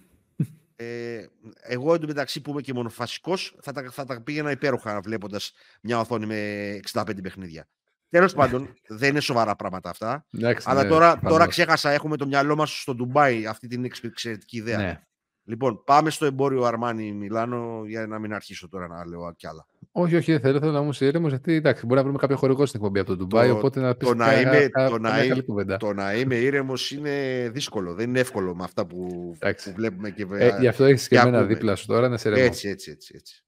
Ε, 0.76 1.26
εγώ 1.62 1.94
εντωμεταξύ 1.94 2.40
που 2.40 2.50
είμαι 2.50 2.60
και 2.60 2.72
μονοφασικός, 2.72 3.56
θα 3.62 3.72
τα, 3.72 3.90
θα 3.90 4.04
τα 4.04 4.20
πήγαινα 4.20 4.50
υπέροχα 4.50 5.00
βλέποντας 5.00 5.52
μια 5.80 5.98
οθόνη 5.98 6.26
με 6.26 6.80
65 6.92 7.22
παιχνίδια. 7.22 7.68
Τέλος 8.08 8.34
πάντων, 8.34 8.74
δεν 8.88 9.10
είναι 9.10 9.20
σοβαρά 9.20 9.56
πράγματα 9.56 9.90
αυτά. 9.90 10.26
αλλά 10.64 10.82
ναι, 10.82 10.88
τώρα, 10.88 11.20
τώρα 11.28 11.46
ξέχασα, 11.46 11.90
έχουμε 11.90 12.16
το 12.16 12.26
μυαλό 12.26 12.56
μας 12.56 12.80
στο 12.80 12.94
Ντουμπάι 12.94 13.46
αυτή 13.46 13.66
την 13.66 13.84
εξαιρετική 13.84 14.56
ιδέα. 14.56 14.78
Ναι. 14.78 15.02
Λοιπόν, 15.46 15.82
πάμε 15.84 16.10
στο 16.10 16.26
εμπόριο 16.26 16.64
Αρμάνι 16.64 17.12
Μιλάνο 17.12 17.82
για 17.86 18.06
να 18.06 18.18
μην 18.18 18.34
αρχίσω 18.34 18.68
τώρα 18.68 18.86
να 18.86 19.06
λέω 19.06 19.32
κι 19.36 19.46
άλλα. 19.46 19.66
Όχι, 19.92 20.16
όχι, 20.16 20.32
δεν 20.32 20.40
θέλω, 20.40 20.58
θέλω 20.58 20.72
να 20.72 20.82
μου 20.82 20.88
είσαι 20.88 21.06
ήρεμος, 21.06 21.30
γιατί 21.30 21.52
εντάξει, 21.52 21.86
μπορεί 21.86 21.96
να 21.96 22.02
βρούμε 22.02 22.18
κάποιο 22.18 22.36
χορηγό 22.36 22.66
στην 22.66 22.80
εκπομπή 22.80 22.98
από 22.98 23.08
το 23.08 23.16
Ντουμπάι, 23.16 23.50
οπότε 23.50 23.80
να 23.80 23.94
πεις 23.94 24.08
το, 24.08 24.14
να 24.14 24.40
είμαι, 24.40 24.68
το, 24.88 24.98
να 24.98 25.24
είμαι, 25.24 25.76
το 25.78 25.92
να 25.92 26.14
είμαι 26.14 26.34
ήρεμος 26.34 26.90
είναι 26.90 27.48
δύσκολο. 27.52 27.94
Δεν 27.94 28.08
είναι 28.08 28.20
εύκολο 28.20 28.54
με 28.54 28.64
αυτά 28.64 28.86
που, 28.86 29.34
που 29.38 29.72
βλέπουμε 29.74 30.10
και 30.10 30.26
ε, 30.32 30.56
Γι' 30.60 30.66
αυτό 30.66 30.84
έχεις 30.84 31.08
και, 31.08 31.18
εμένα 31.18 31.42
δίπλα 31.42 31.74
σου 31.74 31.86
τώρα 31.86 32.08
να 32.08 32.16
σε 32.16 32.28
ρεύω. 32.28 32.44
Έτσι, 32.44 32.68
έτσι, 32.68 32.90
έτσι, 32.90 33.12
έτσι. 33.16 33.44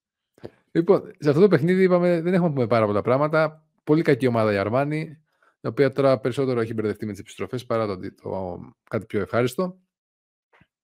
Λοιπόν, 0.71 1.03
σε 1.19 1.29
αυτό 1.29 1.41
το 1.41 1.49
παιχνίδι 1.49 1.83
είπαμε, 1.83 2.21
δεν 2.21 2.35
έχουμε 2.35 2.51
πούμε 2.51 2.67
πάρα 2.67 2.87
πολλά 2.87 3.03
πράγματα. 3.03 3.65
Πολύ 3.85 4.03
κακή 4.03 4.27
ομάδα 4.27 4.53
η 4.53 4.57
Αρμάνι, 4.57 5.19
η 5.61 5.67
οποία 5.69 5.93
τώρα 5.93 6.19
περισσότερο 6.19 6.61
έχει 6.61 6.75
μπερδευτεί 6.75 7.07
με 7.07 7.11
τις 7.11 7.21
επιστροφές 7.21 7.67
παρά 7.67 7.87
το, 7.87 7.99
το, 8.23 8.61
κάτι 8.91 9.07
πιο 9.07 9.21
ευχάριστο. 9.21 9.77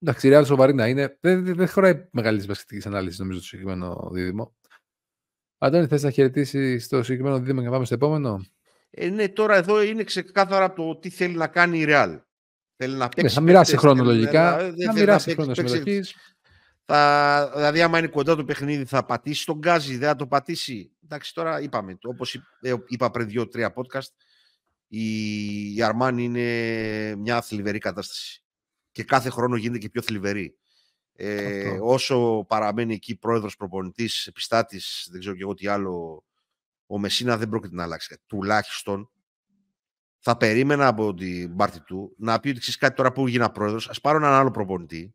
Εντάξει, 0.02 0.28
η 0.28 0.30
Real 0.34 0.42
σοβαρή 0.46 0.74
να 0.74 0.86
είναι. 0.86 1.16
Δεν, 1.20 1.44
δεν, 1.44 1.54
δεν 1.54 1.68
χωράει 1.68 2.08
μεγάλης 2.10 2.46
βασιλική 2.46 2.88
ανάλυσης 2.88 3.18
νομίζω 3.18 3.38
το 3.38 3.44
συγκεκριμένο 3.44 4.10
δίδυμο. 4.12 4.54
Αντώνη, 5.58 5.86
θες 5.86 6.02
να 6.02 6.10
χαιρετήσει 6.10 6.88
το 6.88 7.02
συγκεκριμένο 7.02 7.38
δίδυμο 7.38 7.58
και 7.58 7.66
να 7.66 7.72
πάμε 7.72 7.84
στο 7.84 7.94
επόμενο; 7.94 8.46
Ε, 8.90 9.08
ναι, 9.08 9.28
τώρα 9.28 9.56
εδώ 9.56 9.82
είναι 9.82 10.04
ξεκάθαρα 10.04 10.72
το 10.72 10.96
τι 10.96 11.10
θέλει 11.10 11.34
να 11.34 11.46
κάνει 11.46 11.78
η 11.78 11.84
Real. 11.88 12.20
Θέλει 12.76 12.94
να 12.94 13.08
παίξει. 13.08 13.24
Ναι, 13.24 13.30
θα 13.30 13.40
μοιράσει 13.40 13.76
χρόνο 13.76 14.04
λογικά. 14.04 14.58
Θα 14.84 14.92
μοιράσει 14.92 15.34
χρόνο 15.34 15.54
συμμετοχής. 15.54 16.14
Θα, 16.84 17.52
δηλαδή, 17.54 17.82
άμα 17.82 17.98
είναι 17.98 18.06
κοντά 18.06 18.36
το 18.36 18.44
παιχνίδι, 18.44 18.84
θα 18.84 19.04
πατήσει 19.04 19.46
τον 19.46 19.58
γκάζι, 19.58 19.96
δεν 19.96 20.08
θα 20.08 20.16
το 20.16 20.26
πατήσει. 20.26 20.92
Εντάξει, 21.04 21.34
τώρα 21.34 21.60
είπαμε, 21.60 21.98
όπως 22.02 22.34
ε, 22.60 22.74
είπα 22.86 23.10
πριν 23.10 23.28
δύο-τρία 23.28 23.72
podcast, 23.74 24.10
η, 24.86 25.74
η 25.74 25.82
Αρμάνη 25.82 26.24
είναι 26.24 27.16
μια 27.16 27.42
θλιβερή 27.42 27.78
κατάσταση. 27.78 28.41
Και 28.92 29.04
κάθε 29.04 29.30
χρόνο 29.30 29.56
γίνεται 29.56 29.78
και 29.78 29.88
πιο 29.88 30.02
θλιβερή. 30.02 30.56
Ε, 31.14 31.78
όσο 31.82 32.44
παραμένει 32.48 32.94
εκεί 32.94 33.16
πρόεδρος 33.16 33.56
προπονητής, 33.56 34.26
επιστάτης, 34.26 35.08
δεν 35.10 35.20
ξέρω 35.20 35.34
και 35.34 35.42
εγώ 35.42 35.54
τι 35.54 35.66
άλλο, 35.66 36.24
ο 36.86 36.98
Μεσίνα 36.98 37.36
δεν 37.36 37.48
πρόκειται 37.48 37.74
να 37.74 37.82
αλλάξει. 37.82 38.20
Τουλάχιστον 38.26 39.10
θα 40.18 40.36
περίμενα 40.36 40.86
από 40.86 41.14
την 41.14 41.56
πάρτι 41.56 41.80
του 41.80 42.14
να 42.18 42.40
πει 42.40 42.48
ότι 42.48 42.58
ξέρεις 42.58 42.80
κάτι 42.80 42.94
τώρα 42.94 43.12
που 43.12 43.28
γίνα 43.28 43.50
πρόεδρος, 43.50 43.88
ας 43.88 44.00
πάρω 44.00 44.16
έναν 44.16 44.32
άλλο 44.32 44.50
προπονητή, 44.50 45.14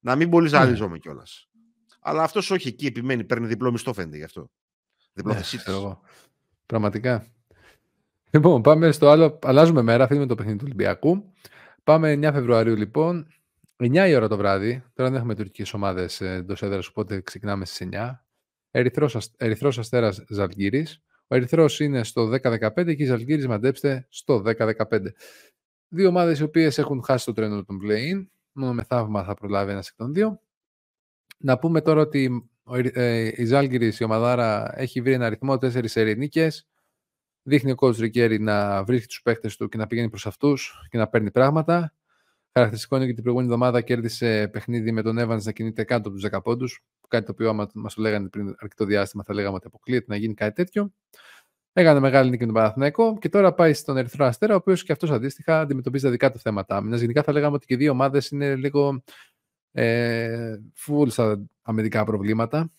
να 0.00 0.16
μην 0.16 0.30
πολύ 0.30 0.48
ζαλίζομαι 0.48 0.92
ναι. 0.92 0.98
κιόλας. 0.98 1.48
Αλλά 2.00 2.22
αυτός 2.22 2.50
όχι 2.50 2.68
εκεί 2.68 2.86
επιμένει, 2.86 3.24
παίρνει 3.24 3.46
διπλό 3.46 3.70
μισθό 3.70 3.92
φαίνεται 3.92 4.16
γι' 4.16 4.24
αυτό. 4.24 4.50
Διπλό 5.12 5.32
ναι, 5.32 5.40
εγώ. 5.66 6.00
Πραγματικά. 6.66 7.26
Λοιπόν, 8.30 8.62
πάμε 8.62 8.92
στο 8.92 9.08
άλλο. 9.08 9.38
Αλλάζουμε 9.42 9.82
μέρα, 9.82 10.04
αφήνουμε 10.04 10.26
το 10.26 10.34
παιχνίδι 10.34 10.58
του 10.58 10.64
Ολυμπιακού. 10.66 11.32
Πάμε 11.88 12.12
9 12.12 12.30
Φεβρουαρίου 12.32 12.76
λοιπόν. 12.76 13.26
9 13.76 14.08
η 14.08 14.14
ώρα 14.14 14.28
το 14.28 14.36
βράδυ. 14.36 14.82
Τώρα 14.94 15.10
δεν 15.10 15.18
έχουμε 15.18 15.34
τουρκικές 15.34 15.74
ομάδες 15.74 16.20
εντός 16.20 16.62
έδρας, 16.62 16.88
οπότε 16.88 17.20
ξεκινάμε 17.20 17.64
στις 17.64 17.88
9. 17.92 18.24
Ερυθρός 19.36 19.78
Αστέρας 19.78 20.24
Ζαλγκύρη. 20.28 20.86
Ο 21.26 21.34
Ερυθρός 21.34 21.80
είναι 21.80 22.04
στο 22.04 22.28
10-15 22.28 22.94
και 22.96 23.02
η 23.02 23.04
Ζαλγκύρη 23.04 23.48
μαντέψτε 23.48 24.06
στο 24.08 24.42
10-15. 24.44 25.14
Δύο 25.88 26.08
ομάδες 26.08 26.38
οι 26.38 26.42
οποίες 26.42 26.78
έχουν 26.78 27.02
χάσει 27.04 27.24
το 27.24 27.32
τρένο 27.32 27.64
των 27.64 27.78
play-in. 27.84 28.26
Μόνο 28.52 28.72
με 28.74 28.82
θαύμα 28.82 29.24
θα 29.24 29.34
προλάβει 29.34 29.70
ένας 29.70 29.88
εκ 29.88 29.96
των 29.96 30.14
δύο. 30.14 30.40
Να 31.38 31.58
πούμε 31.58 31.80
τώρα 31.80 32.00
ότι 32.00 32.50
ε, 32.92 33.30
η 33.34 33.44
Ζάλγκυρη, 33.44 33.92
η 33.98 34.04
ομαδάρα, 34.04 34.80
έχει 34.80 35.00
βρει 35.00 35.12
ένα 35.12 35.26
αριθμό 35.26 35.52
4 35.52 35.88
σερή 35.88 36.16
νίκε. 36.16 36.48
Δείχνει 37.48 37.70
ο 37.70 37.74
coach 37.78 37.96
Ρικέρι 37.96 38.40
να 38.40 38.84
βρίσκει 38.84 39.06
τους 39.06 39.22
παίχτε 39.22 39.50
του 39.58 39.68
και 39.68 39.76
να 39.76 39.86
πηγαίνει 39.86 40.08
προς 40.08 40.26
αυτούς 40.26 40.86
και 40.90 40.98
να 40.98 41.08
παίρνει 41.08 41.30
πράγματα. 41.30 41.94
Χαρακτηριστικό 42.52 42.96
είναι 42.96 43.04
ότι 43.04 43.14
την 43.14 43.22
προηγούμενη 43.22 43.52
εβδομάδα 43.52 43.80
κέρδισε 43.80 44.48
παιχνίδι 44.48 44.92
με 44.92 45.02
τον 45.02 45.16
Evans 45.18 45.42
να 45.42 45.52
κινείται 45.52 45.84
κάτω 45.84 46.08
από 46.08 46.18
τους 46.18 46.28
10 46.32 46.42
πόντους. 46.42 46.84
Κάτι 47.08 47.24
το 47.24 47.32
οποίο, 47.32 47.48
άμα 47.48 47.68
μας 47.74 47.94
το 47.94 48.02
λέγανε 48.02 48.28
πριν 48.28 48.54
αρκετό 48.58 48.84
διάστημα, 48.84 49.22
θα 49.24 49.34
λέγαμε 49.34 49.56
ότι 49.56 49.66
αποκλείεται 49.66 50.04
να 50.08 50.16
γίνει 50.16 50.34
κάτι 50.34 50.54
τέτοιο. 50.54 50.92
Έκανε 51.72 52.00
μεγάλη 52.00 52.30
νίκη 52.30 52.40
με 52.40 52.46
τον 52.46 52.54
Παναθηναϊκό 52.54 53.18
και 53.18 53.28
τώρα 53.28 53.54
πάει 53.54 53.72
στον 53.72 53.96
Ερυθρό 53.96 54.24
Αστέρα, 54.24 54.54
ο 54.54 54.56
οποίος 54.56 54.82
και 54.82 54.92
αυτός 54.92 55.10
αντίστοιχα 55.10 55.60
αντιμετωπίζει 55.60 56.04
τα 56.04 56.10
δικά 56.10 56.30
του 56.30 56.38
θέματα 56.38 56.76
άμυνας. 56.76 57.00
Γενικά 57.00 57.22
θα 57.22 57.32
λέγαμε 57.32 57.54
ότι 57.54 57.66
και 57.66 57.74
οι 57.74 57.76
δύο 57.76 57.90
ομάδες 57.90 58.28
είναι 58.28 58.54
λίγο 58.54 59.02
ε, 59.72 60.56
full 60.86 61.10
στα 61.10 61.44
αμυντικά 61.62 62.04
προβλήματα. 62.04 62.72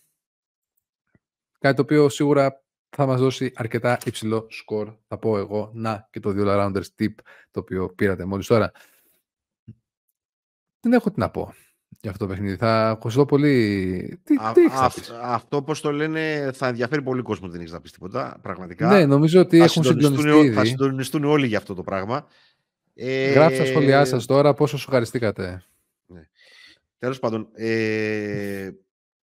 Κάτι 1.59 1.75
το 1.75 1.81
οποίο 1.81 2.09
σίγουρα 2.09 2.63
θα 2.89 3.05
μας 3.05 3.19
δώσει 3.19 3.51
αρκετά 3.55 3.97
υψηλό 4.05 4.45
σκορ. 4.49 4.93
Θα 5.07 5.17
πω 5.17 5.37
εγώ, 5.37 5.71
να 5.73 6.07
και 6.11 6.19
το 6.19 6.29
2 6.29 6.45
rounders 6.45 6.87
tip 6.99 7.13
το 7.51 7.59
οποίο 7.59 7.89
πήρατε 7.89 8.25
μόλις 8.25 8.47
τώρα. 8.47 8.71
Δεν 10.79 10.93
έχω 10.93 11.11
τι 11.11 11.19
να 11.19 11.29
πω 11.29 11.53
για 12.01 12.11
αυτό 12.11 12.25
το 12.25 12.31
παιχνίδι. 12.31 12.55
Θα 12.55 12.89
ακουστώ 12.89 13.25
πολύ. 13.25 14.19
Τι, 14.23 14.35
α, 14.35 14.51
τι 14.51 14.61
Αυτό, 15.21 15.57
όπω 15.57 15.79
το 15.81 15.91
λένε, 15.91 16.51
θα 16.53 16.67
ενδιαφέρει 16.67 17.01
πολύ 17.01 17.21
κόσμο. 17.21 17.47
Δεν 17.47 17.59
έχεις 17.59 17.71
να 17.71 17.81
πεις 17.81 17.91
τίποτα. 17.91 18.39
Πραγματικά. 18.41 18.87
Ναι, 18.87 19.05
νομίζω 19.05 19.39
ότι 19.39 19.57
θα 19.57 19.63
έχουν 19.63 19.83
συντονιστεί. 19.83 20.51
Θα 20.51 20.65
συντονιστούν 20.65 21.23
όλοι 21.23 21.47
για 21.47 21.57
αυτό 21.57 21.73
το 21.73 21.83
πράγμα. 21.83 22.27
Ε... 22.93 23.31
Γράψτε 23.31 23.63
τα 23.63 23.69
σχόλιά 23.69 24.05
σας 24.05 24.25
τώρα 24.25 24.53
πόσο 24.53 24.77
σου 24.77 24.85
ευχαριστήκατε. 24.87 25.63
Ναι. 26.05 26.27
Τέλος 26.97 27.19
πάντων, 27.19 27.49
ε, 27.53 28.69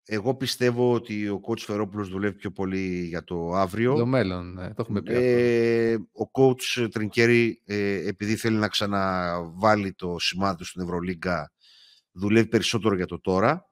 εγώ 0.08 0.34
πιστεύω 0.34 0.92
ότι 0.92 1.28
ο 1.28 1.40
coach 1.48 1.58
Φερόπουλος 1.58 2.08
δουλεύει 2.08 2.36
πιο 2.36 2.50
πολύ 2.50 3.06
για 3.06 3.24
το 3.24 3.52
αύριο. 3.52 3.94
Το 3.94 4.06
μέλλον, 4.06 4.52
ναι, 4.52 4.68
το 4.68 4.74
έχουμε 4.78 5.02
πει. 5.02 5.12
Ε, 5.14 5.94
ο 5.94 6.30
coach 6.32 6.88
Τρινκέρι, 6.90 7.62
ε, 7.64 8.08
επειδή 8.08 8.36
θέλει 8.36 8.56
να 8.56 8.68
ξαναβάλει 8.68 9.92
το 9.92 10.18
σημάδι 10.18 10.56
του 10.56 10.64
στην 10.64 10.82
Ευρωλίγκα, 10.82 11.52
δουλεύει 12.12 12.48
περισσότερο 12.48 12.94
για 12.96 13.06
το 13.06 13.20
τώρα. 13.20 13.70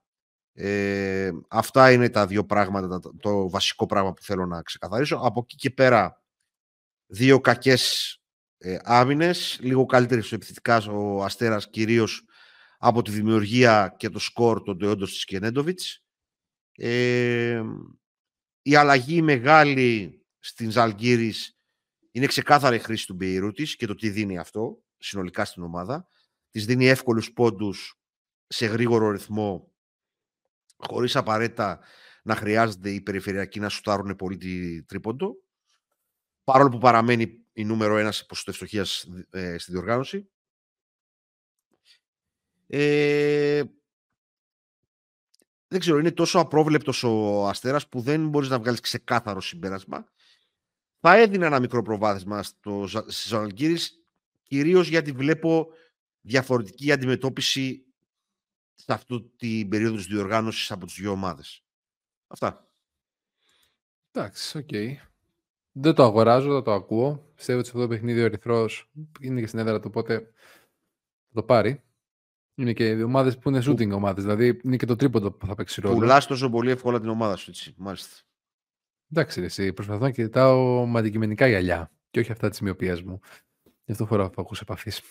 Ε, 0.53 1.31
αυτά 1.49 1.93
είναι 1.93 2.09
τα 2.09 2.27
δύο 2.27 2.45
πράγματα, 2.45 3.01
το 3.21 3.51
βασικό 3.51 3.87
πράγμα 3.87 4.13
που 4.13 4.23
θέλω 4.23 4.47
να 4.47 4.63
ξεκαθαρίσω. 4.63 5.17
Από 5.17 5.41
εκεί 5.43 5.57
και 5.57 5.71
πέρα, 5.71 6.23
δύο 7.07 7.41
κακές 7.41 8.17
ε, 8.59 8.77
άμυνες, 8.83 9.59
λίγο 9.61 9.87
καλύτερες 9.87 10.33
επιθετικά 10.33 10.83
ο 10.87 11.25
Αστέρας, 11.25 11.71
κυρίως 11.71 12.25
από 12.79 13.03
τη 13.03 13.11
δημιουργία 13.11 13.95
και 13.99 14.09
το 14.09 14.19
σκορ 14.19 14.63
των 14.63 14.79
Τεόντος 14.79 15.13
της 15.13 15.25
Κενέντοβιτς. 15.25 16.04
Ε, 16.77 17.63
η 18.63 18.75
αλλαγή 18.75 19.23
μεγάλη 19.23 20.23
στην 20.39 20.71
Ζαλγκύρης 20.71 21.59
είναι 22.11 22.27
ξεκάθαρη 22.27 22.79
χρήση 22.79 23.07
του 23.07 23.15
Μπεϊρούτης 23.15 23.77
και 23.77 23.87
το 23.87 23.95
τι 23.95 24.11
δίνει 24.11 24.39
αυτό 24.39 24.83
συνολικά 24.99 25.45
στην 25.45 25.63
ομάδα. 25.63 26.09
Της 26.51 26.67
δίνει 26.67 26.87
εύκολους 26.87 27.33
πόντους 27.33 27.99
σε 28.47 28.67
γρήγορο 28.67 29.11
ρυθμό, 29.11 29.73
χωρίς 30.77 31.17
απαραίτητα 31.17 31.81
να 32.23 32.37
χρειάζεται 32.37 32.91
οι 32.91 33.01
περιφερειακοί 33.01 33.61
να 33.61 33.69
σουτάρουν 33.69 34.17
πολύ 34.17 34.37
τη 34.37 34.83
τρίποντο, 34.83 35.37
παρόλο 36.45 36.69
που 36.69 36.79
παραμένει 36.79 37.47
η 37.53 37.65
νούμερο 37.65 37.97
ένας 37.97 38.17
σε 38.17 38.25
ποσοστό 38.25 38.51
ευστοχίας 38.51 39.09
ε, 39.31 39.59
στη 39.59 39.73
διοργάνωση. 39.73 40.29
Ε, 42.67 43.63
δεν 45.75 45.83
ξέρω, 45.83 45.99
είναι 45.99 46.11
τόσο 46.11 46.39
απρόβλεπτος 46.39 47.03
ο 47.03 47.47
Αστέρας 47.49 47.89
που 47.89 48.01
δεν 48.01 48.29
μπορείς 48.29 48.49
να 48.49 48.59
βγάλεις 48.59 48.81
ξεκάθαρο 48.81 49.41
συμπέρασμα. 49.41 50.07
Θα 51.01 51.17
έδινα 51.17 51.47
ένα 51.47 51.61
μικρό 51.61 51.83
προβάδισμα 51.83 52.43
στο, 52.43 52.87
στις 53.07 54.01
κυρίως 54.43 54.89
γιατί 54.89 55.13
βλέπω 55.13 55.69
διαφορετική 56.21 56.93
αντιμετώπιση 56.93 57.85
σε 58.75 58.93
αυτή 58.93 59.33
την 59.37 59.69
περίοδο 59.69 59.97
της 59.97 60.07
διοργάνωσης 60.07 60.71
από 60.71 60.87
τις 60.87 60.95
δύο 60.95 61.11
ομάδες. 61.11 61.65
Αυτά. 62.27 62.69
Εντάξει, 64.13 64.59
οκ. 64.59 64.67
Okay. 64.71 64.95
Δεν 65.73 65.95
το 65.95 66.03
αγοράζω, 66.03 66.53
δεν 66.53 66.63
το 66.63 66.73
ακούω. 66.73 67.33
Πιστεύω 67.35 67.59
ότι 67.59 67.69
σε 67.69 67.75
αυτό 67.75 67.89
το 67.89 67.95
παιχνίδι 67.95 68.21
ο 68.21 68.25
Ερυθρός 68.25 68.91
είναι 69.21 69.41
και 69.41 69.47
στην 69.47 69.59
έδρα 69.59 69.81
του, 69.81 69.89
οπότε 69.89 70.19
θα 71.29 71.35
το 71.35 71.43
πάρει. 71.43 71.83
Είναι 72.55 72.73
και 72.73 72.89
οι 72.89 73.03
ομάδες 73.03 73.39
που 73.39 73.49
είναι 73.49 73.63
shooting 73.67 73.91
ομάδες. 73.91 74.25
Δηλαδή 74.25 74.61
είναι 74.65 74.77
και 74.77 74.87
το 74.87 74.97
τρίποντο 74.97 75.33
που 75.33 75.47
θα 75.47 75.55
παίξει 75.55 75.81
ρόλο. 75.81 75.95
Πουλάς 75.95 76.27
τόσο 76.27 76.51
πολύ 76.51 76.71
εύκολα 76.71 77.01
την 77.01 77.09
ομάδα 77.09 77.37
σου, 77.37 77.51
έτσι. 77.51 77.75
Μάλιστα. 77.77 78.17
Εντάξει, 79.11 79.43
εσύ. 79.43 79.73
Προσπαθώ 79.73 80.05
να 80.05 80.11
κοιτάω 80.11 80.87
με 80.87 80.99
αντικειμενικά 80.99 81.47
γυαλιά 81.47 81.91
και 82.11 82.21
όχι 82.21 82.33
αυτά 82.33 82.49
της 82.49 82.61
μυωπίας 82.61 83.03
μου. 83.03 83.21
Γι' 83.85 83.93
αυτό 83.93 84.07
φοράω 84.07 84.31
φακού 84.31 84.55
επαφής. 84.61 85.03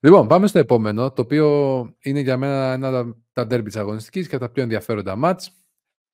Λοιπόν, 0.00 0.28
πάμε 0.28 0.46
στο 0.46 0.58
επόμενο, 0.58 1.12
το 1.12 1.22
οποίο 1.22 1.46
είναι 1.98 2.20
για 2.20 2.36
μένα 2.36 2.72
ένα 2.72 2.98
από 2.98 3.16
τα 3.32 3.46
ντέρμπι 3.46 3.68
της 3.68 3.76
αγωνιστικής 3.76 4.28
και 4.28 4.38
τα 4.38 4.50
πιο 4.50 4.62
ενδιαφέροντα 4.62 5.16
μάτς. 5.16 5.50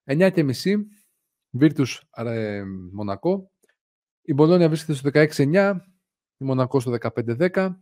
9.30 0.04 0.86
Βίρτου 1.50 1.84
Μονακό. 2.92 3.50
Η 4.22 4.34
Μπολόνια 4.34 4.68
βρίσκεται 4.68 4.94
στο 4.94 5.10
16-9, 5.12 5.80
η 6.36 6.44
Μονακό 6.44 6.80
στο 6.80 6.96
15-10. 7.00 7.76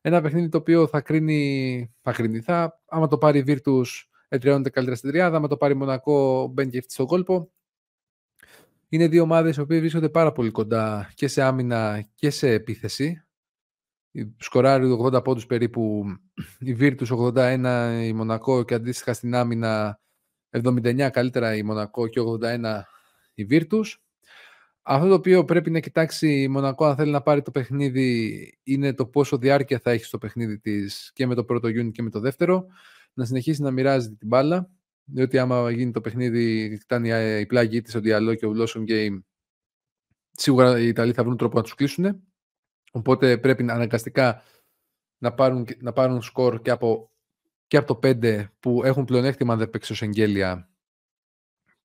Ένα 0.00 0.20
παιχνίδι 0.20 0.48
το 0.48 0.58
οποίο 0.58 0.86
θα 0.86 1.00
κρίνει, 1.00 1.94
θα 2.02 2.12
κρίνει. 2.12 2.40
Θα, 2.40 2.80
άμα 2.86 3.08
το 3.08 3.18
πάρει 3.18 3.38
η 3.38 3.44
Virtus, 3.46 3.84
ετριώνεται 4.28 4.70
καλύτερα 4.70 4.96
στην 4.96 5.10
τριάδα. 5.10 5.36
Άμα 5.36 5.48
το 5.48 5.56
πάρει 5.56 5.74
Μονακό, 5.74 6.46
μπαίνει 6.46 6.70
και 6.70 6.84
στον 6.86 7.06
κόλπο. 7.06 7.50
Είναι 8.88 9.08
δύο 9.08 9.22
ομάδες 9.22 9.56
οι 9.56 9.60
οποίες 9.60 9.80
βρίσκονται 9.80 10.08
πάρα 10.08 10.32
πολύ 10.32 10.50
κοντά 10.50 11.12
και 11.14 11.28
σε 11.28 11.42
άμυνα 11.42 12.08
και 12.14 12.30
σε 12.30 12.50
επίθεση. 12.50 13.22
Σκοράρει 14.36 14.98
80 15.00 15.24
πόντους 15.24 15.46
περίπου 15.46 16.04
η 16.58 16.76
Virtus 16.80 17.06
81, 17.06 18.00
η 18.04 18.12
Μονακό 18.12 18.64
και 18.64 18.74
αντίστοιχα 18.74 19.12
στην 19.12 19.34
άμυνα 19.34 20.00
79 20.50 21.08
καλύτερα 21.12 21.56
η 21.56 21.62
Μονακό 21.62 22.06
και 22.06 22.20
81 22.20 22.82
η 23.34 23.46
Virtus. 23.50 23.84
Αυτό 24.90 25.08
το 25.08 25.14
οποίο 25.14 25.44
πρέπει 25.44 25.70
να 25.70 25.80
κοιτάξει 25.80 26.42
η 26.42 26.48
Μονακό 26.48 26.84
αν 26.84 26.96
θέλει 26.96 27.10
να 27.10 27.22
πάρει 27.22 27.42
το 27.42 27.50
παιχνίδι 27.50 28.58
είναι 28.62 28.94
το 28.94 29.06
πόσο 29.06 29.38
διάρκεια 29.38 29.78
θα 29.78 29.90
έχει 29.90 30.04
στο 30.04 30.18
παιχνίδι 30.18 30.58
της 30.58 31.10
και 31.14 31.26
με 31.26 31.34
το 31.34 31.44
πρώτο 31.44 31.68
unit 31.68 31.92
και 31.92 32.02
με 32.02 32.10
το 32.10 32.20
δεύτερο. 32.20 32.66
Να 33.12 33.24
συνεχίσει 33.24 33.62
να 33.62 33.70
μοιράζει 33.70 34.08
την 34.08 34.28
μπάλα. 34.28 34.70
Διότι 35.04 35.38
άμα 35.38 35.70
γίνει 35.70 35.90
το 35.90 36.00
παιχνίδι, 36.00 36.76
φτάνει 36.80 37.08
η 37.40 37.46
πλάγη 37.46 37.80
της, 37.80 37.94
ο 37.94 38.00
διαλό 38.00 38.34
και 38.34 38.46
ο 38.46 38.52
Blossom 38.56 38.88
Game, 38.88 39.22
σίγουρα 40.30 40.80
οι 40.80 40.86
Ιταλοί 40.86 41.12
θα 41.12 41.24
βρουν 41.24 41.36
τρόπο 41.36 41.56
να 41.56 41.62
τους 41.62 41.74
κλείσουν. 41.74 42.22
Οπότε 42.92 43.38
πρέπει 43.38 43.62
να 43.62 43.74
αναγκαστικά 43.74 44.42
να 45.18 45.34
πάρουν, 45.34 45.66
να 45.78 45.92
πάρουν 45.92 46.22
σκορ 46.22 46.60
και 46.60 46.70
από, 46.70 47.10
και 47.66 47.76
από 47.76 47.94
το 47.94 48.08
5 48.08 48.44
που 48.60 48.84
έχουν 48.84 49.04
πλεονέκτημα 49.04 49.52
αν 49.52 49.58
δεν 49.58 49.70
παίξει 49.70 49.92
ως 49.92 50.02
εγγέλια 50.02 50.68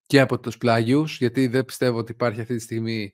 και 0.06 0.20
από 0.20 0.40
τους 0.40 0.58
πλάγιους, 0.58 1.18
γιατί 1.18 1.48
δεν 1.48 1.66
πιστεύω 1.66 1.98
ότι 1.98 2.12
υπάρχει 2.12 2.42
αυτή 2.42 2.56
τη 2.56 2.62
στιγμή 2.62 3.14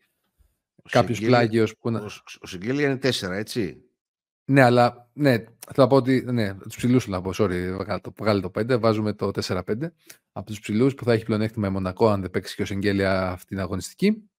Κάποιος 0.90 1.20
πλάγιος 1.20 1.78
που 1.78 1.92
να. 1.92 2.02
Ο 2.40 2.48
Σιγγέλια 2.48 2.86
είναι 2.86 3.00
4, 3.04 3.30
έτσι. 3.32 3.84
Ναι, 4.46 4.62
αλλά 4.62 5.10
ναι, 5.14 5.44
θα 5.74 5.88
πω 5.88 5.96
ότι. 5.96 6.26
Ναι, 6.32 6.54
τους 6.54 6.76
ψηλούς 6.76 7.08
να 7.08 7.22
πω. 7.22 7.32
Sorry, 7.34 7.86
βγάλει 8.18 8.42
το 8.42 8.52
5. 8.60 8.80
Βάζουμε 8.80 9.14
το 9.14 9.32
4-5 9.44 9.62
από 10.32 10.46
τους 10.46 10.60
ψηλούς 10.60 10.94
που 10.94 11.04
θα 11.04 11.14
έχει 11.14 11.26
πλεονέκτημα 11.26 11.68
η 11.68 11.72
Μονακό 11.72 12.10
αν 12.10 12.22
δεν 12.22 12.30
παίξει 12.30 12.56
και 12.56 12.62
ο 12.62 12.66
Σεγγέλια 12.66 13.30
αυτή 13.30 13.46
την 13.46 13.60
αγωνιστική. 13.60 14.30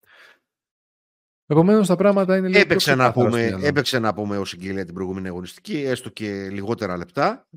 Επομένως 1.45 1.87
τα 1.87 1.95
πράγματα 1.95 2.37
είναι 2.37 2.47
λίγο 2.47 2.59
έπαιξε 2.59 2.95
να, 2.95 3.11
πούμε, 3.11 3.59
έπαιξε 3.61 3.99
να 3.99 4.13
πούμε 4.13 4.37
ο 4.37 4.45
Σιγγέλια 4.45 4.85
την 4.85 4.93
προηγούμενη 4.93 5.27
αγωνιστική, 5.27 5.77
έστω 5.77 6.09
και 6.09 6.49
λιγότερα 6.49 6.97
λεπτά. 6.97 7.47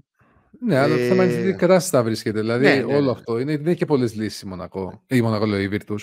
Ναι, 0.61 0.79
αλλά 0.79 0.97
το 0.97 1.03
θέμα 1.03 1.25
είναι 1.25 1.33
ότι 1.33 1.49
ε, 1.49 1.53
κατάσταση 1.53 1.91
θα 1.91 2.03
βρίσκεται. 2.03 2.41
Δηλαδή 2.41 2.65
ναι, 2.65 2.75
ναι, 2.75 2.95
όλο 2.95 3.05
ναι. 3.05 3.11
αυτό 3.11 3.39
είναι, 3.39 3.57
δεν 3.57 3.67
έχει 3.67 3.77
και 3.77 3.85
πολλές 3.85 4.15
λύσεις 4.15 4.41
η 4.41 4.47
Μονακό. 4.47 5.03
Ή 5.07 5.17
η 5.17 5.23
Μονακό, 5.23 5.47
λέω, 5.47 5.61
η 5.61 5.69
Βίρτου 5.69 5.97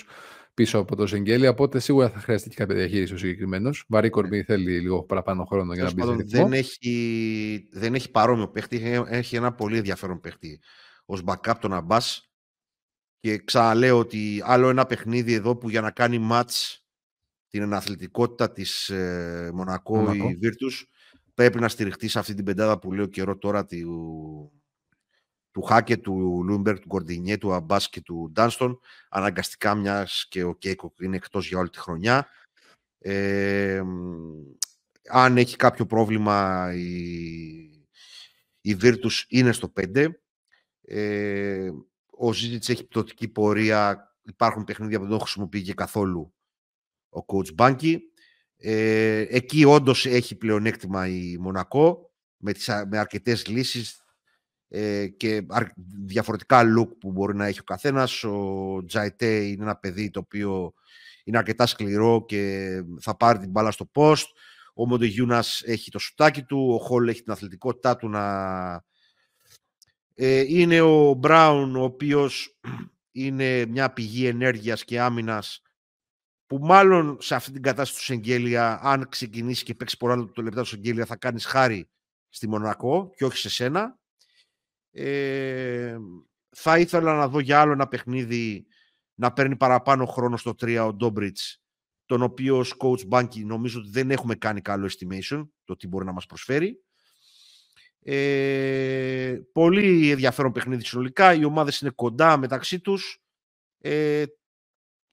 πίσω 0.54 0.78
από 0.78 0.96
το 0.96 1.06
Σεγγέλια. 1.06 1.50
Οπότε 1.50 1.78
σίγουρα 1.78 2.10
θα 2.10 2.18
χρειαστεί 2.18 2.48
και 2.48 2.54
κάποια 2.54 2.74
διαχείριση 2.74 3.14
ο 3.14 3.16
συγκεκριμένος. 3.16 3.84
Βαρύ 3.88 4.10
κορμί 4.10 4.42
θέλει 4.42 4.80
λίγο 4.80 5.02
παραπάνω 5.02 5.44
χρόνο 5.44 5.74
για 5.74 5.82
να 5.82 5.92
μπει 5.92 6.02
σε 6.02 6.38
δεν 6.38 6.52
έχει, 6.52 7.68
δεν 7.72 7.94
έχει 7.94 8.10
παρόμοιο 8.10 8.48
παίχτη. 8.48 9.04
Έχει 9.08 9.36
ένα 9.36 9.52
πολύ 9.52 9.76
ενδιαφέρον 9.76 10.20
παίχτη 10.20 10.60
ως 11.04 11.22
backup 11.24 11.54
τον 11.60 11.72
Αμπά. 11.72 11.96
Και 13.20 13.38
ξαναλέω 13.38 13.98
ότι 13.98 14.42
άλλο 14.44 14.68
ένα 14.68 14.86
παιχνίδι 14.86 15.32
εδώ 15.32 15.56
που 15.56 15.70
για 15.70 15.80
να 15.80 15.90
κάνει 15.90 16.28
match 16.32 16.76
την 17.48 17.62
αθλητικότητα 17.62 18.52
της 18.52 18.88
ε, 18.88 19.50
Μονακό, 19.54 19.96
Μονακό 19.96 20.28
ή 20.28 20.34
Βίρτους 20.34 20.91
πρέπει 21.42 21.60
να 21.60 21.68
στηριχτεί 21.68 22.08
σε 22.08 22.18
αυτή 22.18 22.34
την 22.34 22.44
πεντάδα 22.44 22.78
που 22.78 22.92
λέω 22.92 23.06
καιρό 23.06 23.38
τώρα 23.38 23.64
του, 23.64 24.52
του 25.50 25.62
Hackett, 25.62 25.96
του 25.96 26.42
Lundberg, 26.44 26.78
του 26.78 26.88
Κορντινιέ, 26.88 27.38
του 27.38 27.52
Αμπάς 27.52 27.88
και 27.88 28.00
του 28.00 28.30
Ντάνστον 28.32 28.80
αναγκαστικά 29.08 29.74
μιας 29.74 30.26
και 30.28 30.42
ο 30.42 30.54
Κέικο 30.54 30.94
είναι 31.00 31.16
εκτός 31.16 31.48
για 31.48 31.58
όλη 31.58 31.68
τη 31.70 31.78
χρονιά. 31.78 32.28
Ε, 32.98 33.82
αν 35.08 35.36
έχει 35.36 35.56
κάποιο 35.56 35.86
πρόβλημα 35.86 36.70
η, 36.74 36.90
η 38.60 38.76
Virtus 38.80 39.24
είναι 39.28 39.52
στο 39.52 39.72
5. 39.94 40.08
Ε, 40.80 41.70
ο 42.10 42.32
Ζήτης 42.32 42.68
έχει 42.68 42.86
πτωτική 42.86 43.28
πορεία. 43.28 44.14
Υπάρχουν 44.22 44.64
παιχνίδια 44.64 44.98
που 44.98 45.06
δεν 45.06 45.18
χρησιμοποιεί 45.18 45.62
και 45.62 45.74
καθόλου 45.74 46.34
ο 47.08 47.24
coach 47.26 47.54
Μπάνκι. 47.54 48.11
Ε, 48.64 49.26
εκεί 49.28 49.64
όντως 49.64 50.06
έχει 50.06 50.34
πλεονέκτημα 50.34 51.06
η 51.06 51.36
Μονακό 51.40 52.10
με, 52.36 52.52
τις, 52.52 52.68
με 52.88 52.98
αρκετές 52.98 53.46
λύσεις 53.46 54.04
ε, 54.68 55.06
και 55.06 55.46
διαφορετικά 56.04 56.62
look 56.78 56.88
που 57.00 57.12
μπορεί 57.12 57.36
να 57.36 57.46
έχει 57.46 57.60
ο 57.60 57.64
καθένας. 57.64 58.24
Ο 58.24 58.84
Τζαϊτέ 58.86 59.44
είναι 59.44 59.62
ένα 59.62 59.76
παιδί 59.76 60.10
το 60.10 60.18
οποίο 60.20 60.72
είναι 61.24 61.38
αρκετά 61.38 61.66
σκληρό 61.66 62.24
και 62.24 62.70
θα 63.00 63.16
πάρει 63.16 63.38
την 63.38 63.50
μπάλα 63.50 63.70
στο 63.70 63.90
post. 63.94 64.24
Ο 64.74 64.86
Μοντε 64.86 65.06
έχει 65.64 65.90
το 65.90 65.98
σουτάκι 65.98 66.42
του, 66.42 66.68
ο 66.74 66.84
Χόλ 66.84 67.08
έχει 67.08 67.22
την 67.22 67.32
αθλητικότητά 67.32 67.96
του 67.96 68.08
να... 68.08 68.84
Ε, 70.14 70.44
είναι 70.48 70.80
ο 70.80 71.14
Μπράουν 71.14 71.76
ο 71.76 71.82
οποίος 71.82 72.60
είναι 73.12 73.66
μια 73.66 73.92
πηγή 73.92 74.26
ενέργειας 74.26 74.84
και 74.84 75.00
άμυνας 75.00 75.62
που 76.52 76.58
μάλλον 76.60 77.16
σε 77.20 77.34
αυτή 77.34 77.52
την 77.52 77.62
κατάσταση 77.62 77.98
του 77.98 78.04
Σεγγέλια, 78.04 78.80
αν 78.82 79.08
ξεκινήσει 79.08 79.64
και 79.64 79.74
παίξει 79.74 79.96
πολλά 79.96 80.30
το 80.32 80.42
λεπτά 80.42 80.62
του 80.62 80.68
Σεγγέλια, 80.68 81.06
θα 81.06 81.16
κάνεις 81.16 81.44
χάρη 81.44 81.88
στη 82.28 82.48
Μονακό 82.48 83.10
και 83.16 83.24
όχι 83.24 83.36
σε 83.36 83.50
σένα. 83.50 83.98
Ε, 84.90 85.96
θα 86.50 86.78
ήθελα 86.78 87.14
να 87.14 87.28
δω 87.28 87.40
για 87.40 87.60
άλλο 87.60 87.72
ένα 87.72 87.88
παιχνίδι 87.88 88.66
να 89.14 89.32
παίρνει 89.32 89.56
παραπάνω 89.56 90.06
χρόνο 90.06 90.36
στο 90.36 90.50
3 90.50 90.84
ο 90.86 90.92
Ντόμπριτς, 90.92 91.62
τον 92.06 92.22
οποίο 92.22 92.58
ως 92.58 92.74
coach 92.78 93.08
Banky 93.08 93.44
νομίζω 93.44 93.78
ότι 93.80 93.90
δεν 93.90 94.10
έχουμε 94.10 94.34
κάνει 94.34 94.60
καλό 94.60 94.90
estimation, 94.90 95.48
το 95.64 95.76
τι 95.76 95.88
μπορεί 95.88 96.04
να 96.04 96.12
μας 96.12 96.26
προσφέρει. 96.26 96.84
Ε, 98.02 99.40
πολύ 99.52 100.10
ενδιαφέρον 100.10 100.52
παιχνίδι 100.52 100.84
συνολικά, 100.84 101.34
οι 101.34 101.44
ομάδες 101.44 101.80
είναι 101.80 101.90
κοντά 101.90 102.36
μεταξύ 102.36 102.80
τους. 102.80 103.22
Ε, 103.78 104.24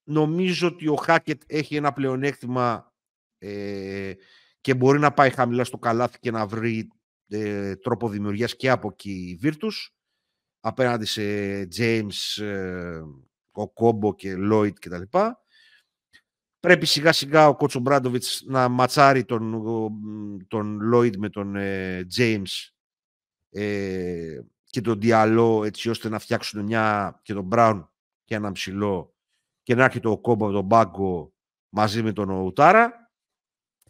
νομίζω 0.10 0.67
ότι 0.67 0.88
ο 0.88 0.95
Χάκετ 0.95 1.41
έχει 1.45 1.76
ένα 1.76 1.93
πλεονέκτημα 1.93 2.93
ε, 3.38 4.13
και 4.62 4.74
μπορεί 4.74 5.00
να 5.00 5.13
πάει 5.13 5.30
χαμηλά 5.30 5.63
στο 5.63 5.78
καλάθι 5.78 6.19
και 6.19 6.32
να 6.32 6.45
βρει 6.48 6.91
ε, 7.28 7.76
τρόπο 7.76 8.10
δημιουργίας 8.10 8.56
και 8.56 8.69
από 8.69 8.88
εκεί 8.88 9.12
η 9.12 9.39
Virtus 9.43 9.89
απέναντι 10.60 11.06
σε 11.06 11.22
James, 11.78 12.41
ε, 12.41 13.02
ο 13.52 13.69
Κόμπο 13.69 14.15
και 14.15 14.36
Lloyd 14.52 14.74
κτλ. 14.80 15.02
Πρέπει 16.60 16.86
σιγά 16.86 17.12
σιγά 17.12 17.48
ο 17.48 17.56
Κότσο 17.56 17.80
Μπράντοβιτς 17.80 18.43
να 18.45 18.67
ματσάρει 18.67 19.26
τον, 19.26 19.63
τον 20.48 20.80
Lloyd 20.93 21.17
με 21.17 21.30
τον 21.30 21.56
ε, 21.56 22.08
James 22.17 22.69
ε, 23.50 24.39
και 24.63 24.82
τον 24.82 25.00
Διαλό 25.00 25.63
έτσι 25.63 25.89
ώστε 25.89 26.10
να 26.10 26.19
φτιάξουν 26.19 26.63
μια 26.63 27.19
και 27.24 27.34
τον 27.34 27.50
Brown 27.52 27.88
και 28.24 28.36
ένα 28.36 28.52
ψηλό 28.52 29.13
και 29.69 29.75
να 29.75 29.84
έρχεται 29.84 30.08
ο 30.08 30.17
Κόμπο 30.17 30.45
από 30.45 30.53
τον 30.53 30.67
πάγκο 30.67 31.34
μαζί 31.69 32.03
με 32.03 32.12
τον 32.12 32.29
Ουτάρα. 32.29 33.12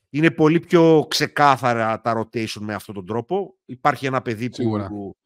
Είναι 0.09 0.31
πολύ 0.31 0.59
πιο 0.59 1.05
ξεκάθαρα 1.09 2.01
τα 2.01 2.19
rotation 2.19 2.59
με 2.59 2.73
αυτόν 2.73 2.95
τον 2.95 3.05
τρόπο. 3.05 3.57
Υπάρχει 3.65 4.05
ένα 4.05 4.21
παιδί 4.21 4.49
που, 4.49 5.17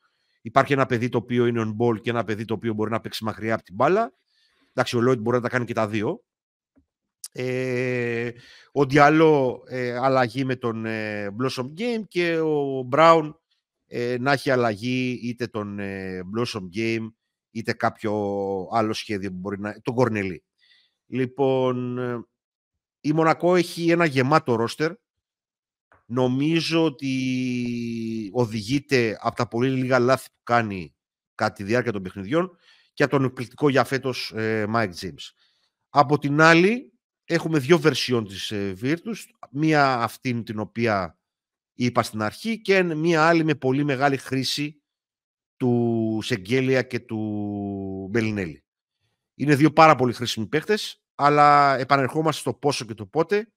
υπάρχει 0.41 0.73
ένα 0.73 0.85
παιδί 0.85 1.09
το 1.09 1.17
οποίο 1.17 1.45
είναι 1.45 1.61
on 1.65 1.75
ball 1.83 2.01
και 2.01 2.09
ένα 2.09 2.23
παιδί 2.23 2.45
το 2.45 2.53
οποίο 2.53 2.73
μπορεί 2.73 2.91
να 2.91 2.99
παίξει 2.99 3.23
μακριά 3.23 3.53
από 3.53 3.63
την 3.63 3.75
μπάλα. 3.75 4.13
Εντάξει, 4.69 4.97
ο 4.97 5.01
Λόιτ 5.01 5.19
μπορεί 5.19 5.35
να 5.35 5.41
τα 5.41 5.49
κάνει 5.49 5.65
και 5.65 5.73
τα 5.73 5.87
δύο. 5.87 6.23
Ε, 7.31 8.31
ο 8.71 8.85
Διαλό 8.85 9.63
ε, 9.67 9.97
αλλαγή 9.97 10.45
με 10.45 10.55
τον 10.55 10.85
ε, 10.85 11.27
Blossom 11.41 11.65
Game 11.77 12.03
και 12.07 12.39
ο 12.39 12.83
Μπράουν 12.83 13.39
ε, 13.87 14.17
να 14.19 14.31
έχει 14.31 14.49
αλλαγή 14.49 15.19
είτε 15.23 15.47
τον 15.47 15.79
ε, 15.79 16.21
Blossom 16.35 16.63
Game 16.75 17.07
είτε 17.53 17.73
κάποιο 17.73 18.13
άλλο 18.71 18.93
σχέδιο 18.93 19.29
που 19.29 19.37
μπορεί 19.37 19.59
να... 19.59 19.81
τον 19.81 19.95
Κορνελή. 19.95 20.43
Λοιπόν, 21.07 21.97
η 22.99 23.13
Μονακό 23.13 23.55
έχει 23.55 23.91
ένα 23.91 24.05
γεμάτο 24.05 24.55
ρόστερ. 24.55 24.91
Νομίζω 26.05 26.83
ότι 26.83 28.29
οδηγείται 28.33 29.17
από 29.21 29.35
τα 29.35 29.47
πολύ 29.47 29.69
λίγα 29.69 29.99
λάθη 29.99 30.27
που 30.29 30.41
κάνει 30.43 30.95
κατά 31.35 31.53
τη 31.53 31.63
διάρκεια 31.63 31.91
των 31.91 32.01
παιχνιδιών 32.01 32.57
και 32.93 33.03
από 33.03 33.11
τον 33.11 33.23
εκπληκτικό 33.23 33.69
για 33.69 33.83
φέτος 33.83 34.31
ε, 34.35 34.65
Mike 34.75 34.93
James. 35.01 35.31
Από 35.89 36.17
την 36.17 36.41
άλλη, 36.41 36.93
έχουμε 37.25 37.59
δύο 37.59 37.79
βερσιόν 37.79 38.27
της 38.27 38.51
ε, 38.51 38.73
Virtus. 38.81 39.17
Μία 39.51 39.93
αυτήν 39.93 40.43
την 40.43 40.59
οποία 40.59 41.17
είπα 41.73 42.03
στην 42.03 42.21
αρχή 42.21 42.61
και 42.61 42.83
μία 42.83 43.27
άλλη 43.27 43.43
με 43.43 43.55
πολύ 43.55 43.83
μεγάλη 43.83 44.17
χρήση 44.17 44.82
του 45.63 46.19
Σεγγέλια 46.23 46.81
και 46.81 46.99
του 46.99 47.19
Μπελινέλη. 48.09 48.63
Είναι 49.35 49.55
δύο 49.55 49.71
πάρα 49.71 49.95
πολύ 49.95 50.13
χρήσιμοι 50.13 50.47
παίχτες 50.47 51.01
αλλά 51.15 51.77
επανερχόμαστε 51.77 52.41
στο 52.41 52.53
πόσο 52.53 52.85
και 52.85 52.93
το 52.93 53.05
πότε. 53.05 53.51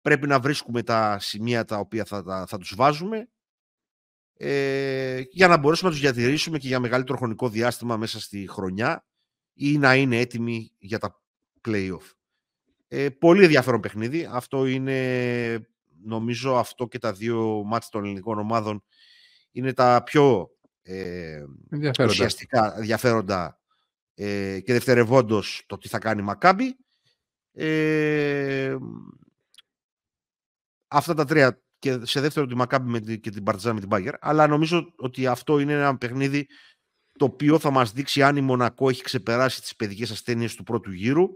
Πρέπει 0.00 0.26
να 0.26 0.40
βρίσκουμε 0.40 0.82
τα 0.82 1.18
σημεία 1.18 1.64
τα 1.64 1.78
οποία 1.78 2.04
θα, 2.04 2.46
θα, 2.48 2.58
τους 2.58 2.74
βάζουμε 2.76 3.28
ε, 4.36 5.22
για 5.30 5.48
να 5.48 5.56
μπορέσουμε 5.56 5.88
να 5.90 5.96
τους 5.96 6.04
διατηρήσουμε 6.04 6.58
και 6.58 6.66
για 6.66 6.80
μεγαλύτερο 6.80 7.18
χρονικό 7.18 7.48
διάστημα 7.48 7.96
μέσα 7.96 8.20
στη 8.20 8.46
χρονιά 8.48 9.06
ή 9.54 9.78
να 9.78 9.94
είναι 9.94 10.18
έτοιμοι 10.18 10.72
για 10.78 10.98
τα 10.98 11.22
play-off. 11.68 12.12
Ε, 12.88 13.08
πολύ 13.08 13.42
ενδιαφέρον 13.42 13.80
παιχνίδι. 13.80 14.28
Αυτό 14.30 14.66
είναι, 14.66 15.68
νομίζω, 16.02 16.56
αυτό 16.56 16.86
και 16.86 16.98
τα 16.98 17.12
δύο 17.12 17.62
μάτια 17.64 17.88
των 17.90 18.04
ελληνικών 18.04 18.38
ομάδων 18.38 18.84
είναι 19.50 19.72
τα 19.72 20.02
πιο 20.02 20.53
ε, 20.86 21.44
ουσιαστικά 22.00 22.76
ενδιαφέροντα 22.76 23.60
ε, 24.14 24.60
και 24.60 24.72
δευτερευόντως 24.72 25.64
το 25.66 25.78
τι 25.78 25.88
θα 25.88 25.98
κάνει 25.98 26.20
η 26.20 26.24
Μακάμπη. 26.24 26.76
Ε, 27.52 28.76
αυτά 30.88 31.14
τα 31.14 31.24
τρία 31.24 31.62
και 31.78 32.04
σε 32.04 32.20
δεύτερο 32.20 32.46
τη 32.46 32.54
Μακάμπη 32.54 32.90
με, 32.90 33.16
και 33.16 33.30
την 33.30 33.42
Παρτιζάν 33.42 33.74
με 33.74 33.80
την 33.80 33.88
Μπάγκερ. 33.88 34.14
Αλλά 34.20 34.46
νομίζω 34.46 34.92
ότι 34.96 35.26
αυτό 35.26 35.58
είναι 35.58 35.72
ένα 35.72 35.98
παιχνίδι 35.98 36.46
το 37.18 37.24
οποίο 37.24 37.58
θα 37.58 37.70
μας 37.70 37.92
δείξει 37.92 38.22
αν 38.22 38.36
η 38.36 38.40
Μονακό 38.40 38.88
έχει 38.88 39.02
ξεπεράσει 39.02 39.60
τις 39.60 39.76
παιδικές 39.76 40.10
ασθένειες 40.10 40.54
του 40.54 40.62
πρώτου 40.62 40.92
γύρου 40.92 41.28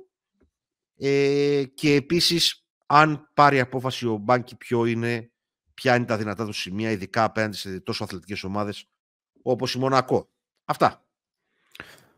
ε, 0.97 1.65
και 1.75 1.95
επίσης 1.95 2.67
αν 2.87 3.31
πάρει 3.35 3.61
απόφαση 3.61 4.07
ο 4.07 4.17
Μπάνκι 4.17 4.57
ποιο 4.57 4.85
είναι, 4.85 5.31
ποια 5.75 5.97
είναι 5.97 6.05
τα 6.05 6.17
δυνατά 6.17 6.47
του 6.47 6.53
σημεία, 6.53 6.91
ειδικά 6.91 7.25
απέναντι 7.25 7.57
σε 7.57 7.81
τόσο 7.81 8.05
αθλητικές 8.05 8.45
ομάδες 8.45 8.89
όπως 9.43 9.75
η 9.75 9.79
Μονακό. 9.79 10.29
Αυτά. 10.65 11.03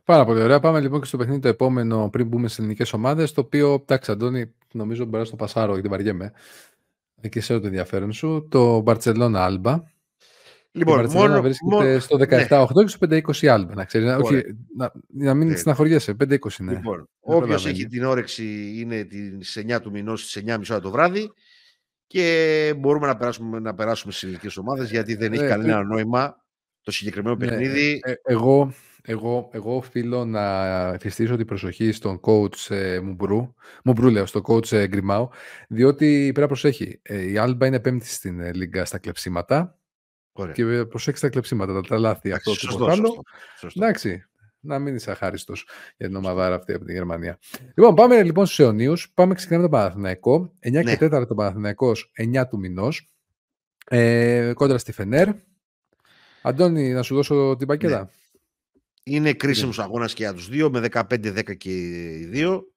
Πάρα 0.04 0.24
πολύ 0.24 0.42
ωραία. 0.42 0.60
Πάμε 0.60 0.80
λοιπόν 0.80 1.00
και 1.00 1.06
στο 1.06 1.16
παιχνίδι 1.16 1.40
το 1.40 1.48
επόμενο 1.48 2.08
πριν 2.10 2.26
μπούμε 2.26 2.46
στις 2.46 2.58
ελληνικές 2.58 2.92
ομάδες. 2.92 3.32
Το 3.32 3.40
οποίο, 3.40 3.72
εντάξει, 3.72 4.10
Αντώνη, 4.10 4.54
νομίζω 4.72 5.04
μπορεί 5.04 5.18
να 5.18 5.24
στο 5.24 5.36
πασάρω 5.36 5.72
γιατί 5.72 5.88
βαριέμαι. 5.88 6.32
Εκεί 7.20 7.40
σε 7.40 7.60
το 7.60 7.66
ενδιαφέρον 7.66 8.12
σου. 8.12 8.46
Το 8.50 8.82
Barcelona 8.86 9.34
Alba. 9.34 9.82
Λοιπόν, 10.72 11.04
η 11.04 11.12
μόνο, 11.12 11.42
βρίσκεται 11.42 11.74
μόνο, 11.74 11.98
στο 11.98 12.16
17-8 12.16 12.66
ναι. 12.74 12.82
και 12.82 12.88
στο 12.88 13.06
5-20 13.10 13.46
άλμπα, 13.46 13.74
να 13.74 13.84
ξέρεις. 13.84 14.16
Όχι, 14.20 14.42
να, 14.76 14.92
να 15.08 15.34
μην 15.34 15.48
ναι. 15.48 15.56
στεναχωριέσαι. 15.56 16.16
5-20 16.24 16.36
ναι. 16.58 16.72
Λοιπόν, 16.72 17.08
όποιος 17.20 17.66
έχει 17.66 17.86
την 17.86 18.04
όρεξη 18.04 18.74
είναι 18.76 19.04
τι 19.04 19.18
9 19.68 19.80
του 19.82 19.90
μηνός 19.90 20.30
στις 20.30 20.42
9.30 20.46 20.80
το 20.82 20.90
βράδυ 20.90 21.32
και 22.06 22.74
μπορούμε 22.78 23.06
να 23.06 23.16
περάσουμε, 23.16 23.58
να 23.58 23.74
περάσουμε 23.74 24.12
στις 24.12 24.24
ελληνικές 24.24 24.56
ομάδες 24.56 24.90
γιατί 24.90 25.14
δεν 25.14 25.32
έχει 25.32 25.44
ε, 25.44 25.48
κανένα 25.48 25.78
ε, 25.78 25.82
νόημα 25.82 26.44
το 26.82 26.90
συγκεκριμένο 26.90 27.36
ναι, 27.36 27.46
παιχνίδι. 27.46 28.00
Ε, 28.02 28.12
εγώ, 28.22 28.72
εγώ, 29.02 29.48
εγώ 29.52 29.76
οφείλω 29.76 30.24
να 30.24 30.66
εφιστήσω 30.88 31.36
την 31.36 31.46
προσοχή 31.46 31.92
στον 31.92 32.20
coach 32.22 32.74
ε, 32.74 33.00
Μουμπρού, 33.00 33.54
Μουμπρού 33.84 34.08
λέω, 34.08 34.26
στον 34.26 34.42
coach 34.46 34.72
ε, 34.72 34.86
Γκριμάου, 34.86 35.28
διότι 35.68 36.06
πρέπει 36.22 36.40
να 36.40 36.46
προσέχει. 36.46 37.00
Ε, 37.02 37.30
η 37.30 37.38
Άλμπα 37.38 37.66
είναι 37.66 37.80
πέμπτη 37.80 38.06
στην 38.06 38.40
ε, 38.40 38.52
Λίγκα 38.52 38.84
στα 38.84 38.98
κλεψίματα 38.98 39.78
Ωραία. 40.32 40.52
και 40.54 40.84
προσέξει 40.84 41.22
τα 41.22 41.28
κλεψίματα, 41.28 41.72
τα, 41.72 41.80
τα 41.80 41.98
λάθη, 41.98 42.32
αυτό 42.32 42.76
το 42.78 42.86
άλλο. 42.86 43.22
Εντάξει, 43.74 44.24
να 44.60 44.78
μην 44.78 44.94
είσαι 44.94 45.10
αχάριστος 45.10 45.66
για 45.96 46.06
την 46.06 46.16
ομαδάρα 46.16 46.54
αυτή 46.54 46.72
από 46.72 46.84
την 46.84 46.94
Γερμανία. 46.94 47.38
Λοιπόν, 47.74 47.94
πάμε 47.94 48.22
λοιπόν 48.22 48.46
στους 48.46 48.58
αιωνίους. 48.58 49.12
Πάμε 49.14 49.34
ξεκινάμε 49.34 49.64
το 49.64 49.70
Παναθηναϊκό. 49.70 50.52
9 50.66 50.70
ναι. 50.70 50.96
και 50.96 51.06
4 51.06 51.24
το 51.28 51.34
Παναθηναϊκός, 51.34 52.10
9 52.34 52.44
του 52.48 52.58
μηνός. 52.58 53.08
Ε, 53.88 54.52
κόντρα 54.54 54.78
στη 54.78 54.92
Φενέρ. 54.92 55.28
Αντώνη, 56.42 56.92
να 56.92 57.02
σου 57.02 57.14
δώσω 57.14 57.56
την 57.58 57.66
πακέτα. 57.66 58.00
Ναι. 58.00 58.08
Είναι 59.02 59.32
κρίσιμος 59.32 59.76
ναι. 59.76 59.84
αγώνας 59.84 60.14
και 60.14 60.22
για 60.22 60.34
τους 60.34 60.48
δύο, 60.48 60.70
με 60.70 60.88
15-10 60.92 61.56
και 61.56 61.70
οι 61.70 62.24
δύο. 62.24 62.72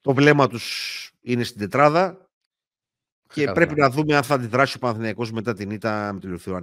Το 0.00 0.14
βλέμμα 0.14 0.48
τους 0.48 1.12
είναι 1.20 1.44
στην 1.44 1.60
τετράδα. 1.60 2.30
Και 3.32 3.50
πρέπει 3.52 3.74
να 3.74 3.90
δούμε 3.90 4.16
αν 4.16 4.22
θα 4.22 4.34
αντιδράσει 4.34 4.76
ο 4.76 4.78
Παναθηναϊκός 4.78 5.32
μετά 5.32 5.54
την 5.54 5.70
ήττα 5.70 6.18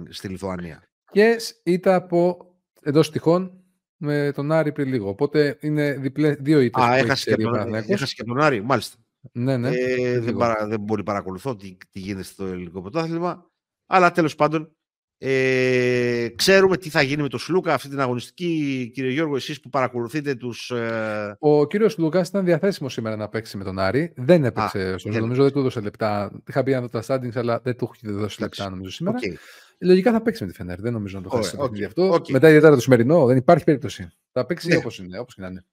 στη 0.08 0.28
Λιθουανία. 0.28 0.82
Και 1.10 1.36
ήττα 1.62 1.94
από 1.94 2.50
εντός 2.82 3.10
τυχόν 3.10 3.64
με 3.96 4.32
τον 4.34 4.52
Άρη 4.52 4.72
πριν 4.72 4.88
λίγο. 4.88 5.08
Οπότε 5.08 5.58
είναι 5.60 5.92
διπλέ, 5.92 6.34
δύο 6.34 6.60
ήττες. 6.60 6.84
Α, 6.84 6.96
έχασε 6.96 7.34
και, 7.34 7.42
τον, 7.42 7.74
έχασε 7.74 8.14
και 8.14 8.24
τον 8.24 8.40
Άρη, 8.40 8.62
μάλιστα. 8.62 8.96
Ναι, 9.32 9.56
ναι. 9.56 9.70
Ε, 9.70 10.20
δεν, 10.20 10.36
παρα, 10.36 10.66
δεν 10.66 10.80
μπορεί 10.80 11.02
παρακολουθώ 11.02 11.56
τι, 11.56 11.76
τι 11.90 11.98
γίνεται 11.98 12.22
στο 12.22 12.46
ελληνικό 12.46 12.80
πρωτάθλημα. 12.80 13.50
Αλλά 13.86 14.10
τέλος 14.10 14.34
πάντων 14.34 14.76
ε, 15.22 16.28
ξέρουμε 16.36 16.76
τι 16.76 16.90
θα 16.90 17.02
γίνει 17.02 17.22
με 17.22 17.28
τον 17.28 17.38
Σλούκα 17.38 17.74
αυτή 17.74 17.88
την 17.88 18.00
αγωνιστική, 18.00 18.90
κύριε 18.94 19.10
Γιώργο, 19.10 19.36
εσείς 19.36 19.60
που 19.60 19.68
παρακολουθείτε 19.68 20.34
τους... 20.34 20.70
Ε... 20.70 21.36
Ο 21.38 21.66
κύριος 21.66 21.92
Σλούκας 21.92 22.28
ήταν 22.28 22.44
διαθέσιμος 22.44 22.92
σήμερα 22.92 23.16
να 23.16 23.28
παίξει 23.28 23.56
με 23.56 23.64
τον 23.64 23.78
Άρη. 23.78 24.12
Δεν 24.16 24.44
έπαιξε, 24.44 24.78
Α, 24.78 25.18
νομίζω 25.18 25.42
δεν 25.42 25.52
του 25.52 25.58
έδωσε 25.58 25.80
λεπτά. 25.80 26.40
Είχα 26.48 26.62
πει 26.62 26.72
να 26.72 26.80
δω 26.80 26.88
τα 26.88 27.02
standings, 27.06 27.34
αλλά 27.36 27.60
δεν 27.60 27.76
του 27.76 27.90
έχει 27.94 28.12
δώσει 28.12 28.40
λεπτά 28.40 28.70
νομίζω 28.70 28.90
σήμερα. 28.90 29.18
Okay. 29.18 29.34
Λογικά 29.78 30.12
θα 30.12 30.22
παίξει 30.22 30.44
με 30.44 30.50
τη 30.50 30.56
Φενέρ, 30.56 30.80
δεν 30.80 30.92
νομίζω 30.92 31.16
να 31.16 31.22
το 31.22 31.36
χάσει 31.36 31.56
okay, 31.60 31.82
αυτό. 31.82 32.14
Okay. 32.14 32.30
Μετά 32.30 32.48
ιδιαίτερα 32.48 32.74
το 32.74 32.80
σημερινό, 32.80 33.26
δεν 33.26 33.36
υπάρχει 33.36 33.64
περίπτωση. 33.64 34.08
Θα 34.32 34.46
παίξει 34.46 34.68
ναι. 34.68 34.76
όπως 34.76 34.98
είναι, 34.98 35.18
όπως 35.18 35.34
και 35.34 35.40
να 35.40 35.46
είναι. 35.46 35.64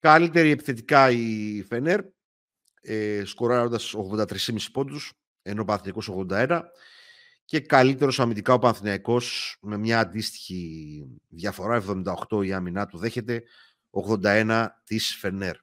Καλύτερη 0.00 0.50
επιθετικά 0.50 1.10
η 1.10 1.62
Φενέρ, 1.68 2.00
ε, 2.80 3.22
σκοράροντας 3.24 3.94
83,5 3.94 4.26
πόντους, 4.72 5.12
ενώ 5.42 5.64
ο 5.68 5.90
81 6.28 6.60
και 7.52 7.60
καλύτερος 7.60 8.20
αμυντικά 8.20 8.54
ο 8.54 8.58
Παναθηναϊκός 8.58 9.56
με 9.60 9.76
μια 9.76 10.00
αντίστοιχη 10.00 11.06
διαφορά, 11.28 11.82
78 12.28 12.44
η 12.44 12.52
άμυνά 12.52 12.86
του 12.86 12.98
δέχεται, 12.98 13.42
81 13.90 14.66
της 14.84 15.16
Φενέρ. 15.16 15.56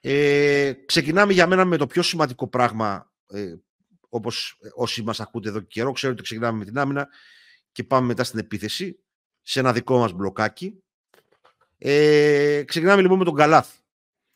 Ε, 0.00 0.72
ξεκινάμε 0.86 1.32
για 1.32 1.46
μένα 1.46 1.64
με 1.64 1.76
το 1.76 1.86
πιο 1.86 2.02
σημαντικό 2.02 2.48
πράγμα, 2.48 3.12
ε, 3.26 3.54
όπως 4.08 4.58
όσοι 4.74 5.02
μας 5.02 5.20
ακούτε 5.20 5.48
εδώ 5.48 5.60
και 5.60 5.66
καιρό, 5.68 5.92
ξέρω 5.92 6.12
ότι 6.12 6.22
ξεκινάμε 6.22 6.58
με 6.58 6.64
την 6.64 6.78
άμυνα 6.78 7.08
και 7.72 7.84
πάμε 7.84 8.06
μετά 8.06 8.24
στην 8.24 8.38
επίθεση, 8.38 8.98
σε 9.42 9.60
ένα 9.60 9.72
δικό 9.72 9.98
μας 9.98 10.12
μπλοκάκι. 10.12 10.82
Ε, 11.78 12.62
ξεκινάμε 12.66 13.02
λοιπόν 13.02 13.18
με 13.18 13.24
τον 13.24 13.34
Καλάθ. 13.34 13.74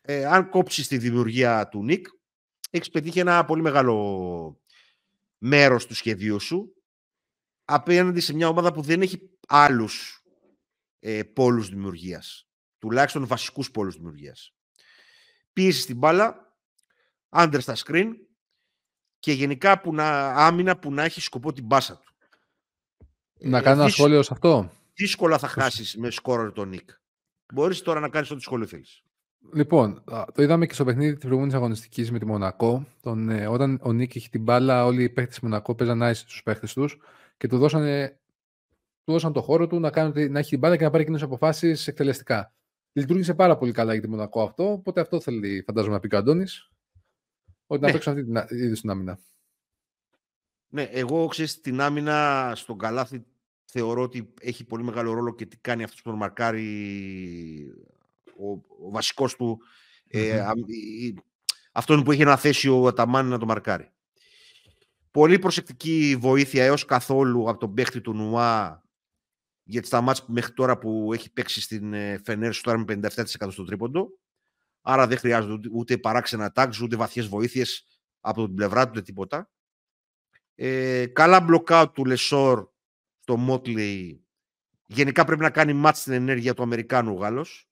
Ε, 0.01 0.25
αν 0.25 0.49
κόψεις 0.49 0.89
τη 0.89 0.99
δημιουργία 0.99 1.69
του 1.69 1.83
Νικ, 1.83 2.07
έχεις 2.71 2.91
πετύχει 2.91 3.19
ένα 3.19 3.45
πολύ 3.45 3.63
μεγάλο 3.63 4.61
μέρος 5.41 5.87
του 5.87 5.95
σχεδίου 5.95 6.41
σου 6.41 6.75
απέναντι 7.65 8.21
σε 8.21 8.35
μια 8.35 8.49
ομάδα 8.49 8.73
που 8.73 8.83
δεν 8.83 9.03
έχει 9.03 9.31
άλλους 9.47 10.25
ε, 10.99 11.23
πόλους 11.23 11.69
δημιουργίας. 11.69 12.49
Τουλάχιστον 12.79 13.27
βασικούς 13.27 13.71
πόλους 13.71 13.95
δημιουργίας. 13.95 14.55
Πίεση 15.53 15.81
στην 15.81 15.97
μπάλα, 15.97 16.57
άντρες 17.29 17.63
στα 17.63 17.77
screen 17.77 18.11
και 19.19 19.33
γενικά 19.33 19.81
που 19.81 19.95
να, 19.95 20.29
άμυνα 20.29 20.79
που 20.79 20.93
να 20.93 21.03
έχει 21.03 21.21
σκοπό 21.21 21.53
την 21.53 21.65
μπάσα 21.65 21.99
του. 21.99 22.15
Να 23.39 23.59
ε, 23.59 23.63
κάνω 23.63 23.81
ένα 23.81 23.91
σχόλιο 23.91 24.23
σε 24.23 24.33
αυτό; 24.33 24.71
Δύσκολα 24.95 25.39
θα 25.39 25.49
χάσεις 25.49 25.97
με 25.97 26.11
σκόρερ 26.11 26.53
τον 26.53 26.69
Νικ. 26.69 26.91
Μπορείς 27.55 27.83
τώρα 27.83 28.01
να 28.01 28.09
κάνεις 28.09 28.31
ό,τι 28.31 28.43
σχόλιο 28.43 28.67
θέλεις. 28.67 29.03
Λοιπόν, 29.53 30.03
το 30.35 30.43
είδαμε 30.43 30.67
και 30.67 30.75
στο 30.75 30.85
παιχνίδι 30.85 31.13
της 31.13 31.21
προηγούμενης 31.21 31.55
αγωνιστικής 31.55 32.11
με 32.11 32.19
τη 32.19 32.25
Μονακό. 32.25 32.87
Τον, 33.01 33.29
ε, 33.29 33.47
όταν 33.47 33.81
ο 33.83 33.93
Νίκη 33.93 34.19
είχε 34.19 34.29
την 34.29 34.43
μπάλα, 34.43 34.85
όλοι 34.85 35.03
οι 35.03 35.09
παίχτε 35.09 35.31
της 35.31 35.41
Μονακό 35.41 35.75
παίζαν 35.75 36.03
ice 36.03 36.15
στου 36.15 36.43
παίχτε 36.43 36.67
τους 36.75 36.99
και 37.37 37.49
του 37.49 37.59
δώσανε, 37.59 38.21
του 39.05 39.13
δώσαν 39.13 39.33
το 39.33 39.43
χώρο 39.43 39.67
του 39.67 39.81
να, 39.81 39.91
κάνει, 39.91 40.29
να 40.29 40.39
έχει 40.39 40.51
την 40.51 40.59
μπάλα 40.59 40.77
και 40.77 40.85
να 40.85 40.91
πάρει 40.91 41.05
κοινέ 41.05 41.19
αποφάσεις 41.23 41.87
εκτελεστικά. 41.87 42.53
Λειτουργήσε 42.93 43.35
πάρα 43.35 43.57
πολύ 43.57 43.73
καλά 43.73 43.93
για 43.93 44.03
τη 44.03 44.09
Μονακό 44.09 44.43
αυτό. 44.43 44.73
Οπότε 44.73 45.01
αυτό 45.01 45.21
θέλει, 45.21 45.63
φαντάζομαι, 45.67 45.95
να 45.95 46.01
πει 46.01 46.15
ο 46.15 46.19
Αντώνης. 46.19 46.71
Ότι 47.67 47.81
ναι. 47.81 47.87
να 47.87 47.93
παίξουν 47.93 48.13
αυτή 48.13 48.25
την 48.25 48.59
είδη 48.59 48.75
στην 48.75 48.91
άμυνα. 48.91 49.19
Ναι, 50.69 50.83
εγώ 50.83 51.27
ξέρεις 51.27 51.61
την 51.61 51.81
άμυνα 51.81 52.53
στον 52.57 52.79
καλάθι 52.79 53.25
θεωρώ 53.65 54.03
ότι 54.03 54.35
έχει 54.41 54.65
πολύ 54.65 54.85
μεγάλο 54.85 55.13
ρόλο 55.13 55.35
και 55.35 55.47
τι 55.47 55.57
κάνει 55.57 55.83
αυτός 55.83 56.03
που 56.03 56.09
τον 56.09 56.19
μαρκάρει 56.19 56.67
ο, 58.41 58.51
ο 58.87 58.91
βασικός 58.91 59.37
του 59.37 59.61
ε, 60.09 60.45
αυτόν 61.73 62.03
που 62.03 62.13
είχε 62.13 62.25
να 62.25 62.37
θέσει 62.37 62.69
ο 62.69 62.87
Αταμάν 62.87 63.27
να 63.27 63.39
το 63.39 63.47
μαρκάρει. 63.47 63.91
Πολύ 65.11 65.39
προσεκτική 65.39 66.17
βοήθεια 66.21 66.65
έως 66.65 66.85
καθόλου 66.85 67.49
από 67.49 67.59
τον 67.59 67.75
παίχτη 67.75 68.01
του 68.01 68.15
Νουά 68.15 68.85
για 69.63 69.83
τα 69.83 70.01
μάτς 70.01 70.25
μέχρι 70.27 70.53
τώρα 70.53 70.79
που 70.79 71.13
έχει 71.13 71.33
παίξει 71.33 71.61
στην 71.61 71.93
ε, 71.93 72.21
Φενέρ 72.25 72.61
τώρα 72.61 72.79
με 72.79 73.01
57% 73.03 73.51
στο 73.51 73.65
τρίποντο. 73.65 74.09
Άρα 74.81 75.07
δεν 75.07 75.19
χρειάζονται 75.19 75.53
ούτε, 75.53 75.69
ούτε 75.73 75.99
παράξενα 75.99 76.53
τάγκς, 76.53 76.81
ούτε 76.81 76.97
βαθιές 76.97 77.29
βοήθειες 77.29 77.87
από 78.21 78.47
την 78.47 78.55
πλευρά 78.55 78.85
του, 78.85 78.91
ούτε 78.91 79.03
τίποτα. 79.03 79.51
Ε, 80.55 81.07
καλά 81.07 81.41
μπλοκάου 81.41 81.91
του 81.91 82.05
Λεσόρ 82.05 82.69
στο 83.21 83.37
Μότλι. 83.37 84.25
Γενικά 84.87 85.25
πρέπει 85.25 85.43
να 85.43 85.51
κάνει 85.51 85.73
μάτς 85.73 86.01
στην 86.01 86.13
ενέργεια 86.13 86.55
του 86.55 86.63
Αμερικάνου 86.63 87.19
Γάλλος 87.19 87.70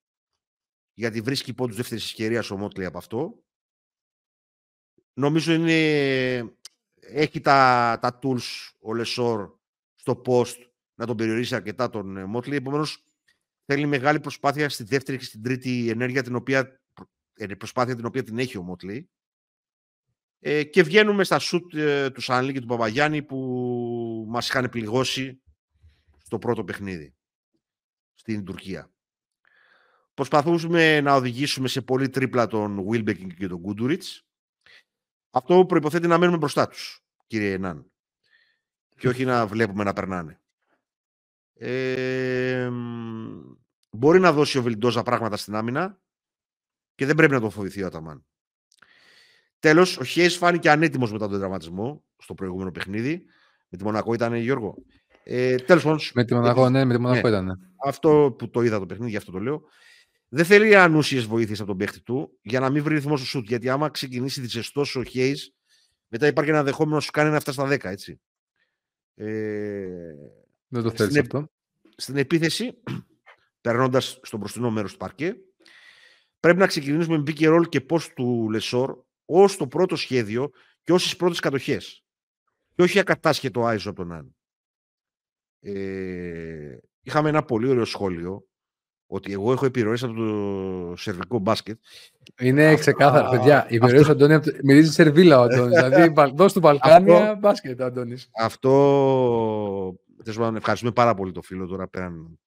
γιατί 0.98 1.20
βρίσκει 1.20 1.54
πόντους 1.54 1.76
δεύτερης 1.76 2.04
ευκαιρίας 2.04 2.50
ο 2.50 2.56
Μότλι 2.56 2.84
από 2.84 2.98
αυτό. 2.98 3.42
Νομίζω 5.12 5.52
είναι, 5.52 6.56
έχει 7.00 7.40
τα, 7.40 7.98
τα 8.00 8.18
tools 8.22 8.72
ο 8.80 8.94
Λεσόρ 8.94 9.50
στο 9.94 10.22
post 10.26 10.56
να 10.94 11.06
τον 11.06 11.16
περιορίσει 11.16 11.54
αρκετά 11.54 11.90
τον 11.90 12.24
Μότλι. 12.24 12.56
Επομένως, 12.56 13.04
θέλει 13.64 13.87
μεγάλη 13.87 14.20
προσπάθεια 14.20 14.68
στη 14.68 14.84
δεύτερη 14.84 15.18
και 15.18 15.24
στην 15.24 15.42
τρίτη 15.42 15.88
ενέργεια, 15.90 16.22
την 16.22 16.34
οποία, 16.34 16.80
ε, 17.34 17.46
προσπάθεια 17.46 17.96
την 17.96 18.04
οποία 18.04 18.22
την 18.22 18.38
έχει 18.38 18.58
ο 18.58 18.62
Μότλι. 18.62 19.11
Ε, 20.38 20.64
και 20.64 20.82
βγαίνουμε 20.82 21.24
στα 21.24 21.38
σουτ 21.38 21.74
ε, 21.74 22.11
του 22.11 22.20
Σανλή 22.20 22.52
και 22.52 22.61
του 22.61 22.66
Παπαγιάννη 22.66 23.22
που 23.22 24.24
μας 24.28 24.48
είχαν 24.48 24.68
πληγώσει 24.68 25.42
στο 26.24 26.38
πρώτο 26.38 26.64
παιχνίδι 26.64 27.14
στην 28.14 28.44
Τουρκία. 28.44 28.92
Προσπαθούμε 30.18 31.00
να 31.00 31.14
οδηγήσουμε 31.14 31.68
σε 31.68 31.83
πολύ 31.83 32.09
τρίπλα 32.09 32.46
τον 32.46 32.87
Wilbekin 32.88 33.35
και 33.35 33.46
τον 33.46 33.59
Γκούντουριτς. 33.59 34.26
Αυτό 35.31 35.64
προϋποθέτει 35.66 36.07
να 36.07 36.18
μένουμε 36.18 36.38
μπροστά 36.38 36.68
τους, 36.68 37.04
κύριε 37.26 37.52
Ενάν. 37.52 37.90
Και 38.96 39.09
όχι 39.09 39.24
να 39.24 39.46
βλέπουμε 39.46 39.85
να 39.85 39.92
περνάνε. 39.92 40.40
Ε, 41.55 42.70
μπορεί 43.90 44.20
να 44.20 44.32
δώσει 44.32 44.59
ο 44.59 44.62
Βελντόζα 44.62 45.03
πράγματα 45.03 45.36
στην 45.36 45.55
άμυνα 45.55 46.01
και 46.95 47.07
δεν 47.07 47.16
πρέπει 47.16 47.32
να 47.32 47.40
το 47.40 47.51
φοβηθεί 47.51 47.82
ο 47.82 47.86
Αταμάν. 47.86 48.26
Τέλος, 49.59 49.99
ο 49.99 50.05
Χέι 50.05 50.28
φάνηκε 50.28 50.70
ανέτοιμος 50.70 51.12
μετά 51.12 51.28
τον 51.28 51.38
τραυματισμό 51.38 52.05
στο 52.16 52.34
προηγούμενο 52.34 52.70
παιχνίδι. 52.70 53.24
Με 53.68 53.78
τη 53.78 53.84
Μονακό 53.84 54.14
ήταν 54.14 54.34
Γιώργο. 54.34 54.74
Ε, 55.22 55.55
Τέλος 55.57 55.82
πάντων. 55.82 56.01
Με 56.14 56.24
τη 56.24 56.34
Μονακό, 56.34 56.68
ναι, 56.68 56.84
με 56.84 56.95
τη 56.95 57.01
Μονακό 57.01 57.28
ναι, 57.28 57.36
ήταν. 57.36 57.59
Αυτό 57.84 58.34
που 58.38 58.51
το 58.51 58.62
είδα 58.62 58.78
το 58.78 58.86
παιχνίδι, 58.86 59.11
γι' 59.11 59.16
αυτό 59.16 59.32
το 59.32 59.38
λέω. 59.38 59.62
Δεν 60.29 60.45
θέλει 60.45 60.76
ανούσιες 60.76 61.24
βοήθειες 61.26 61.59
από 61.59 61.68
τον 61.68 61.76
παίχτη 61.76 62.01
του 62.01 62.39
για 62.43 62.61
να 62.61 62.70
μην 62.70 62.83
βρει 62.83 62.95
ρυθμό 62.95 63.16
στο 63.16 63.26
σουτ. 63.26 63.49
Γιατί 63.49 63.68
άμα 63.68 63.89
ξεκινήσει 63.89 64.41
διζεστό 64.41 64.85
ο 64.95 65.03
Χέις, 65.03 65.55
μετά 66.09 66.26
υπάρχει 66.26 66.51
ένα 66.51 66.62
δεχόμενο 66.62 66.95
να 66.95 67.01
σου 67.01 67.11
κάνει 67.11 67.29
ένα 67.29 67.41
7 67.45 67.53
στα 67.53 67.68
10, 67.68 67.85
έτσι. 67.85 68.20
Ε, 69.14 70.14
Δεν 70.68 70.83
το 70.83 70.91
θέλεις 70.91 71.18
αυτό. 71.18 71.51
Στην 71.97 72.16
επίθεση, 72.16 72.83
περνώντας 73.61 74.18
στο 74.22 74.37
μπροστινό 74.37 74.70
μέρος 74.70 74.93
του 74.93 74.99
παρκέ, 74.99 75.37
πρέπει 76.41 76.59
να 76.59 76.66
ξεκινήσουμε 76.66 77.16
με 77.16 77.22
pick 77.26 77.57
roll 77.57 77.68
και 77.68 77.81
πώ 77.81 78.01
του 78.14 78.51
Λεσόρ 78.51 78.99
ως 79.24 79.57
το 79.57 79.68
πρώτο 79.68 79.97
σχέδιο 79.97 80.51
και 80.83 80.93
ως 80.93 81.03
τις 81.03 81.16
πρώτες 81.16 81.41
κατοχές. 81.41 82.05
Και 82.74 82.83
όχι 82.83 82.99
ακατάσχετο 82.99 83.64
Άιζο 83.64 83.91
από 83.91 84.03
τον 84.03 84.12
Άν. 84.12 84.37
Ε, 85.61 86.79
είχαμε 87.03 87.29
ένα 87.29 87.43
πολύ 87.43 87.68
ωραίο 87.68 87.85
σχόλιο 87.85 88.47
ότι 89.11 89.32
εγώ 89.32 89.52
έχω 89.52 89.66
επιρροές 89.66 90.02
από 90.02 90.14
το 90.14 90.96
σερβικό 90.96 91.38
μπάσκετ. 91.38 91.78
Είναι 92.40 92.66
αυτό, 92.66 92.78
ξεκάθαρο, 92.78 93.30
παιδιά. 93.30 93.66
Η 93.68 93.76
επιρροές 93.76 94.04
του 94.04 94.11
Αντώνη 94.11 94.38
μυρίζει 94.62 94.92
σερβίλα 94.92 95.38
ο 95.38 95.42
Αντώνης. 95.42 95.74
δηλαδή, 95.82 96.12
δώσ' 96.34 96.52
του 96.52 96.61
Βαλκάνια, 96.61 97.34
μπάσκετ 97.40 97.80
ο 97.80 97.84
Αντώνης. 97.84 98.30
Αυτό, 98.40 99.94
ευχαριστούμε 100.56 100.92
πάρα 100.92 101.14
πολύ 101.14 101.32
το 101.32 101.42
φίλο 101.42 101.66
τώρα 101.66 101.88
πέραν 101.88 102.38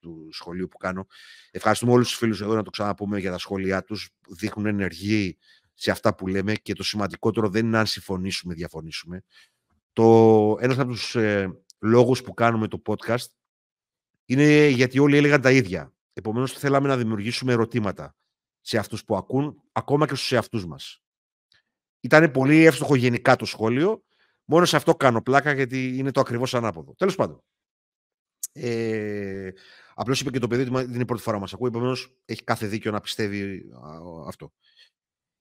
του 0.00 0.28
σχολείου 0.32 0.68
που 0.68 0.76
κάνω. 0.76 1.06
Ευχαριστούμε 1.50 1.92
όλους 1.92 2.08
τους 2.08 2.16
φίλους 2.16 2.40
εδώ 2.40 2.54
να 2.54 2.62
το 2.62 2.70
ξαναπούμε 2.70 3.18
για 3.18 3.30
τα 3.30 3.38
σχόλιά 3.38 3.84
τους. 3.84 4.10
Δείχνουν 4.28 4.66
ενεργή 4.66 5.36
σε 5.74 5.90
αυτά 5.90 6.14
που 6.14 6.26
λέμε 6.26 6.54
και 6.54 6.74
το 6.74 6.82
σημαντικότερο 6.82 7.48
δεν 7.48 7.66
είναι 7.66 7.78
αν 7.78 7.86
συμφωνήσουμε, 7.86 8.54
διαφωνήσουμε. 8.54 9.22
Το, 9.92 10.56
ένας 10.60 10.78
από 10.78 10.90
τους 10.90 11.14
ε, 11.14 11.62
λόγους 11.78 12.22
που 12.22 12.34
κάνουμε 12.34 12.68
το 12.68 12.82
podcast 12.86 13.26
είναι 14.24 14.66
γιατί 14.66 14.98
όλοι 14.98 15.16
έλεγαν 15.16 15.40
τα 15.40 15.52
ίδια. 15.52 15.94
Επομένως 16.12 16.52
θέλαμε 16.52 16.88
να 16.88 16.96
δημιουργήσουμε 16.96 17.52
ερωτήματα 17.52 18.16
σε 18.60 18.78
αυτούς 18.78 19.04
που 19.04 19.16
ακούν, 19.16 19.62
ακόμα 19.72 20.06
και 20.06 20.14
στους 20.14 20.32
εαυτούς 20.32 20.66
μας. 20.66 21.02
Ήταν 22.00 22.30
πολύ 22.30 22.64
εύστοχο 22.64 22.94
γενικά 22.94 23.36
το 23.36 23.44
σχόλιο, 23.44 24.04
μόνο 24.44 24.64
σε 24.64 24.76
αυτό 24.76 24.94
κάνω 24.94 25.22
πλάκα 25.22 25.52
γιατί 25.52 25.98
είναι 25.98 26.10
το 26.10 26.20
ακριβώς 26.20 26.54
ανάποδο. 26.54 26.94
Τέλος 26.94 27.14
πάντων. 27.14 27.42
Ε, 28.52 29.50
Απλώς 29.94 30.20
είπε 30.20 30.30
και 30.30 30.38
το 30.38 30.46
παιδί 30.46 30.62
ότι 30.62 30.70
δεν 30.70 30.92
είναι 30.92 31.02
η 31.02 31.04
πρώτη 31.04 31.22
φορά 31.22 31.38
μας 31.38 31.52
ακούει, 31.52 31.68
επομένως 31.68 32.16
έχει 32.24 32.44
κάθε 32.44 32.66
δίκιο 32.66 32.90
να 32.90 33.00
πιστεύει 33.00 33.70
αυτό. 34.26 34.52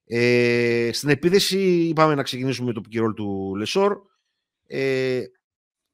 Ε, 0.04 0.90
στην 0.94 1.10
επίθεση 1.10 1.88
είπαμε 1.88 2.16
να 2.16 2.24
ξεκινήσουμε 2.24 2.68
με 2.68 2.74
το 2.74 2.82
pick 2.82 2.93
and 2.93 3.02
roll 3.02 3.14
του 3.14 3.56
Λεσόρ. 3.56 4.02
Ε, 4.68 5.24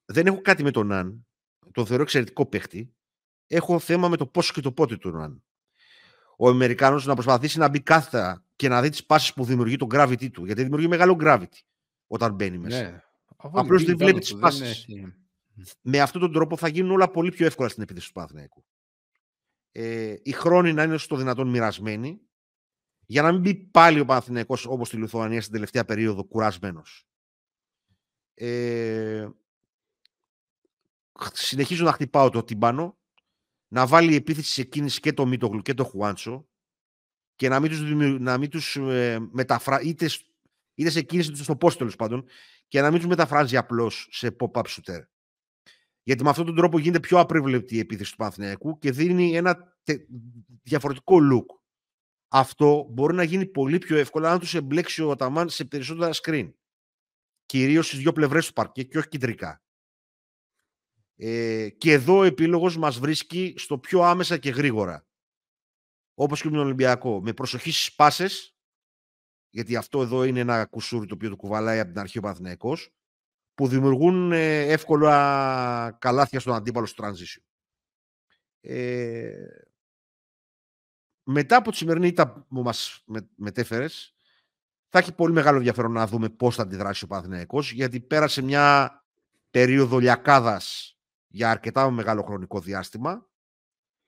δεν 0.06 0.28
έχω 0.28 0.42
κάτι 0.42 0.64
με 0.64 0.72
τον 0.72 0.88
Ναν. 0.88 1.27
Τον 1.78 1.86
θεωρώ 1.86 2.04
εξαιρετικό 2.04 2.46
παίχτη. 2.46 2.94
Έχω 3.48 3.80
θέμα 3.80 4.10
με 4.10 4.18
το 4.18 4.28
πόσο 4.28 4.54
και 4.54 4.62
το 4.62 4.72
πότε 4.72 4.98
του 4.98 5.10
Ναν. 5.10 5.44
Ο 6.38 6.50
Αμερικάνος 6.50 7.06
να 7.06 7.14
προσπαθήσει 7.14 7.58
να 7.58 7.70
μπει 7.70 7.80
κάθετα 7.80 8.46
και 8.56 8.68
να 8.68 8.82
δει 8.82 8.90
τις 8.90 9.06
πάσεις 9.06 9.34
που 9.34 9.44
δημιουργεί 9.44 9.76
το 9.76 9.88
gravity 9.92 10.32
του. 10.32 10.46
Γιατί 10.46 10.64
δημιουργεί 10.64 10.88
μεγάλο 10.88 11.18
gravity 11.20 11.60
όταν 12.08 12.34
μπαίνει 12.34 12.58
μέσα. 12.58 12.82
Ναι, 12.82 13.04
Απλώς 13.38 13.84
δεν 13.84 13.98
βλέπει 13.98 14.20
τις 14.20 14.36
πάσεις. 14.36 14.86
Με 15.82 16.00
αυτόν 16.00 16.22
τον 16.22 16.32
τρόπο 16.32 16.58
θα 16.58 16.68
γίνουν 16.68 16.92
όλα 16.92 17.10
πολύ 17.10 17.32
πιο 17.32 17.46
εύκολα 17.46 17.70
στην 17.70 17.84
επίθεση 17.84 18.08
του 18.08 18.14
Παναθηναϊκού. 18.14 18.66
Ε, 19.72 20.16
οι 20.24 20.32
χρόνοι 20.32 20.74
να 20.74 20.84
είναι 20.84 20.98
στο 20.98 21.16
δυνατόν 21.16 21.50
μοιρασμένοι 21.50 22.22
για 23.06 23.22
να 23.22 23.32
μην 23.32 23.42
μπει 23.42 23.56
πάλι 23.56 24.00
ο 24.00 24.06
Παναθηναϊκός 24.06 24.66
όπως 24.66 24.88
στη 24.88 24.98
Λιθουανία 24.98 25.42
στην 25.42 25.54
τελευταία 25.54 25.86
περίοδο 25.86 26.24
κουρασμένος. 26.24 27.08
Ε, 28.34 29.28
συνεχίζω 31.34 31.84
να 31.84 31.92
χτυπάω 31.92 32.30
το 32.30 32.44
τυμπάνο, 32.44 32.98
να 33.68 33.88
βάλει 33.88 34.16
επίθεση 34.16 34.52
σε 34.52 34.64
κίνηση 34.64 35.00
και 35.00 35.14
το 35.14 35.26
Μίτογλου 35.26 35.62
και 35.62 35.74
το 35.74 35.84
Χουάντσο 35.84 36.48
και 37.36 37.50
να 37.50 37.60
μην 37.60 37.72
τους, 37.72 37.82
να 38.20 38.38
μην 38.38 38.50
τους 38.50 38.76
ε, 38.76 39.28
μεταφράζει, 39.32 39.88
είτε, 39.90 40.10
είτε 40.74 40.90
σε 40.90 41.02
κίνηση 41.02 41.32
του 41.32 41.44
στο 41.44 41.56
πόστο 41.56 41.78
τέλος 41.78 41.96
πάντων, 41.96 42.26
και 42.68 42.82
να 42.82 42.90
μην 42.92 43.00
τους 43.00 43.08
μεταφράζει 43.08 43.58
απλώς 43.58 44.08
σε 44.12 44.36
pop-up 44.40 44.64
shooter. 44.64 45.02
Γιατί 46.04 46.24
με 46.24 46.30
αυτόν 46.30 46.46
τον 46.46 46.56
τρόπο 46.56 46.80
γίνεται 46.80 47.00
πιο 47.00 47.20
απρεβλεπτή 47.20 47.76
η 47.76 47.80
επίθεση 47.80 48.12
του 48.12 48.18
Παναθηναϊκού 48.18 48.78
και 48.78 48.92
δίνει 48.92 49.36
ένα 49.36 49.78
διαφορετικό 50.64 51.18
look. 51.32 51.46
Αυτό 52.28 52.88
μπορεί 52.90 53.14
να 53.14 53.24
γίνει 53.24 53.46
πολύ 53.46 53.78
πιο 53.78 53.98
εύκολα 53.98 54.32
αν 54.32 54.40
τους 54.40 54.56
εμπλέξει 54.56 55.04
ο 55.04 55.12
Αταμάν 55.12 55.50
σε 55.50 55.66
περισσότερα 55.66 56.12
screen. 56.14 56.54
Κυρίως 57.46 57.88
στις 57.88 58.00
δύο 58.00 58.14
πλευρές 58.14 58.48
του 58.48 58.54
παρκέ 58.54 58.84
και 58.84 58.98
όχι 58.98 59.08
κεντρικά. 59.08 59.62
Ε, 61.20 61.70
και 61.70 61.92
εδώ 61.92 62.18
ο 62.18 62.24
επίλογος 62.24 62.78
μας 62.78 63.00
βρίσκει 63.00 63.54
στο 63.58 63.78
πιο 63.78 64.02
άμεσα 64.02 64.38
και 64.38 64.50
γρήγορα. 64.50 65.08
Όπως 66.14 66.42
και 66.42 66.50
με 66.50 66.56
τον 66.56 66.66
Ολυμπιακό. 66.66 67.22
Με 67.22 67.34
προσοχή 67.34 67.72
στις 67.72 67.96
πάσες, 67.96 68.56
γιατί 69.50 69.76
αυτό 69.76 70.02
εδώ 70.02 70.24
είναι 70.24 70.40
ένα 70.40 70.66
κουσούρι 70.66 71.06
το 71.06 71.14
οποίο 71.14 71.30
το 71.30 71.36
κουβαλάει 71.36 71.80
από 71.80 71.90
την 71.92 72.00
αρχή 72.00 72.18
ο 72.18 72.22
Παναθηναϊκός, 72.22 72.94
που 73.54 73.68
δημιουργούν 73.68 74.32
ε, 74.32 74.62
εύκολα 74.62 75.98
καλάθια 76.00 76.40
στον 76.40 76.54
αντίπαλο 76.54 76.86
στο 76.86 77.06
transition. 77.06 77.42
Ε, 78.62 79.48
μετά 81.24 81.56
από 81.56 81.72
τη 81.72 81.78
σημερινή 81.78 82.08
ήττα 82.08 82.46
που 82.50 82.62
μας 82.62 83.04
με, 83.06 83.30
μετέφερες, 83.36 84.16
θα 84.90 85.00
έχει 85.00 85.14
πολύ 85.14 85.34
μεγάλο 85.34 85.58
ενδιαφέρον 85.58 85.92
να 85.92 86.08
δούμε 86.08 86.30
πώς 86.30 86.56
θα 86.56 86.62
αντιδράσει 86.62 87.04
ο 87.04 87.08
Παναθηναϊκός, 87.08 87.72
γιατί 87.72 88.00
πέρασε 88.00 88.42
μια 88.42 88.92
περίοδο 89.52 89.98
λιακάδας 89.98 90.97
για 91.28 91.52
αρκετά 91.52 91.92
μεγάλο 91.92 92.22
χρονικό 92.24 92.60
διάστημα. 92.60 93.30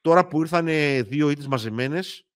Τώρα 0.02 0.28
που 0.28 0.42
ήρθαν 0.42 0.66
δύο 1.08 1.30
ήττες 1.30 1.48
μαζεμένες, 1.48 2.28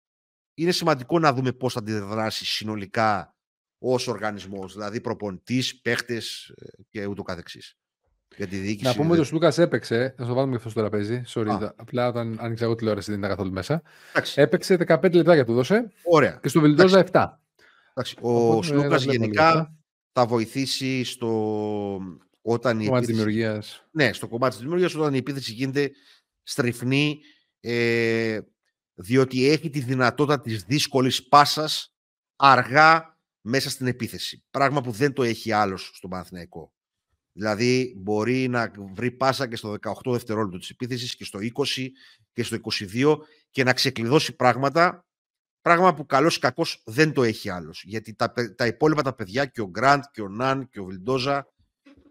είναι 0.53 0.71
σημαντικό 0.71 1.19
να 1.19 1.33
δούμε 1.33 1.51
πώς 1.51 1.73
θα 1.73 1.79
αντιδράσει 1.79 2.45
συνολικά 2.45 3.35
ως 3.77 4.07
οργανισμός, 4.07 4.73
δηλαδή 4.73 5.01
προπονητής, 5.01 5.81
παίχτες 5.81 6.53
ε, 6.55 6.65
και 6.89 7.05
ούτω 7.05 7.23
καθεξής. 7.23 7.77
Για 8.37 8.47
τη 8.47 8.57
διοίκηση. 8.57 8.85
Να 8.85 8.95
πούμε 8.95 9.11
ότι 9.11 9.19
ο 9.19 9.23
Σλούκα 9.23 9.53
έπαιξε. 9.55 10.13
Θα 10.17 10.25
το 10.25 10.33
βάλουμε 10.33 10.51
και 10.51 10.57
αυτό 10.57 10.69
στο 10.69 10.79
τραπέζι. 10.79 11.21
Sorry, 11.27 11.69
απλά 11.75 12.07
όταν 12.07 12.37
άνοιξα 12.39 12.65
εγώ 12.65 12.75
τηλεόραση 12.75 13.09
δεν 13.09 13.19
ήταν 13.19 13.29
καθόλου 13.29 13.51
μέσα. 13.51 13.81
Εντάξει. 14.09 14.41
Έπαιξε 14.41 14.77
15 14.87 15.13
λεπτά 15.13 15.33
για 15.33 15.45
του 15.45 15.53
δώσε. 15.53 15.91
Ωραία. 16.03 16.39
Και 16.41 16.47
στο 16.47 16.61
Βιλντόζα 16.61 17.05
7. 17.11 17.27
Εντάξει. 17.89 18.15
Ο 18.21 18.63
Σλούκα 18.63 18.97
γενικά 18.97 19.75
θα 20.11 20.25
βοηθήσει 20.25 21.03
στο. 21.03 21.99
Όταν 22.45 22.79
η 22.79 22.85
κομμάτι 22.85 23.03
επίθεση... 23.03 23.21
Ναι, 23.91 24.13
στο 24.13 24.27
κομμάτι 24.27 24.51
της 24.51 24.61
δημιουργίας, 24.61 24.95
όταν 24.95 25.13
η 25.13 25.17
επίθεση 25.17 25.51
γίνεται 25.51 25.91
στριφνή, 26.43 27.19
ε, 27.59 28.39
διότι 28.93 29.49
έχει 29.49 29.69
τη 29.69 29.79
δυνατότητα 29.79 30.41
της 30.41 30.63
δύσκολης 30.63 31.27
πάσας 31.27 31.95
αργά 32.35 33.17
μέσα 33.41 33.69
στην 33.69 33.87
επίθεση. 33.87 34.43
Πράγμα 34.49 34.81
που 34.81 34.91
δεν 34.91 35.13
το 35.13 35.23
έχει 35.23 35.51
άλλος 35.51 35.91
στον 35.93 36.09
Παναθηναϊκό. 36.09 36.73
Δηλαδή 37.31 37.93
μπορεί 37.97 38.47
να 38.47 38.71
βρει 38.93 39.11
πάσα 39.11 39.47
και 39.47 39.55
στο 39.55 39.75
18 39.81 40.11
δευτερόλεπτο 40.11 40.57
της 40.57 40.69
επίθεσης 40.69 41.15
και 41.15 41.23
στο 41.23 41.39
20 41.75 41.87
και 42.33 42.43
στο 42.43 42.57
22 42.93 43.17
και 43.49 43.63
να 43.63 43.73
ξεκλειδώσει 43.73 44.35
πράγματα 44.35 45.05
πράγμα 45.61 45.93
που 45.93 46.05
καλός 46.05 46.35
ή 46.35 46.39
κακός 46.39 46.81
δεν 46.85 47.13
το 47.13 47.23
έχει 47.23 47.49
άλλος. 47.49 47.83
Γιατί 47.85 48.13
τα, 48.13 48.33
τα 48.55 48.65
υπόλοιπα 48.67 49.01
τα 49.01 49.13
παιδιά 49.13 49.45
και 49.45 49.61
ο 49.61 49.69
Γκραντ 49.69 50.03
και 50.11 50.21
ο 50.21 50.29
Ναν 50.29 50.69
και 50.69 50.79
ο 50.79 50.85
Βιλντόζα 50.85 51.52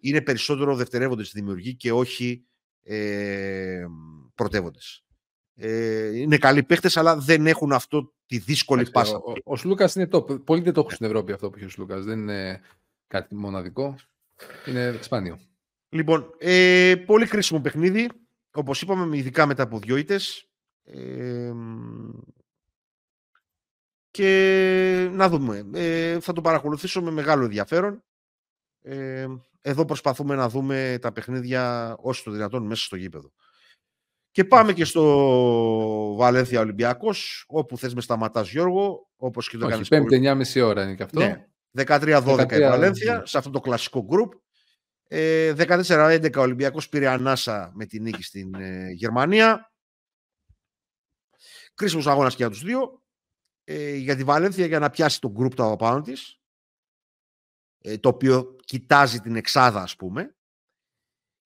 είναι 0.03 0.20
περισσότερο 0.20 0.76
δευτερεύοντες 0.76 1.26
στη 1.28 1.38
δημιουργία 1.38 1.72
και 1.72 1.92
όχι 1.92 2.44
ε, 2.82 3.84
πρωτεύοντες. 4.34 5.05
Ε, 5.55 6.18
είναι 6.18 6.38
καλοί 6.38 6.62
παίχτε, 6.62 6.90
αλλά 6.94 7.16
δεν 7.16 7.46
έχουν 7.46 7.72
αυτό 7.72 8.12
τη 8.26 8.38
δύσκολη 8.38 8.90
πάσα. 8.90 9.16
Ο, 9.16 9.32
ο, 9.44 9.57
Σλούκας 9.57 9.94
είναι 9.94 10.07
το. 10.07 10.22
Πολλοί 10.22 10.62
δεν 10.62 10.72
το 10.72 10.80
έχουν 10.80 10.92
στην 10.92 11.07
Ευρώπη 11.07 11.32
αυτό 11.32 11.50
που 11.50 11.57
έχει 11.57 11.66
ο 11.66 11.68
Σλούκας. 11.68 12.05
Δεν 12.05 12.18
είναι 12.18 12.61
κάτι 13.07 13.34
μοναδικό. 13.34 13.96
Είναι 14.66 14.98
σπάνιο. 15.00 15.38
Λοιπόν, 15.88 16.34
ε, 16.38 16.94
πολύ 17.07 17.26
κρίσιμο 17.26 17.61
παιχνίδι. 17.61 18.09
Όπως 18.55 18.82
είπαμε, 18.82 19.16
ειδικά 19.16 19.46
μετά 19.46 19.62
από 19.62 19.78
δυο 19.78 19.96
ήττες. 19.96 20.48
Ε, 20.84 21.53
και 24.11 25.09
να 25.12 25.28
δούμε. 25.28 25.68
Ε, 25.72 26.20
θα 26.20 26.32
το 26.32 26.40
παρακολουθήσω 26.40 27.03
με 27.03 27.11
μεγάλο 27.11 27.44
ενδιαφέρον. 27.44 28.03
Ε, 28.83 29.26
εδώ 29.61 29.85
προσπαθούμε 29.85 30.35
να 30.35 30.49
δούμε 30.49 30.99
τα 31.01 31.12
παιχνίδια 31.12 31.95
όσο 32.01 32.22
το 32.24 32.30
δυνατόν 32.30 32.66
μέσα 32.66 32.85
στο 32.85 32.97
γήπεδο. 32.97 33.33
Και 34.30 34.45
πάμε 34.45 34.72
και 34.72 34.85
στο 34.85 36.14
Βαλένθια 36.16 36.61
Ολυμπιακός, 36.61 37.45
όπου 37.49 37.78
θες 37.78 37.95
με 37.95 38.01
σταματάς 38.01 38.51
Γιώργο, 38.51 39.11
όπως 39.16 39.49
και 39.49 39.57
το 39.57 39.66
κάνει. 39.66 39.87
Πέμπτη, 39.87 40.20
9.30 40.55 40.61
ώρα 40.61 40.83
είναι 40.83 40.95
και 40.95 41.03
αυτό. 41.03 41.20
Ναι. 41.20 41.47
13-12 41.76 42.53
η 42.53 42.61
Βαλένθια, 42.61 43.26
σε 43.26 43.39
αυτό 43.39 43.51
το 43.51 43.61
κλασικό 43.61 44.05
γκρουπ. 44.05 44.33
Ε, 45.09 45.53
14-11 45.57 46.37
ο 46.37 46.41
Ολυμπιακός 46.41 46.89
πήρε 46.89 47.09
ανάσα 47.09 47.72
με 47.74 47.87
τη 47.87 48.01
νίκη 48.01 48.22
στην 48.22 48.55
ε, 48.55 48.91
Γερμανία. 48.91 49.72
Κρίσιμος 51.74 52.07
αγώνας 52.07 52.35
και 52.35 52.43
για 52.43 52.51
τους 52.51 52.62
δύο. 52.62 53.03
Ε, 53.64 53.95
για 53.95 54.16
τη 54.16 54.24
Βαλένθια 54.24 54.66
για 54.66 54.78
να 54.78 54.91
πιάσει 54.91 55.20
το 55.20 55.30
γκρουπ 55.30 55.55
το 55.55 55.70
απάνω 55.70 56.01
της. 56.01 56.41
Ε, 57.85 57.99
το 57.99 58.09
οποίο 58.09 58.57
κοιτάζει 58.64 59.20
την 59.20 59.37
εξάδα, 59.37 59.83
ας 59.83 59.97
πούμε. 59.97 60.37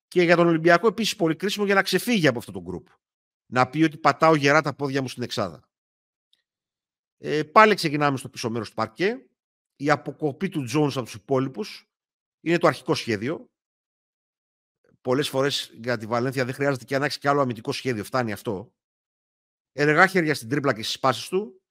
Και 0.08 0.22
για 0.22 0.36
τον 0.36 0.46
Ολυμπιακό 0.46 0.86
επίσης 0.86 1.16
πολύ 1.16 1.36
κρίσιμο 1.36 1.64
για 1.64 1.74
να 1.74 1.82
ξεφύγει 1.82 2.26
από 2.26 2.38
αυτό 2.38 2.52
το 2.52 2.62
γκρουπ. 2.62 2.86
Να 3.46 3.68
πει 3.68 3.82
ότι 3.82 3.98
πατάω 3.98 4.34
γερά 4.34 4.62
τα 4.62 4.74
πόδια 4.74 5.02
μου 5.02 5.08
στην 5.08 5.22
Εξάδα. 5.22 5.68
Ε, 7.18 7.42
πάλι 7.42 7.74
ξεκινάμε 7.74 8.16
στο 8.16 8.28
πίσω 8.28 8.50
μέρος 8.50 8.68
του 8.68 8.74
παρκέ. 8.74 9.26
Η 9.76 9.90
αποκοπή 9.90 10.48
του 10.48 10.64
Τζόουν 10.64 10.90
από 10.90 11.02
τους 11.02 11.14
υπόλοιπους 11.14 11.88
είναι 12.40 12.58
το 12.58 12.66
αρχικό 12.66 12.94
σχέδιο. 12.94 13.50
Πολλές 15.00 15.28
φορές 15.28 15.70
για 15.74 15.96
τη 15.96 16.06
Βαλένθια 16.06 16.44
δεν 16.44 16.54
χρειάζεται 16.54 16.84
και 16.84 16.98
να 16.98 17.04
έχει 17.04 17.18
και 17.18 17.28
άλλο 17.28 17.40
αμυντικό 17.40 17.72
σχέδιο. 17.72 18.04
Φτάνει 18.04 18.32
αυτό. 18.32 18.74
Ενεργά 19.72 20.06
χέρια 20.06 20.34
στην 20.34 20.48
τρίπλα 20.48 20.74
και 20.74 20.82
στις 20.82 20.98
πάσει 20.98 21.30
του, 21.30 21.62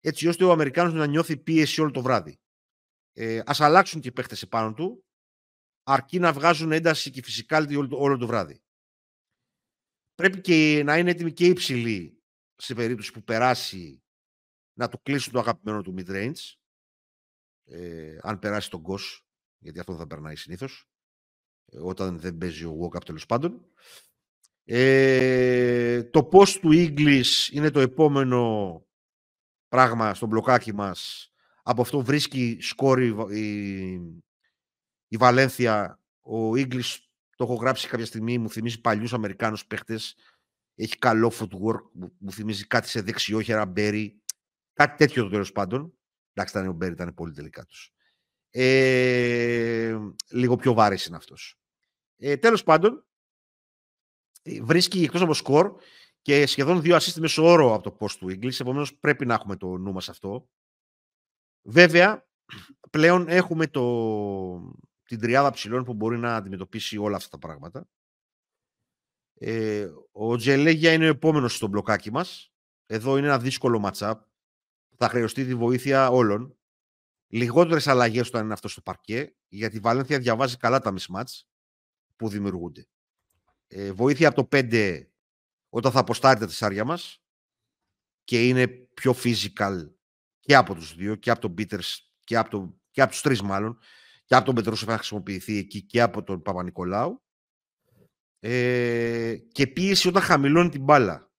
έτσι 0.00 0.28
ώστε 0.28 0.44
ο 0.44 0.50
Αμερικάνος 0.50 0.92
να 0.92 1.06
νιώθει 1.06 1.36
πίεση 1.36 1.80
όλο 1.80 1.90
το 1.90 2.02
βράδυ. 2.02 2.38
Ε, 3.16 3.38
Α 3.38 3.54
αλλάξουν 3.58 4.00
και 4.00 4.08
οι 4.08 4.12
παίχτε 4.12 4.36
επάνω 4.42 4.74
του 4.74 5.04
αρκεί 5.82 6.18
να 6.18 6.32
βγάζουν 6.32 6.72
ένταση 6.72 7.10
και 7.10 7.22
φυσικά 7.22 7.58
όλο, 7.58 7.96
όλο 7.98 8.16
το 8.16 8.26
βράδυ. 8.26 8.62
πρέπει 10.14 10.40
και 10.40 10.82
να 10.84 10.98
είναι 10.98 11.10
έτοιμοι 11.10 11.32
και 11.32 11.46
υψηλοί 11.46 12.22
σε 12.56 12.74
περίπτωση 12.74 13.12
που 13.12 13.22
περάσει 13.22 14.02
να 14.78 14.88
του 14.88 15.02
κλείσουν 15.02 15.32
το 15.32 15.38
αγαπημένο 15.38 15.82
του 15.82 15.94
mid-range. 15.98 16.54
Ε, 17.64 18.18
αν 18.22 18.38
περάσει 18.38 18.70
τον 18.70 18.82
Goss, 18.86 19.20
γιατί 19.58 19.78
αυτό 19.78 19.96
θα 19.96 20.06
περνάει 20.06 20.36
συνήθως. 20.36 20.88
Ε, 21.64 21.78
όταν 21.78 22.18
δεν 22.18 22.38
παίζει 22.38 22.64
ο 22.64 22.78
walk-up 22.80 23.04
τέλος 23.04 23.26
πάντων. 23.26 23.72
Ε, 24.64 26.02
το 26.02 26.28
post 26.32 26.58
του 26.60 26.70
English 26.72 27.48
είναι 27.52 27.70
το 27.70 27.80
επόμενο 27.80 28.86
πράγμα 29.68 30.14
στο 30.14 30.26
μπλοκάκι 30.26 30.74
μας. 30.74 31.32
Από 31.66 31.82
αυτό 31.82 32.04
βρίσκει 32.04 32.58
σκόρη 32.60 33.14
η, 33.30 33.92
η 35.08 35.16
Βαλένθια. 35.16 36.00
Ο 36.20 36.50
English 36.50 36.96
το 37.36 37.44
έχω 37.44 37.54
γράψει 37.54 37.88
κάποια 37.88 38.06
στιγμή, 38.06 38.38
μου 38.38 38.50
θυμίζει 38.50 38.80
παλιούς 38.80 39.12
Αμερικάνους 39.12 39.66
παίχτες. 39.66 40.16
Έχει 40.74 40.98
καλό 40.98 41.32
footwork, 41.34 42.10
μου 42.18 42.32
θυμίζει 42.32 42.66
κάτι 42.66 42.88
σε 42.88 43.00
δεξιόχερα, 43.00 43.66
Μπέρι. 43.66 44.22
Κάτι 44.72 44.96
τέτοιο 44.96 45.22
το 45.22 45.30
τέλος 45.30 45.52
πάντων. 45.52 45.98
Εντάξει, 46.32 46.58
ήταν 46.58 46.68
ο 46.68 46.72
Μπέρι, 46.72 46.92
ήταν 46.92 47.14
πολύ 47.14 47.32
τελικά 47.32 47.64
τους. 47.64 47.92
Ε, 48.50 49.98
λίγο 50.30 50.56
πιο 50.56 50.72
βάρης 50.72 51.06
είναι 51.06 51.16
αυτός. 51.16 51.58
Ε, 52.16 52.36
τέλος 52.36 52.62
πάντων, 52.62 53.06
ε, 54.42 54.62
βρίσκει 54.62 55.02
εκτός 55.02 55.20
από 55.20 55.34
σκορ 55.34 55.74
και 56.22 56.46
σχεδόν 56.46 56.82
δύο 56.82 56.96
assist 56.96 57.14
μέσω 57.18 57.44
όρο 57.44 57.74
από 57.74 57.90
το 57.90 57.96
post 58.00 58.16
του 58.18 58.28
English, 58.30 58.60
επομένως 58.60 58.96
πρέπει 58.96 59.26
να 59.26 59.34
έχουμε 59.34 59.56
το 59.56 59.76
νου 59.76 59.92
μας 59.92 60.08
αυτό. 60.08 60.48
Βέβαια, 61.66 62.26
πλέον 62.90 63.28
έχουμε 63.28 63.66
το, 63.66 64.76
την 65.04 65.20
τριάδα 65.20 65.50
ψηλών 65.50 65.84
που 65.84 65.94
μπορεί 65.94 66.18
να 66.18 66.36
αντιμετωπίσει 66.36 66.96
όλα 66.96 67.16
αυτά 67.16 67.28
τα 67.28 67.38
πράγματα. 67.38 67.88
Ε, 69.34 69.90
ο 70.12 70.36
Τζελέγια 70.36 70.92
είναι 70.92 71.04
ο 71.04 71.08
επόμενος 71.08 71.54
στο 71.54 71.66
μπλοκάκι 71.66 72.10
μας. 72.10 72.52
Εδώ 72.86 73.16
είναι 73.16 73.26
ένα 73.26 73.38
δύσκολο 73.38 73.90
matchup. 73.90 74.14
Θα 74.96 75.08
χρειαστεί 75.08 75.44
τη 75.44 75.54
βοήθεια 75.54 76.08
όλων. 76.08 76.58
Λιγότερες 77.26 77.86
αλλαγές 77.86 78.28
όταν 78.28 78.44
είναι 78.44 78.52
αυτό 78.52 78.68
στο 78.68 78.80
παρκέ, 78.80 79.36
γιατί 79.48 79.76
η 79.76 79.80
Βαλένθια 79.80 80.18
διαβάζει 80.18 80.56
καλά 80.56 80.78
τα 80.78 80.94
mismatch 80.94 81.40
που 82.16 82.28
δημιουργούνται. 82.28 82.86
Ε, 83.66 83.92
βοήθεια 83.92 84.28
από 84.28 84.42
το 84.42 84.48
5 84.50 85.06
όταν 85.68 85.92
θα 85.92 86.00
αποστάρει 86.00 86.40
τα 86.40 86.46
τεσσάρια 86.46 86.84
μας 86.84 87.22
και 88.24 88.48
είναι 88.48 88.66
πιο 88.68 89.14
physical 89.16 89.94
και 90.44 90.54
από 90.54 90.74
τους 90.74 90.94
δύο, 90.94 91.14
και 91.14 91.30
από 91.30 91.40
τον 91.40 91.54
Peters 91.58 91.96
και 92.24 92.36
από, 92.36 92.50
το, 92.50 92.78
και 92.90 93.02
από 93.02 93.10
τους 93.10 93.20
τρεις 93.20 93.42
μάλλον, 93.42 93.78
και 94.24 94.34
από 94.34 94.44
τον 94.44 94.54
Πετρούσεφ 94.54 94.88
να 94.88 94.96
χρησιμοποιηθεί 94.96 95.58
εκεί 95.58 95.82
και 95.82 96.00
από 96.00 96.22
τον 96.22 96.42
Παπα-Νικολάου. 96.42 97.22
Ε, 98.40 99.36
και 99.52 99.66
πίεση 99.66 100.08
όταν 100.08 100.22
χαμηλώνει 100.22 100.68
την 100.68 100.82
μπάλα. 100.82 101.32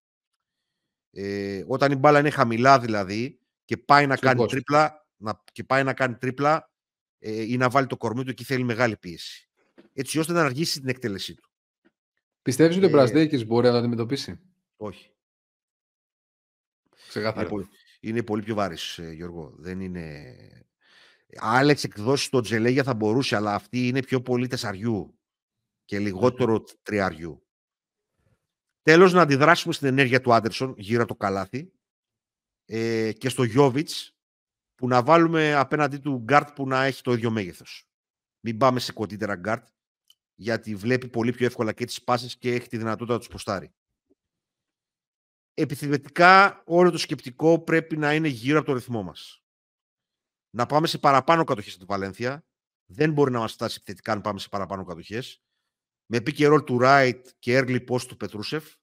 Ε, 1.12 1.64
όταν 1.68 1.92
η 1.92 1.96
μπάλα 1.96 2.20
είναι 2.20 2.30
χαμηλά 2.30 2.80
δηλαδή 2.80 3.40
και 3.66 3.78
πάει 3.78 4.08
να 4.08 4.18
κάνει 4.18 4.46
τρίπλα, 4.46 5.08
να, 5.18 5.44
και 5.52 5.64
πάει 5.64 5.84
να 5.84 5.94
κάνει 5.94 6.16
τρίπλα 6.16 6.72
ε, 7.20 7.42
ή 7.42 7.58
να 7.58 7.70
βάλει 7.70 7.88
το 7.88 7.98
κορμί 7.98 8.24
του, 8.24 8.30
εκεί 8.30 8.44
θέλει 8.44 8.64
μεγάλη 8.64 8.98
πίεση. 8.98 9.50
Έτσι 9.94 10.20
ώστε 10.20 10.34
να 10.34 10.42
αργήσει 10.42 10.80
την 10.80 10.90
εκτέλεσή 10.90 11.36
του. 11.36 11.50
Πιστεύεις 12.42 12.78
ότι 12.78 12.86
ο 12.86 12.90
Μπραζντέικις 12.90 13.46
μπορεί 13.46 13.66
να 13.66 13.72
το 13.72 13.78
αντιμετωπίσει; 13.78 14.40
Όχι. 14.78 15.12
Ξεκάθαρα. 17.08 17.42
Είναι 17.42 17.50
πολύ, 17.50 17.68
είναι 18.10 18.24
πολύ 18.24 18.44
πιο 18.44 18.56
βαρύς, 18.56 18.98
ε, 18.98 19.12
Γιώργο. 19.12 19.54
Δεν 19.58 19.80
είναι... 19.80 20.36
Άλλες 21.38 21.72
εκδόσεις 21.72 22.26
του 22.26 22.42
Τζελέγια 22.42 22.84
θα 22.84 22.94
μπορούσε, 22.94 23.36
αλλά 23.36 23.54
αυτή 23.54 23.88
είναι 23.88 24.04
πιο 24.04 24.22
πολύ 24.22 24.48
τεσσαριού 24.48 25.20
και 25.86 26.00
λιγότερο 26.00 26.64
τριαριού. 26.82 27.48
Τέλος, 28.82 29.14
να 29.14 29.22
αντιδράσουμε 29.22 29.74
στην 29.74 29.88
ενέργεια 29.88 30.22
του 30.22 30.34
Άντερσον 30.34 30.74
γύρω 30.78 31.02
από 31.02 31.12
το 31.12 31.18
καλάθι 31.18 31.74
ε, 32.66 33.12
και 33.12 33.30
στο 33.30 33.44
Γιώβιτς 33.44 34.18
που 34.76 34.88
να 34.88 35.04
βάλουμε 35.04 35.54
απέναντί 35.54 35.98
του 35.98 36.18
γκάρτ 36.18 36.56
που 36.56 36.68
να 36.68 36.84
έχει 36.84 37.02
το 37.02 37.14
ίδιο 37.14 37.32
μέγεθος. 37.32 37.90
Μην 38.40 38.58
πάμε 38.58 38.80
σε 38.80 38.94
κοντύτερα 38.94 39.36
γκάρτ 39.36 39.68
γιατί 40.36 40.76
βλέπει 40.76 41.08
πολύ 41.08 41.32
πιο 41.32 41.46
εύκολα 41.46 41.74
και 41.74 41.86
τις 41.86 42.04
πάσες 42.04 42.38
και 42.38 42.54
έχει 42.54 42.68
τη 42.68 42.78
δυνατότητα 42.78 43.14
να 43.14 43.20
τους 43.20 43.28
ποστάρει. 43.28 43.74
Επιθετικά 45.58 46.64
όλο 46.66 46.92
το 46.92 46.98
σκεπτικό 46.98 47.60
πρέπει 47.60 47.98
να 47.98 48.14
είναι 48.14 48.28
γύρω 48.28 48.58
από 48.58 48.68
το 48.68 48.74
ρυθμό 48.74 49.04
μας. 49.04 49.44
Να 50.50 50.66
πάμε 50.66 50.88
σε 50.88 50.98
παραπάνω 50.98 51.44
κατοχές 51.44 51.72
από 51.72 51.80
τη 51.80 51.86
Βαλένθια. 51.86 52.46
Δεν 52.86 53.12
μπορεί 53.12 53.32
να 53.32 53.40
μας 53.40 53.54
φτάσει 53.54 53.78
επιθετικά 53.80 54.12
αν 54.12 54.22
πάμε 54.22 54.40
σε 54.40 54.50
παραπάνω 54.50 54.84
κατοχές. 54.84 55.42
Με 56.06 56.18
pick 56.18 56.54
and 56.54 56.66
του 56.66 56.78
Wright 56.82 57.22
και 57.40 57.60
early 57.60 57.86
post 57.88 58.02
του 58.02 58.18
Πετρούσεφ. 58.18 58.74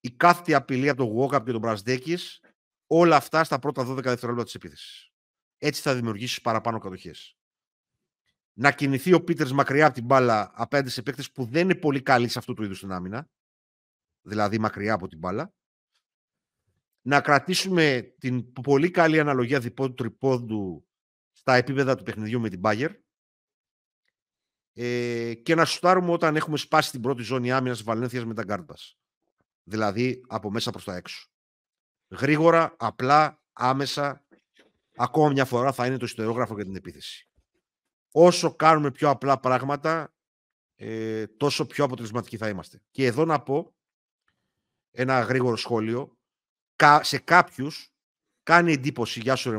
Η 0.00 0.10
κάθετη 0.10 0.54
απειλή 0.54 0.88
από 0.88 1.04
τον 1.04 1.16
Walkup 1.16 1.44
και 1.44 1.52
τον 1.52 1.60
Μπραζντέικις 1.60 2.40
Όλα 2.86 3.16
αυτά 3.16 3.44
στα 3.44 3.58
πρώτα 3.58 3.82
12 3.82 4.02
δευτερόλεπτα 4.02 4.44
της 4.44 4.54
επίθεσης. 4.54 5.10
Έτσι 5.58 5.82
θα 5.82 5.94
δημιουργήσεις 5.94 6.40
παραπάνω 6.40 6.78
κατοχές. 6.78 7.36
Να 8.52 8.72
κινηθεί 8.72 9.12
ο 9.12 9.24
Πίτερς 9.24 9.52
μακριά 9.52 9.86
από 9.86 9.94
την 9.94 10.04
μπάλα 10.04 10.50
απέναντι 10.54 10.90
σε 10.90 11.02
παίκτες 11.02 11.32
που 11.32 11.44
δεν 11.44 11.62
είναι 11.62 11.74
πολύ 11.74 12.02
καλοί 12.02 12.28
σε 12.28 12.38
αυτού 12.38 12.54
του 12.54 12.62
είδου 12.62 12.74
την 12.74 12.92
άμυνα. 12.92 13.28
Δηλαδή 14.22 14.58
μακριά 14.58 14.94
από 14.94 15.08
την 15.08 15.18
μπάλα. 15.18 15.54
Να 17.06 17.20
κρατήσουμε 17.20 18.14
την 18.18 18.52
πολύ 18.52 18.90
καλή 18.90 19.20
αναλογία 19.20 19.60
διπόδου 19.60 19.94
τριπόδου 19.94 20.86
στα 21.32 21.54
επίπεδα 21.54 21.94
του 21.94 22.02
παιχνιδιού 22.02 22.40
με 22.40 22.48
την 22.48 22.58
Μπάγκερ. 22.58 22.92
Ε, 24.72 25.34
και 25.34 25.54
να 25.54 25.64
σουτάρουμε 25.64 26.12
όταν 26.12 26.36
έχουμε 26.36 26.56
σπάσει 26.56 26.90
την 26.90 27.00
πρώτη 27.00 27.22
ζώνη 27.22 27.52
άμυνας 27.52 27.82
Βαλένθιας 27.82 28.24
με 28.24 28.34
τα 28.34 28.42
γκάρντας. 28.42 28.98
Δηλαδή 29.62 30.20
από 30.28 30.50
μέσα 30.50 30.70
προς 30.70 30.84
τα 30.84 30.96
έξω 30.96 31.30
γρήγορα, 32.08 32.74
απλά, 32.78 33.42
άμεσα. 33.52 34.24
Ακόμα 34.96 35.30
μια 35.30 35.44
φορά 35.44 35.72
θα 35.72 35.86
είναι 35.86 35.96
το 35.96 36.04
ιστερόγραφο 36.04 36.54
για 36.54 36.64
την 36.64 36.76
επίθεση. 36.76 37.28
Όσο 38.12 38.54
κάνουμε 38.54 38.90
πιο 38.90 39.10
απλά 39.10 39.40
πράγματα, 39.40 40.14
ε, 40.74 41.26
τόσο 41.26 41.66
πιο 41.66 41.84
αποτελεσματικοί 41.84 42.36
θα 42.36 42.48
είμαστε. 42.48 42.82
Και 42.90 43.06
εδώ 43.06 43.24
να 43.24 43.42
πω 43.42 43.74
ένα 44.90 45.20
γρήγορο 45.20 45.56
σχόλιο. 45.56 46.15
Σε 47.00 47.18
κάποιους 47.18 47.90
κάνει 48.42 48.72
εντύπωση, 48.72 49.20
γεια 49.20 49.34
σου 49.36 49.50
ρε 49.50 49.58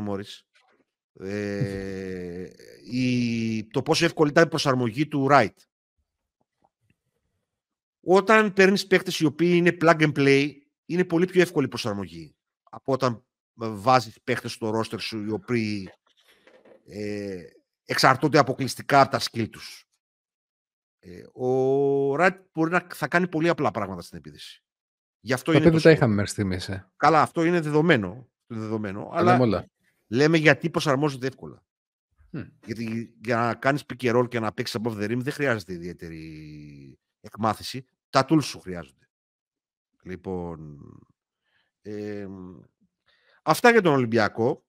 ε, 1.20 2.50
η, 2.90 3.66
το 3.66 3.82
πόσο 3.82 4.04
εύκολη 4.04 4.30
ήταν 4.30 4.44
η 4.44 4.48
προσαρμογή 4.48 5.08
του 5.08 5.26
Wright. 5.30 5.54
Όταν 8.00 8.52
παίρνεις 8.52 8.86
παίκτες 8.86 9.18
οι 9.20 9.24
οποίοι 9.24 9.52
είναι 9.54 9.76
plug 9.80 10.00
and 10.00 10.12
play, 10.18 10.52
είναι 10.86 11.04
πολύ 11.04 11.26
πιο 11.26 11.40
εύκολη 11.40 11.66
η 11.66 11.68
προσαρμογή 11.68 12.36
από 12.62 12.92
όταν 12.92 13.24
βάζεις 13.54 14.20
παίχτες 14.24 14.52
στο 14.52 14.70
ρόστερ 14.70 15.00
σου 15.00 15.24
οι 15.24 15.30
οποίοι 15.30 15.90
ε, 16.86 17.42
εξαρτώνται 17.84 18.38
αποκλειστικά 18.38 19.00
από 19.00 19.10
τα 19.10 19.20
skill 19.20 19.50
τους. 19.50 19.88
Ε, 20.98 21.22
ο 21.32 22.16
Ράιτ 22.16 22.36
μπορεί 22.52 22.70
να 22.70 22.86
θα 22.94 23.08
κάνει 23.08 23.28
πολύ 23.28 23.48
απλά 23.48 23.70
πράγματα 23.70 24.02
στην 24.02 24.18
επίδυση. 24.18 24.62
Γι' 25.20 25.32
αυτό 25.32 25.52
είναι 25.52 25.70
δεν 25.70 25.82
τα 25.82 25.90
είχαμε 25.90 26.14
μέχρι 26.14 26.30
στιγμής. 26.30 26.68
Ε. 26.68 26.90
Καλά, 26.96 27.22
αυτό 27.22 27.44
είναι 27.44 27.60
δεδομένο. 27.60 28.28
δεδομένο 28.46 29.10
αλλά 29.12 29.38
όλα. 29.38 29.66
λέμε 30.08 30.36
γιατί 30.36 30.70
προσαρμόζονται 30.70 31.26
εύκολα. 31.26 31.62
Mm. 32.32 32.48
Γιατί 32.64 33.14
για 33.24 33.36
να 33.36 33.54
κάνεις 33.54 33.84
pick 33.86 34.04
and 34.04 34.18
roll 34.18 34.28
και 34.28 34.40
να 34.40 34.52
παίξεις 34.52 34.80
above 34.82 34.92
the 34.92 35.10
rim 35.10 35.18
δεν 35.18 35.32
χρειάζεται 35.32 35.72
ιδιαίτερη 35.72 36.98
εκμάθηση. 37.20 37.84
Τα 38.10 38.26
tools 38.28 38.42
σου 38.42 38.60
χρειάζονται. 38.60 39.08
Λοιπόν, 40.02 40.78
αυτά 43.42 43.70
για 43.70 43.82
τον 43.82 43.92
Ολυμπιακό. 43.92 44.66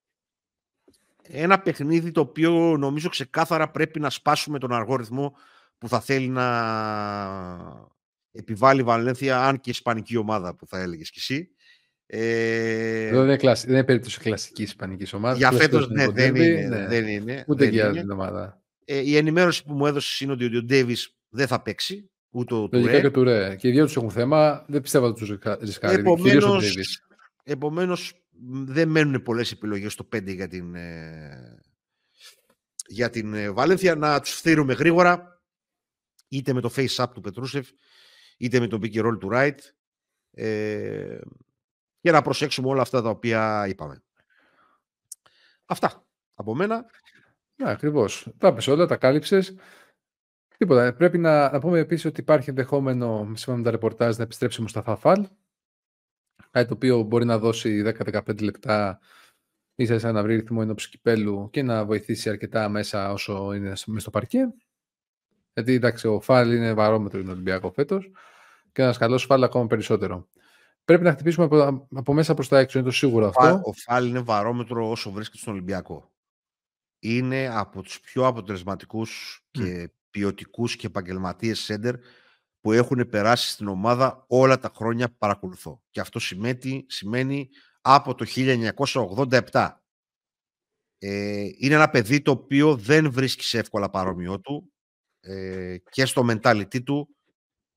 Ένα 1.22 1.60
παιχνίδι 1.60 2.12
το 2.12 2.22
οποίο 2.22 2.78
νομίζω 2.78 3.10
ξεκάθαρα 3.10 3.72
πρέπει 3.72 4.00
να 4.00 4.10
σπάσουμε 4.10 4.60
τον 4.60 4.74
αργό 4.74 4.96
ρυθμό 4.96 5.36
που 5.78 5.88
θα 5.88 6.00
θέλει 6.00 6.28
να 6.28 6.48
επιβάλλει 8.32 8.80
η 8.80 8.84
Βαλένθια, 8.84 9.44
αν 9.44 9.60
και 9.60 9.70
ισπανική 9.70 10.18
ομάδα 10.18 10.56
που 10.56 10.68
θα 10.68 10.80
έλεγες 10.80 11.10
κι 11.10 11.20
εσύ. 11.20 11.50
Ε... 12.06 13.10
δεν, 13.12 13.22
είναι 13.22 13.38
κλασ... 13.38 13.66
δεν 13.66 13.74
είναι 13.74 13.84
περίπτωση 13.84 14.20
κλασική 14.20 14.64
ισπανική 14.64 15.16
ομάδα. 15.16 15.38
Για 15.38 15.52
φέτος 15.52 15.90
ναι, 15.90 16.08
δεν, 16.08 16.36
είναι, 16.36 16.68
ναι. 16.68 16.88
δεν 16.88 17.08
είναι. 17.08 17.44
Ούτε 17.48 17.66
για 17.66 17.90
για 17.92 18.02
την 18.02 18.12
ομάδα. 18.12 18.62
Ε, 18.86 18.98
η 18.98 19.18
ενημέρωση 19.18 19.64
που 19.64 19.74
μου 19.74 19.86
έδωσες 19.86 20.20
είναι 20.20 20.32
ότι 20.32 20.58
ο 20.58 20.64
Ντέβι 20.64 20.96
δεν 21.30 21.48
θα 21.48 21.62
παίξει. 21.62 22.10
Ούτε 22.30 22.54
ο 22.54 22.70
Λογικά 22.72 23.02
και 23.02 23.10
του 23.10 23.24
Ρε. 23.24 23.56
Και 23.56 23.68
οι 23.68 23.72
δύο 23.72 23.86
τους 23.86 23.96
έχουν 23.96 24.12
θέμα. 24.12 24.66
Δεν 24.68 24.82
πιστεύω 24.82 25.06
ότι 25.06 25.20
τους 25.20 25.58
ρισκάρει. 25.60 26.00
Επομένως, 26.00 26.76
επομένως, 27.44 28.14
δεν 28.66 28.90
μένουν 28.90 29.22
πολλές 29.22 29.52
επιλογές 29.52 29.94
στο 29.94 30.08
5 30.16 30.34
για 30.34 30.48
την, 30.48 30.76
ε, 30.76 31.60
για 32.88 33.10
την 33.10 33.34
ε, 33.34 33.50
Βαλένθια. 33.50 33.96
Να 33.96 34.20
τους 34.20 34.32
φθείρουμε 34.32 34.74
γρήγορα, 34.74 35.42
είτε 36.28 36.54
με 36.54 36.62
το 36.62 36.72
face-up 36.76 37.06
του 37.14 37.22
Πετρούσεφ, 37.22 37.70
είτε 38.40 38.60
με 38.60 38.68
το 38.68 38.80
pick 38.82 39.06
roll 39.06 39.20
του 39.20 39.30
Wright. 39.32 39.58
Ε, 40.32 41.20
και 42.02 42.12
να 42.12 42.22
προσέξουμε 42.22 42.68
όλα 42.68 42.82
αυτά 42.82 43.02
τα 43.02 43.10
οποία 43.10 43.68
είπαμε. 43.68 44.04
Αυτά 45.66 46.06
από 46.34 46.56
μένα. 46.56 46.86
Ναι, 47.56 47.70
ακριβώς. 47.70 48.34
Τα 48.38 48.54
πες 48.54 48.68
όλα, 48.68 48.86
τα 48.86 48.98
κάλυψες. 48.98 49.56
Τίποτα. 50.58 50.94
Πρέπει 50.94 51.18
να, 51.18 51.52
να 51.52 51.60
πούμε 51.60 51.80
επίσης 51.80 52.06
ότι 52.06 52.22
υπάρχει 52.22 52.50
ενδεχόμενο, 52.50 53.24
σύμφωνα 53.26 53.58
με 53.58 53.64
τα 53.64 53.72
ρεπορτάζ, 53.72 54.18
να 54.18 54.24
επιστρέψει 54.24 54.68
στα 54.68 54.82
Φαφάλ. 54.82 55.28
Κάτι 56.52 56.68
το 56.68 56.74
οποίο 56.74 57.02
μπορεί 57.02 57.26
να 57.26 57.38
δώσει 57.38 57.84
10-15 57.86 58.42
λεπτά 58.42 59.00
ίσα 59.76 59.94
ίσα 59.94 60.12
να 60.12 60.24
βρει 60.24 60.36
ρυθμό 60.36 60.60
ενόψη 60.62 60.90
κυπέλου 60.90 61.50
και 61.50 61.64
να 61.64 61.86
βοηθήσει 61.86 62.30
αρκετά 62.30 62.70
μέσα 62.70 63.12
όσο 63.12 63.54
είναι 63.54 63.68
μέσα 63.68 64.00
στο 64.00 64.10
παρκέ. 64.10 64.54
Γιατί 65.60 65.74
εντάξει, 65.74 66.08
ο 66.08 66.22
Φάλ 66.22 66.52
είναι 66.52 66.74
βαρόμετρο 66.74 67.20
για 67.20 67.32
Ολυμπιακό 67.32 67.72
φέτος 67.72 68.12
και 68.72 68.82
ένας 68.82 68.98
καλός 68.98 69.24
Φάλ 69.24 69.44
ακόμα 69.44 69.68
περισσότερο. 69.68 70.28
Πρέπει 70.86 71.04
να 71.04 71.12
χτυπήσουμε 71.12 71.46
από, 71.46 71.88
από 71.96 72.14
μέσα 72.14 72.34
προς 72.34 72.48
τα 72.48 72.60
έξω, 72.60 72.80
είναι 72.80 72.88
το 72.88 72.94
σίγουρο 72.94 73.28
αυτό. 73.28 73.62
Ο 73.64 73.74
Φάλ 73.74 74.08
είναι 74.08 74.20
βαρόμετρο 74.20 74.90
όσο 74.90 75.12
βρίσκεται 75.12 75.38
στον 75.38 75.54
Ολυμπιακό. 75.54 76.12
Είναι 77.00 77.50
από 77.54 77.82
τους 77.82 78.00
πιο 78.00 78.26
αποτελεσματικούς 78.26 79.42
και 79.52 79.92
ποιοτικούς 80.10 80.76
και 80.76 80.88
επαγγελματίες 80.88 81.60
σέντερ 81.60 81.96
που 82.62 82.72
έχουν 82.72 83.10
περάσει 83.10 83.50
στην 83.50 83.68
ομάδα 83.68 84.26
όλα 84.28 84.60
τα 84.60 84.72
χρόνια 84.76 85.10
που 85.10 85.16
παρακολουθώ. 85.18 85.82
Και 85.90 86.00
αυτό 86.00 86.20
σημαίνει, 86.20 86.86
σημαίνει 86.88 87.50
από 87.82 88.16
το 88.16 88.26
1987. 89.52 89.70
Ε, 90.98 91.48
είναι 91.58 91.76
ένα 91.76 91.90
παιδί 91.90 92.22
το 92.22 92.32
οποίο 92.32 92.76
δεν 92.76 93.12
βρίσκει 93.12 93.44
σε 93.44 93.60
εύκολα 93.60 93.90
παρόμοιό 93.90 94.40
του 94.40 94.72
ε, 95.20 95.78
και 95.90 96.06
στο 96.06 96.26
mentality 96.30 96.84
του 96.84 97.16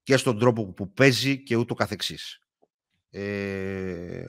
και 0.03 0.16
στον 0.16 0.38
τρόπο 0.38 0.72
που 0.72 0.93
παίζει 0.93 1.43
και 1.43 1.57
ούτω 1.57 1.74
καθεξής. 1.74 2.38
Ε, 3.11 4.26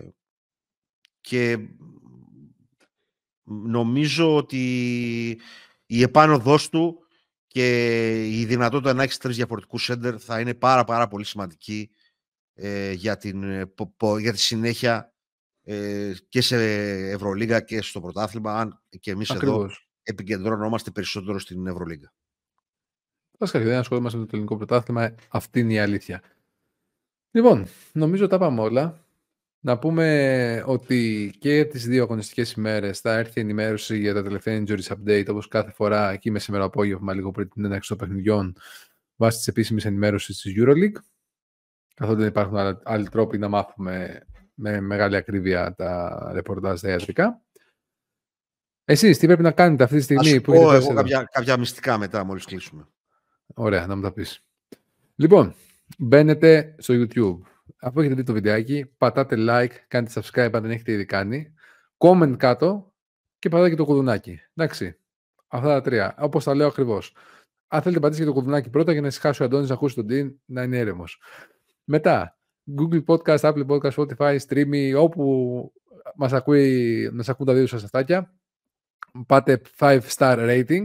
και 1.21 1.57
νομίζω 3.43 4.35
ότι 4.35 4.61
η 5.85 6.01
επάνωδός 6.01 6.69
του 6.69 6.97
και 7.47 8.27
η 8.29 8.45
δυνατότητα 8.45 8.93
να 8.93 9.03
έχεις 9.03 9.17
τρεις 9.17 9.35
διαφορετικούς 9.35 9.83
σέντερ 9.83 10.15
θα 10.23 10.39
είναι 10.39 10.53
πάρα 10.53 10.83
πάρα 10.83 11.07
πολύ 11.07 11.25
σημαντική 11.25 11.89
ε, 12.53 12.91
για, 12.91 13.17
την, 13.17 13.43
για 14.19 14.31
τη 14.31 14.39
συνέχεια 14.39 15.13
ε, 15.63 16.13
και 16.29 16.41
σε 16.41 16.55
Ευρωλίγα 17.09 17.59
και 17.59 17.81
στο 17.81 18.01
πρωτάθλημα, 18.01 18.59
αν 18.59 18.83
και 18.99 19.11
εμείς 19.11 19.29
εδώ 19.29 19.69
επικεντρωνόμαστε 20.03 20.91
περισσότερο 20.91 21.39
στην 21.39 21.67
Ευρωλίγα. 21.67 22.13
Βασικά, 23.43 23.63
δεν 23.63 23.77
ασχολούμαστε 23.77 24.17
με 24.17 24.23
το 24.23 24.29
ελληνικό 24.33 24.57
πρωτάθλημα. 24.57 25.15
Αυτή 25.29 25.59
είναι 25.59 25.73
η 25.73 25.79
αλήθεια. 25.79 26.21
Λοιπόν, 27.31 27.67
νομίζω 27.91 28.27
τα 28.27 28.37
πάμε 28.37 28.61
όλα. 28.61 29.05
Να 29.59 29.79
πούμε 29.79 30.63
ότι 30.65 31.33
και 31.39 31.65
τις 31.65 31.87
δύο 31.87 32.03
αγωνιστικές 32.03 32.51
ημέρες 32.51 32.99
θα 32.99 33.17
έρθει 33.17 33.41
ενημέρωση 33.41 33.97
για 33.97 34.13
τα 34.13 34.23
τελευταία 34.23 34.63
injuries 34.63 34.87
update, 34.87 35.25
όπως 35.29 35.47
κάθε 35.47 35.71
φορά 35.71 36.11
εκεί 36.11 36.31
με 36.31 36.39
σήμερα 36.39 36.63
απόγευμα, 36.63 37.13
λίγο 37.13 37.31
πριν 37.31 37.49
την 37.49 37.65
έναρξη 37.65 37.89
των 37.89 37.97
παιχνιδιών, 37.97 38.55
βάσει 39.15 39.37
της 39.37 39.47
επίσημης 39.47 39.85
ενημέρωσης 39.85 40.41
της 40.41 40.53
EuroLeague. 40.57 41.01
Καθότι 41.93 42.19
δεν 42.19 42.27
υπάρχουν 42.27 42.79
άλλοι 42.83 43.09
τρόποι 43.09 43.37
να 43.37 43.49
μάθουμε 43.49 44.25
με 44.53 44.81
μεγάλη 44.81 45.15
ακρίβεια 45.15 45.75
τα 45.75 46.29
ρεπορτάζ 46.33 46.81
τα 46.81 46.89
ιατρικά. 46.89 47.41
Εσείς 48.85 49.17
τι 49.17 49.25
πρέπει 49.25 49.41
να 49.41 49.51
κάνετε 49.51 49.83
αυτή 49.83 49.95
τη 49.95 50.03
στιγμή 50.03 50.35
Ας 50.35 50.41
που 50.41 50.51
πω 50.51 50.73
εγώ 50.73 50.93
κάποια, 50.93 51.23
κάποια 51.31 51.57
μυστικά 51.57 51.97
μετά 51.97 52.23
μόλις 52.23 52.45
κλείσουμε. 52.45 52.87
Ωραία, 53.53 53.87
να 53.87 53.95
μου 53.95 54.01
τα 54.01 54.11
πεις. 54.11 54.45
Λοιπόν, 55.15 55.53
μπαίνετε 55.97 56.75
στο 56.77 56.93
YouTube. 56.93 57.37
Αφού 57.79 57.99
έχετε 57.99 58.15
δει 58.15 58.23
το 58.23 58.33
βιντεάκι, 58.33 58.85
πατάτε 58.97 59.35
like, 59.39 59.73
κάντε 59.87 60.11
subscribe 60.13 60.49
αν 60.53 60.61
δεν 60.61 60.71
έχετε 60.71 60.91
ήδη 60.91 61.05
κάνει. 61.05 61.53
Comment 61.97 62.35
κάτω 62.37 62.93
και 63.39 63.49
πατάτε 63.49 63.69
και 63.69 63.75
το 63.75 63.85
κουδουνάκι. 63.85 64.39
Εντάξει. 64.53 64.97
Αυτά 65.47 65.67
τα 65.67 65.81
τρία. 65.81 66.15
Όπως 66.19 66.43
τα 66.43 66.55
λέω 66.55 66.67
ακριβώς. 66.67 67.15
Αν 67.67 67.81
θέλετε, 67.81 67.99
πατήσετε 67.99 68.27
και 68.27 68.33
το 68.33 68.39
κουδουνάκι 68.39 68.69
πρώτα 68.69 68.91
για 68.91 69.01
να 69.01 69.07
ησυχάσει 69.07 69.41
ο 69.41 69.45
Αντώνης 69.45 69.67
να 69.67 69.73
ακούσει 69.73 69.95
τον 69.95 70.07
Dean 70.09 70.33
να 70.45 70.63
είναι 70.63 70.77
έρεμος. 70.77 71.21
Μετά, 71.83 72.37
Google 72.79 73.03
Podcast, 73.05 73.39
Apple 73.39 73.65
Podcast, 73.65 73.91
Spotify, 73.91 74.37
Streamy, 74.47 74.93
όπου 74.97 75.73
μας 76.15 76.33
ακούει, 76.33 77.09
μας 77.13 77.29
ακούν 77.29 77.45
τα 77.45 77.53
δύο 77.53 77.67
σας 77.67 77.83
αυτάκια. 77.83 78.33
Πάτε 79.27 79.61
5 79.77 79.99
star 80.17 80.37
rating. 80.37 80.83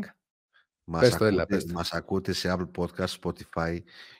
Μας, 0.90 1.00
πες 1.00 1.10
το, 1.10 1.16
ακούτε, 1.16 1.32
έλα, 1.32 1.46
πες 1.46 1.64
το. 1.64 1.72
μας 1.72 1.92
ακούτε 1.92 2.32
σε 2.32 2.56
Apple 2.56 2.82
Podcast, 2.82 3.14
Spotify 3.22 3.78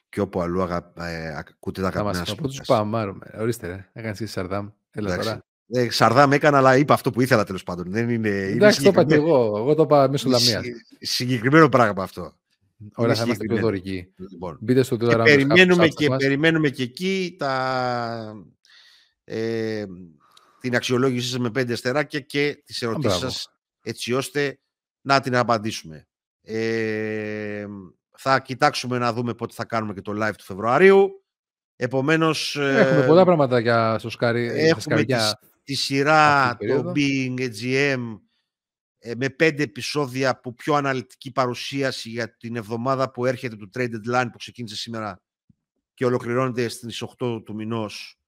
και 0.09 0.21
όπου 0.21 0.41
αλλού 0.41 0.63
αγα, 0.63 0.93
ε, 0.97 1.37
ακούτε 1.37 1.81
τα 1.81 1.89
αγαπημένα 1.89 2.19
σας. 2.19 2.31
Από 2.31 2.49
τους 2.49 2.61
πάμε, 2.67 3.15
ορίστε 3.39 3.67
ρε, 3.67 3.89
έκανες 3.93 4.19
και 4.19 4.27
Σαρδάμ. 4.27 4.69
Έλα 4.91 5.17
τώρα. 5.17 5.45
Ε, 5.71 5.91
Σαρδάμ 5.91 6.33
έκανα, 6.33 6.59
αλλά 6.59 6.77
είπα 6.77 6.95
αυτό 6.95 7.11
που 7.11 7.21
ήθελα 7.21 7.45
τέλος 7.45 7.63
πάντων. 7.63 7.91
Δεν 7.91 8.11
είναι, 8.11 8.29
Εντάξει, 8.29 8.83
το 8.83 8.89
είπα 8.89 9.05
και 9.05 9.15
εγώ. 9.15 9.55
Εγώ 9.57 9.75
το 9.75 9.83
είπα 9.83 10.09
μέσω 10.11 10.29
λαμίας. 10.29 10.65
Συγκεκριμένο 11.01 11.69
πράγμα 11.69 12.03
αυτό. 12.03 12.33
Ωραία, 12.95 13.15
θα 13.15 13.25
είμαστε 13.25 13.45
πιο 13.45 13.57
δωρικοί. 13.57 14.13
Λοιπόν. 14.17 14.59
Μπείτε 14.61 14.83
στο 14.83 14.97
και 14.97 15.17
περιμένουμε, 15.17 15.89
και, 15.89 16.09
περιμένουμε 16.17 16.69
και 16.69 16.83
εκεί 16.83 17.37
τα, 17.39 18.45
ε, 19.25 19.85
την 20.61 20.77
αξιολόγησή 20.77 21.29
σας 21.29 21.39
με 21.39 21.51
πέντε 21.51 21.73
αστεράκια 21.73 22.21
και 22.21 22.63
τις 22.65 22.83
ερωτήσεις 22.83 23.19
σας 23.19 23.53
έτσι 23.83 24.13
ώστε 24.13 24.59
να 25.01 25.21
την 25.21 25.37
απαντήσουμε. 25.37 26.08
Ε, 26.51 27.67
θα 28.17 28.41
κοιτάξουμε 28.41 28.99
να 28.99 29.13
δούμε 29.13 29.35
πότε 29.35 29.55
θα 29.55 29.65
κάνουμε 29.65 29.95
και 29.95 30.01
το 30.01 30.13
live 30.25 30.35
του 30.39 30.45
Φεβρουαρίου. 30.45 31.25
Επομένως... 31.77 32.57
Έχουμε 32.57 33.03
ε, 33.03 33.07
πολλά 33.07 33.25
πράγματα 33.25 33.59
για 33.59 33.99
στο 33.99 34.11
σκάρι. 34.11 34.47
Έχουμε 34.47 35.05
τη, 35.05 35.15
τη 35.63 35.75
σειρά, 35.75 36.57
το 36.57 36.93
Being 36.97 37.39
GM, 37.39 38.19
ε, 38.99 39.13
με 39.17 39.29
πέντε 39.29 39.63
επεισόδια 39.63 40.41
που 40.41 40.55
πιο 40.55 40.75
αναλυτική 40.75 41.33
παρουσίαση 41.33 42.09
για 42.09 42.37
την 42.37 42.57
εβδομάδα 42.57 43.11
που 43.11 43.27
έρχεται 43.27 43.57
του 43.57 43.71
Trade 43.75 43.91
Deadline 43.91 44.29
που 44.33 44.39
ξεκίνησε 44.39 44.77
σήμερα 44.77 45.23
και 45.95 46.05
ολοκληρώνεται 46.05 46.69
στις 46.69 47.05
8 47.19 47.43
του 47.45 47.55
μηνός. 47.55 48.19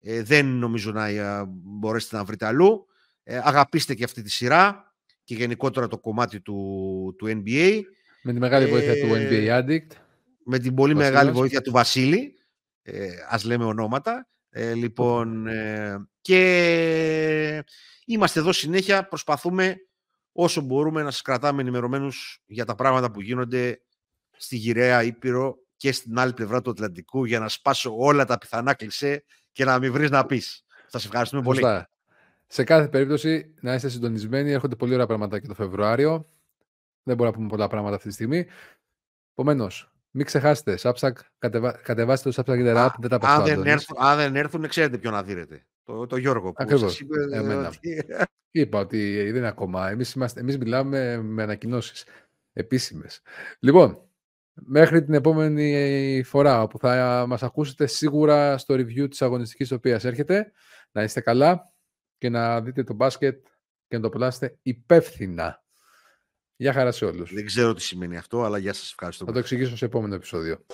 Ε, 0.00 0.22
δεν 0.22 0.46
νομίζω 0.46 0.92
να 0.92 1.06
ε, 1.06 1.44
μπορέσετε 1.48 2.16
να 2.16 2.24
βρείτε 2.24 2.46
αλλού. 2.46 2.86
Ε, 3.22 3.40
αγαπήστε 3.44 3.94
και 3.94 4.04
αυτή 4.04 4.22
τη 4.22 4.30
σειρά 4.30 4.89
και 5.30 5.36
γενικότερα 5.36 5.88
το 5.88 5.98
κομμάτι 5.98 6.40
του, 6.40 7.14
του 7.18 7.26
NBA. 7.26 7.80
Με 8.22 8.32
τη 8.32 8.38
μεγάλη 8.38 8.66
βοήθεια 8.66 8.94
του 8.94 9.08
NBA 9.12 9.60
Addict. 9.60 9.96
Με 10.44 10.58
την 10.58 10.74
πολύ 10.74 10.94
μεγάλη 10.94 11.30
βοήθεια 11.30 11.60
του 11.60 11.70
Βασίλη. 11.70 12.34
Ε, 12.82 13.08
ας 13.28 13.44
λέμε 13.44 13.64
ονόματα. 13.64 14.28
λοιπόν, 14.74 15.46
και 16.20 17.64
είμαστε 18.04 18.40
εδώ 18.40 18.52
συνέχεια, 18.52 19.08
προσπαθούμε 19.08 19.76
όσο 20.32 20.60
μπορούμε 20.60 21.02
να 21.02 21.10
σας 21.10 21.22
κρατάμε 21.22 21.60
ενημερωμένους 21.60 22.42
για 22.46 22.64
τα 22.64 22.74
πράγματα 22.74 23.10
που 23.10 23.20
γίνονται 23.20 23.80
στη 24.36 24.56
γυραιά 24.56 25.02
Ήπειρο 25.02 25.56
και 25.76 25.92
στην 25.92 26.18
άλλη 26.18 26.32
πλευρά 26.32 26.60
του 26.60 26.70
Ατλαντικού 26.70 27.24
για 27.24 27.38
να 27.38 27.48
σπάσω 27.48 27.94
όλα 27.96 28.24
τα 28.24 28.38
πιθανά 28.38 28.74
κλισέ 28.74 29.24
και 29.52 29.64
να 29.64 29.78
μην 29.78 29.92
βρεις 29.92 30.10
να 30.10 30.26
πεις. 30.26 30.64
Σας 30.86 31.04
ευχαριστούμε 31.04 31.42
πολύ. 31.42 31.60
Σε 32.52 32.64
κάθε 32.64 32.88
περίπτωση 32.88 33.54
να 33.60 33.74
είστε 33.74 33.88
συντονισμένοι. 33.88 34.50
Έρχονται 34.50 34.76
πολύ 34.76 34.94
ωραία 34.94 35.06
πράγματα 35.06 35.38
και 35.38 35.46
το 35.46 35.54
Φεβρουάριο. 35.54 36.28
Δεν 37.02 37.16
μπορούμε 37.16 37.26
να 37.26 37.32
πούμε 37.32 37.48
πολλά 37.48 37.68
πράγματα 37.68 37.96
αυτή 37.96 38.08
τη 38.08 38.14
στιγμή. 38.14 38.46
Επομένως, 39.32 39.92
μην 40.10 40.26
ξεχάσετε, 40.26 40.78
Substack, 40.80 41.12
κατεβα... 41.38 41.72
κατεβάστε 41.72 42.30
το 42.30 42.36
Substack 42.36 42.56
και 42.56 42.72
App, 42.76 42.90
δεν 42.98 43.10
τα 43.10 43.18
αν, 43.22 43.44
δεν 43.44 43.66
έρθουν, 43.66 43.96
αν 44.00 44.16
δεν 44.16 44.36
έρθουν, 44.36 44.68
ξέρετε 44.68 44.98
ποιον 44.98 45.12
να 45.12 45.22
δείτε. 45.22 45.66
Το, 45.84 46.06
το 46.06 46.16
Γιώργο. 46.16 46.52
Ακριβώς. 46.56 47.00
Είπε, 47.00 47.36
Εμένα. 47.36 47.72
Είπα 48.50 48.78
ότι 48.78 49.24
δεν 49.24 49.36
είναι 49.36 49.48
ακόμα. 49.48 49.90
Εμείς, 49.90 50.12
είμαστε, 50.12 50.40
εμείς 50.40 50.58
μιλάμε 50.58 51.22
με 51.22 51.42
ανακοινώσεις 51.42 52.04
επίσημες. 52.52 53.20
Λοιπόν, 53.58 54.02
μέχρι 54.52 55.04
την 55.04 55.14
επόμενη 55.14 56.22
φορά 56.24 56.66
που 56.66 56.78
θα 56.78 57.24
μας 57.28 57.42
ακούσετε 57.42 57.86
σίγουρα 57.86 58.58
στο 58.58 58.74
review 58.74 59.10
της 59.10 59.22
αγωνιστικής 59.22 59.72
οποίας 59.72 60.04
έρχεται, 60.04 60.52
να 60.92 61.02
είστε 61.02 61.20
καλά 61.20 61.72
και 62.20 62.28
να 62.28 62.60
δείτε 62.60 62.84
το 62.84 62.94
μπάσκετ 62.94 63.46
και 63.88 63.96
να 63.96 64.00
το 64.00 64.06
απολαύσετε 64.06 64.58
υπεύθυνα. 64.62 65.64
Γεια 66.56 66.72
χαρά 66.72 66.92
σε 66.92 67.04
όλους. 67.04 67.34
Δεν 67.34 67.46
ξέρω 67.46 67.74
τι 67.74 67.82
σημαίνει 67.82 68.16
αυτό, 68.16 68.42
αλλά 68.42 68.58
γεια 68.58 68.72
σας 68.72 68.90
ευχαριστώ. 68.90 69.24
Θα 69.24 69.32
το 69.32 69.38
εξηγήσω 69.38 69.76
σε 69.76 69.84
επόμενο 69.84 70.14
επεισόδιο. 70.14 70.66